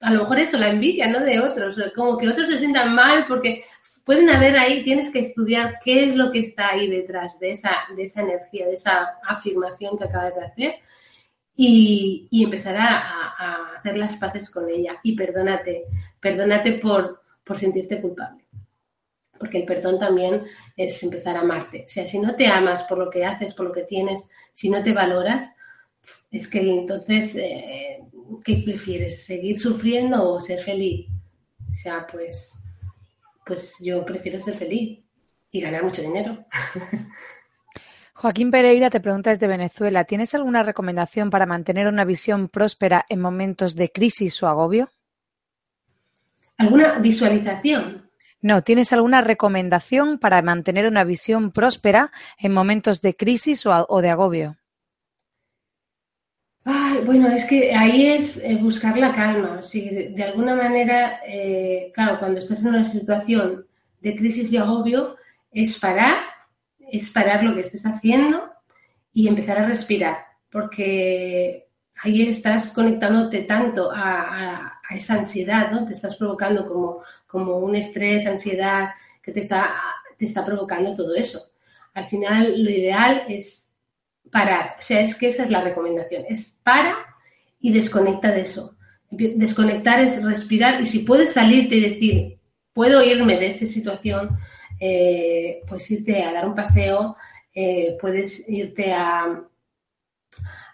[0.00, 1.20] a lo mejor eso, la envidia, ¿no?
[1.20, 3.62] De otros, como que otros se sientan mal porque
[4.04, 7.76] pueden haber ahí, tienes que estudiar qué es lo que está ahí detrás de esa,
[7.94, 10.74] de esa energía, de esa afirmación que acabas de hacer
[11.62, 15.84] y, empezar a, hacer las paces con ella y perdónate,
[16.20, 18.44] perdónate por, por sentirte culpable.
[19.38, 20.44] Porque el perdón también
[20.76, 21.84] es empezar a amarte.
[21.84, 24.68] O sea, si no te amas por lo que haces, por lo que tienes, si
[24.68, 25.50] no te valoras,
[26.30, 28.04] es que entonces eh,
[28.44, 29.24] ¿qué prefieres?
[29.24, 31.08] ¿Seguir sufriendo o ser feliz?
[31.70, 32.54] O sea, pues,
[33.44, 35.00] pues yo prefiero ser feliz
[35.50, 36.44] y ganar mucho dinero.
[38.20, 43.18] Joaquín Pereira te pregunta desde Venezuela, ¿tienes alguna recomendación para mantener una visión próspera en
[43.18, 44.90] momentos de crisis o agobio?
[46.58, 48.10] ¿Alguna visualización?
[48.42, 54.10] No, ¿tienes alguna recomendación para mantener una visión próspera en momentos de crisis o de
[54.10, 54.58] agobio?
[57.06, 59.62] bueno, es que ahí es eh, buscar la calma.
[59.62, 63.64] Si de, alguna manera, eh, claro, cuando estás en una situación
[64.02, 65.16] de crisis y agobio,
[65.50, 66.18] es parar,
[66.92, 68.50] es parar lo que estés haciendo
[69.12, 70.18] y empezar a respirar,
[70.50, 71.68] porque
[72.02, 75.84] ahí estás conectándote tanto a, esa ansiedad, ¿no?
[75.84, 78.90] Te estás provocando como, como un estrés, ansiedad,
[79.22, 79.72] que te está,
[80.18, 81.52] te está provocando todo eso.
[81.94, 83.72] Al final, lo ideal es
[84.30, 84.76] parar.
[84.78, 86.24] O sea, es que esa es la recomendación.
[86.28, 86.96] Es para
[87.60, 88.76] y desconecta de eso.
[89.10, 92.40] Desconectar es respirar y si puedes salirte y decir,
[92.72, 94.38] puedo irme de esa situación,
[94.80, 97.16] eh, pues irte a dar un paseo,
[97.54, 99.42] eh, puedes irte a,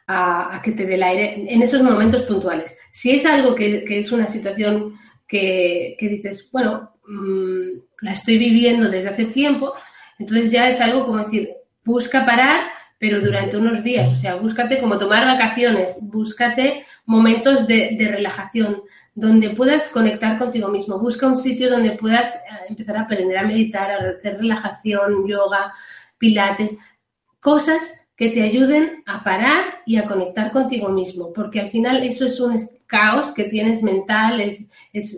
[0.07, 2.77] a, que te dé el aire en esos momentos puntuales.
[2.93, 4.95] Si es algo que, es una situación
[5.27, 9.73] que, dices, bueno, mm, la estoy viviendo desde hace tiempo,
[10.19, 11.51] entonces ya es algo como decir,
[11.85, 14.11] busca parar pero durante unos días.
[14.11, 18.83] O sea, búscate como tomar vacaciones, búscate momentos de, relajación
[19.17, 20.99] donde puedas conectar contigo mismo.
[20.99, 25.73] Busca un sitio donde puedas eh, empezar a aprender a meditar, a hacer relajación, yoga,
[26.19, 26.79] pilates,
[27.41, 32.27] cosas que te ayuden a parar y a conectar contigo mismo, porque al final eso
[32.27, 34.67] es un caos que tienes mental, es,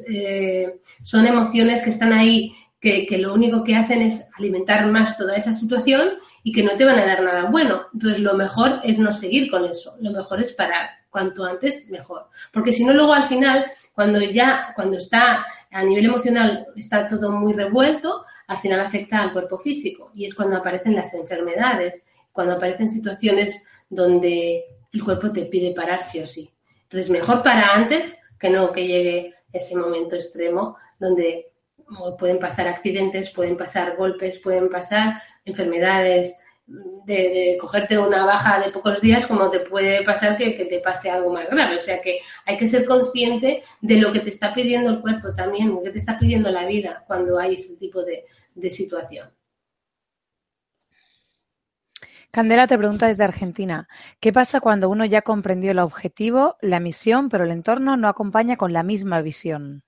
[0.09, 5.37] eh, son emociones que están ahí que, lo único que hacen es alimentar más toda
[5.37, 6.11] esa situación
[6.43, 7.83] y que no te van a dar nada bueno.
[7.93, 10.91] Entonces, lo mejor es no seguir con eso, lo mejor es parar.
[11.11, 12.29] Cuanto antes, mejor.
[12.53, 13.65] Porque si no, luego al final,
[13.99, 19.33] cuando ya, cuando está a nivel emocional, está todo muy revuelto, al final afecta al
[19.33, 20.13] cuerpo físico.
[20.15, 23.61] Y es cuando aparecen las enfermedades, cuando aparecen situaciones
[23.91, 24.63] donde
[24.93, 26.49] el cuerpo te pide parar sí o sí.
[26.85, 31.51] Entonces, mejor para antes que no que llegue ese momento extremo donde
[32.21, 36.37] pueden pasar accidentes, pueden pasar golpes, pueden pasar enfermedades,
[36.69, 41.33] de, cogerte una baja de pocos días como te puede pasar que, te pase algo
[41.33, 41.77] más grave.
[41.77, 45.35] O sea que hay que ser consciente de lo que te está pidiendo el cuerpo
[45.35, 48.25] también, lo que te está pidiendo la vida cuando hay ese tipo de,
[48.55, 49.31] de situación.
[52.31, 53.89] Candela te pregunta desde Argentina,
[54.21, 58.57] ¿qué pasa cuando uno ya comprendió el objetivo, la misión, pero el entorno no acompaña
[58.57, 59.83] con la misma visión?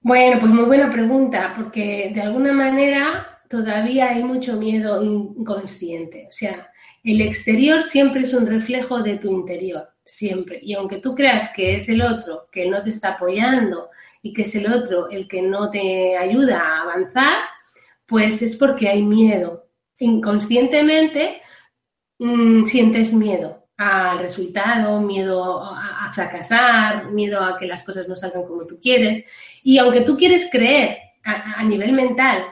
[0.00, 6.26] Bueno, pues muy buena pregunta, porque de alguna manera todavía hay mucho miedo inconsciente.
[6.26, 6.72] O sea,
[7.04, 10.58] el exterior siempre es un reflejo de tu interior, siempre.
[10.62, 13.90] Y aunque tú creas que es el otro que no te está apoyando
[14.22, 17.40] y que es el otro el que no te ayuda a avanzar,
[18.06, 19.68] pues es porque hay miedo.
[19.98, 21.42] Inconscientemente
[22.18, 28.16] mmm, sientes miedo al resultado, miedo a, a, fracasar, miedo a que las cosas no
[28.16, 29.24] salgan como tú quieres.
[29.62, 32.44] Y aunque tú quieres creer a, a nivel mental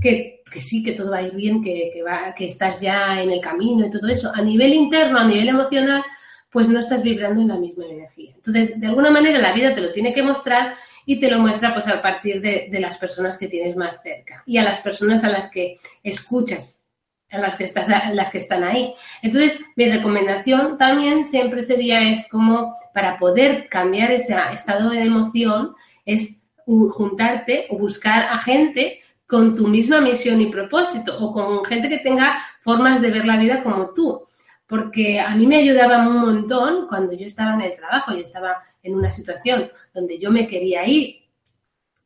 [0.00, 3.20] que, que, sí, que todo va a ir bien, que, que, va, que estás ya
[3.20, 6.04] en el camino y todo eso, a nivel interno, a nivel emocional,
[6.48, 8.32] pues no estás vibrando en la misma energía.
[8.36, 11.74] Entonces, de alguna manera la vida te lo tiene que mostrar y te lo muestra
[11.74, 15.24] pues a partir de, de las personas que tienes más cerca y a las personas
[15.24, 15.74] a las que
[16.04, 16.84] escuchas
[17.30, 18.94] en las que estás, en las que están ahí.
[19.22, 25.74] Entonces, mi recomendación también siempre sería es como para poder cambiar ese estado de emoción
[26.04, 31.88] es juntarte o buscar a gente con tu misma misión y propósito o con gente
[31.88, 34.22] que tenga formas de ver la vida como tú.
[34.66, 38.62] Porque a mí me ayudaba un montón cuando yo estaba en el trabajo y estaba
[38.82, 41.24] en una situación donde yo me quería ir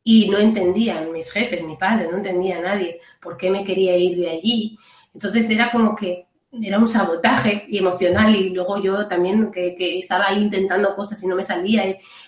[0.03, 4.17] y no entendían mis jefes, mi padre, no entendía nadie por qué me quería ir
[4.17, 4.77] de allí.
[5.13, 10.27] Entonces era como que era un sabotaje emocional y luego yo también que, que estaba
[10.27, 11.83] ahí intentando cosas y no me salía.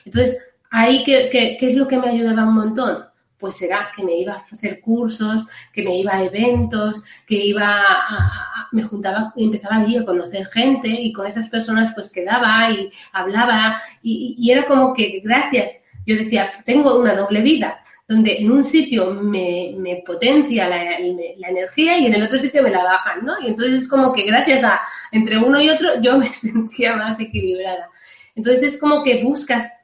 [0.06, 0.40] Entonces,
[0.70, 3.11] ahí, ¿qué, qué, qué es lo que me ayudaba un montón?
[3.42, 7.82] Pues será que me iba a hacer cursos, que me iba a eventos, que iba
[7.82, 12.72] a, me juntaba y empezaba allí a conocer gente y con esas personas pues quedaba
[12.72, 18.52] y hablaba y, era como que gracias, yo decía, tengo una doble vida, donde en
[18.52, 23.40] un sitio me, potencia la, energía y en el otro sitio me la bajan, ¿no?
[23.42, 24.82] Y entonces es como que gracias a
[25.12, 27.90] entre uno y otro yo me sentía más equilibrada.
[28.36, 29.81] Entonces es como que buscas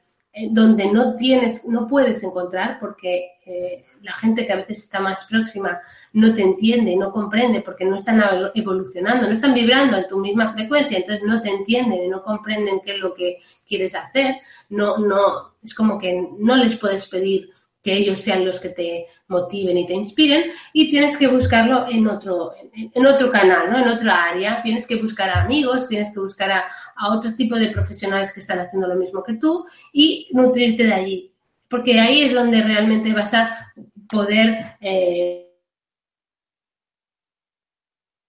[0.50, 5.24] donde no tienes, no puedes encontrar porque eh, la gente que a veces está más
[5.24, 5.80] próxima
[6.12, 8.22] no te entiende, no comprende porque no están
[8.54, 12.92] evolucionando, no están vibrando en tu misma frecuencia, entonces no te entienden, no comprenden qué
[12.92, 14.36] es lo que quieres hacer,
[14.68, 17.50] no, no, es como que no les puedes pedir
[17.82, 22.06] que ellos sean los que te motiven y te inspiren y tienes que buscarlo en
[22.08, 23.78] otro, en, otro canal, ¿no?
[23.78, 24.62] en otra área.
[24.62, 28.40] Tienes que buscar a amigos, tienes que buscar a, a, otro tipo de profesionales que
[28.40, 31.32] están haciendo lo mismo que tú y nutrirte de allí.
[31.68, 33.72] Porque ahí es donde realmente vas a
[34.08, 34.76] poder...
[34.80, 35.44] Eh,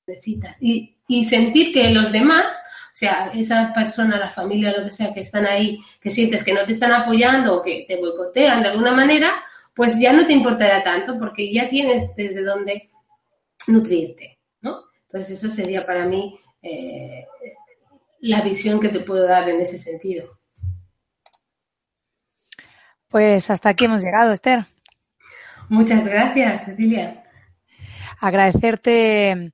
[0.08, 2.59] necesitas y, y sentir que los demás
[3.00, 6.66] sea, esa persona, la familia, lo que sea, que están ahí, que sientes que no
[6.66, 9.36] te están apoyando o que te boicotean de alguna manera,
[9.74, 12.90] pues ya no te importará tanto porque ya tienes desde dónde
[13.68, 14.84] nutrirte, ¿no?
[15.04, 17.26] Entonces, eso sería para mí eh,
[18.20, 20.38] la visión que te puedo dar en ese sentido.
[23.08, 24.66] Pues hasta aquí hemos llegado, Esther.
[25.70, 27.24] Muchas gracias, Cecilia.
[28.20, 29.54] Agradecerte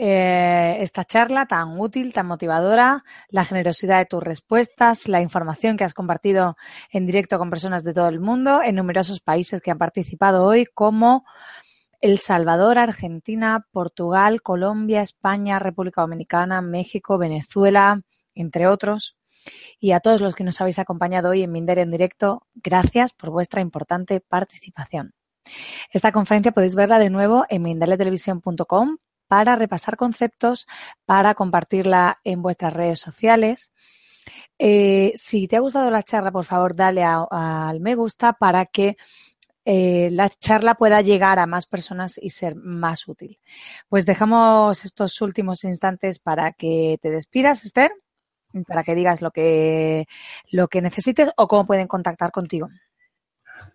[0.00, 5.82] eh, esta charla tan útil, tan motivadora, la generosidad de tus respuestas, la información que
[5.82, 6.56] has compartido
[6.92, 10.66] en directo con personas de todo el mundo, en numerosos países que han participado hoy,
[10.66, 11.24] como
[12.00, 18.02] El Salvador, Argentina, Portugal, Colombia, España, República Dominicana, México, Venezuela,
[18.36, 19.16] entre otros.
[19.80, 23.30] Y a todos los que nos habéis acompañado hoy en Minder en directo, gracias por
[23.30, 25.12] vuestra importante participación.
[25.92, 28.98] Esta conferencia podéis verla de nuevo en mindaletelevisión.com
[29.28, 30.66] para repasar conceptos,
[31.04, 33.72] para compartirla en vuestras redes sociales.
[34.58, 38.96] Eh, si te ha gustado la charla, por favor, dale al me gusta para que
[39.64, 43.38] eh, la charla pueda llegar a más personas y ser más útil.
[43.88, 47.92] Pues dejamos estos últimos instantes para que te despidas, Esther,
[48.66, 50.06] para que digas lo que,
[50.50, 52.68] lo que necesites o cómo pueden contactar contigo.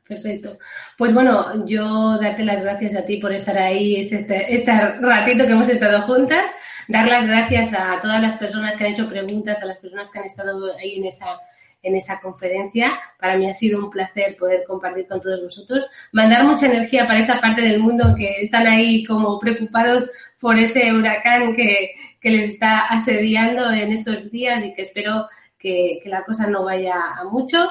[0.07, 0.57] Perfecto.
[0.97, 5.53] Pues bueno, yo darte las gracias a ti por estar ahí este, este ratito que
[5.53, 6.51] hemos estado juntas,
[6.89, 10.19] dar las gracias a todas las personas que han hecho preguntas, a las personas que
[10.19, 11.39] han estado ahí en esa,
[11.84, 12.99] en esa conferencia.
[13.17, 17.19] Para mí ha sido un placer poder compartir con todos vosotros, mandar mucha energía para
[17.19, 22.49] esa parte del mundo que están ahí como preocupados por ese huracán que, que les
[22.49, 27.23] está asediando en estos días y que espero que, que la cosa no vaya a
[27.23, 27.69] mucho.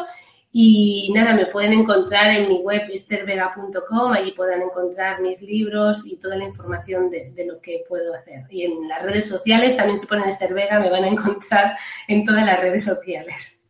[0.54, 6.16] Y nada, me pueden encontrar en mi web estervega.com, allí podrán encontrar mis libros y
[6.18, 8.44] toda la información de, de, lo que puedo hacer.
[8.50, 11.74] Y en las redes sociales también se ponen Esther Vega, me van a encontrar
[12.06, 13.62] en todas las redes sociales.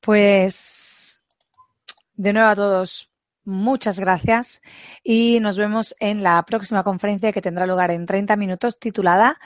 [0.00, 1.22] Pues
[2.16, 3.08] de nuevo a todos,
[3.48, 4.60] muchas gracias
[5.02, 9.38] y nos vemos en la próxima conferencia que tendrá lugar en 30 minutos titulada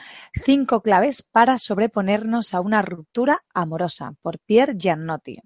[0.43, 5.39] Cinco claves para sobreponernos a una ruptura amorosa por Pierre Giannotti.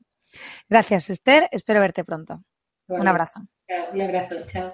[0.68, 1.48] Gracias, Esther.
[1.52, 2.44] Espero verte pronto.
[2.88, 3.42] Un abrazo.
[3.94, 4.36] un abrazo.
[4.48, 4.74] Chao.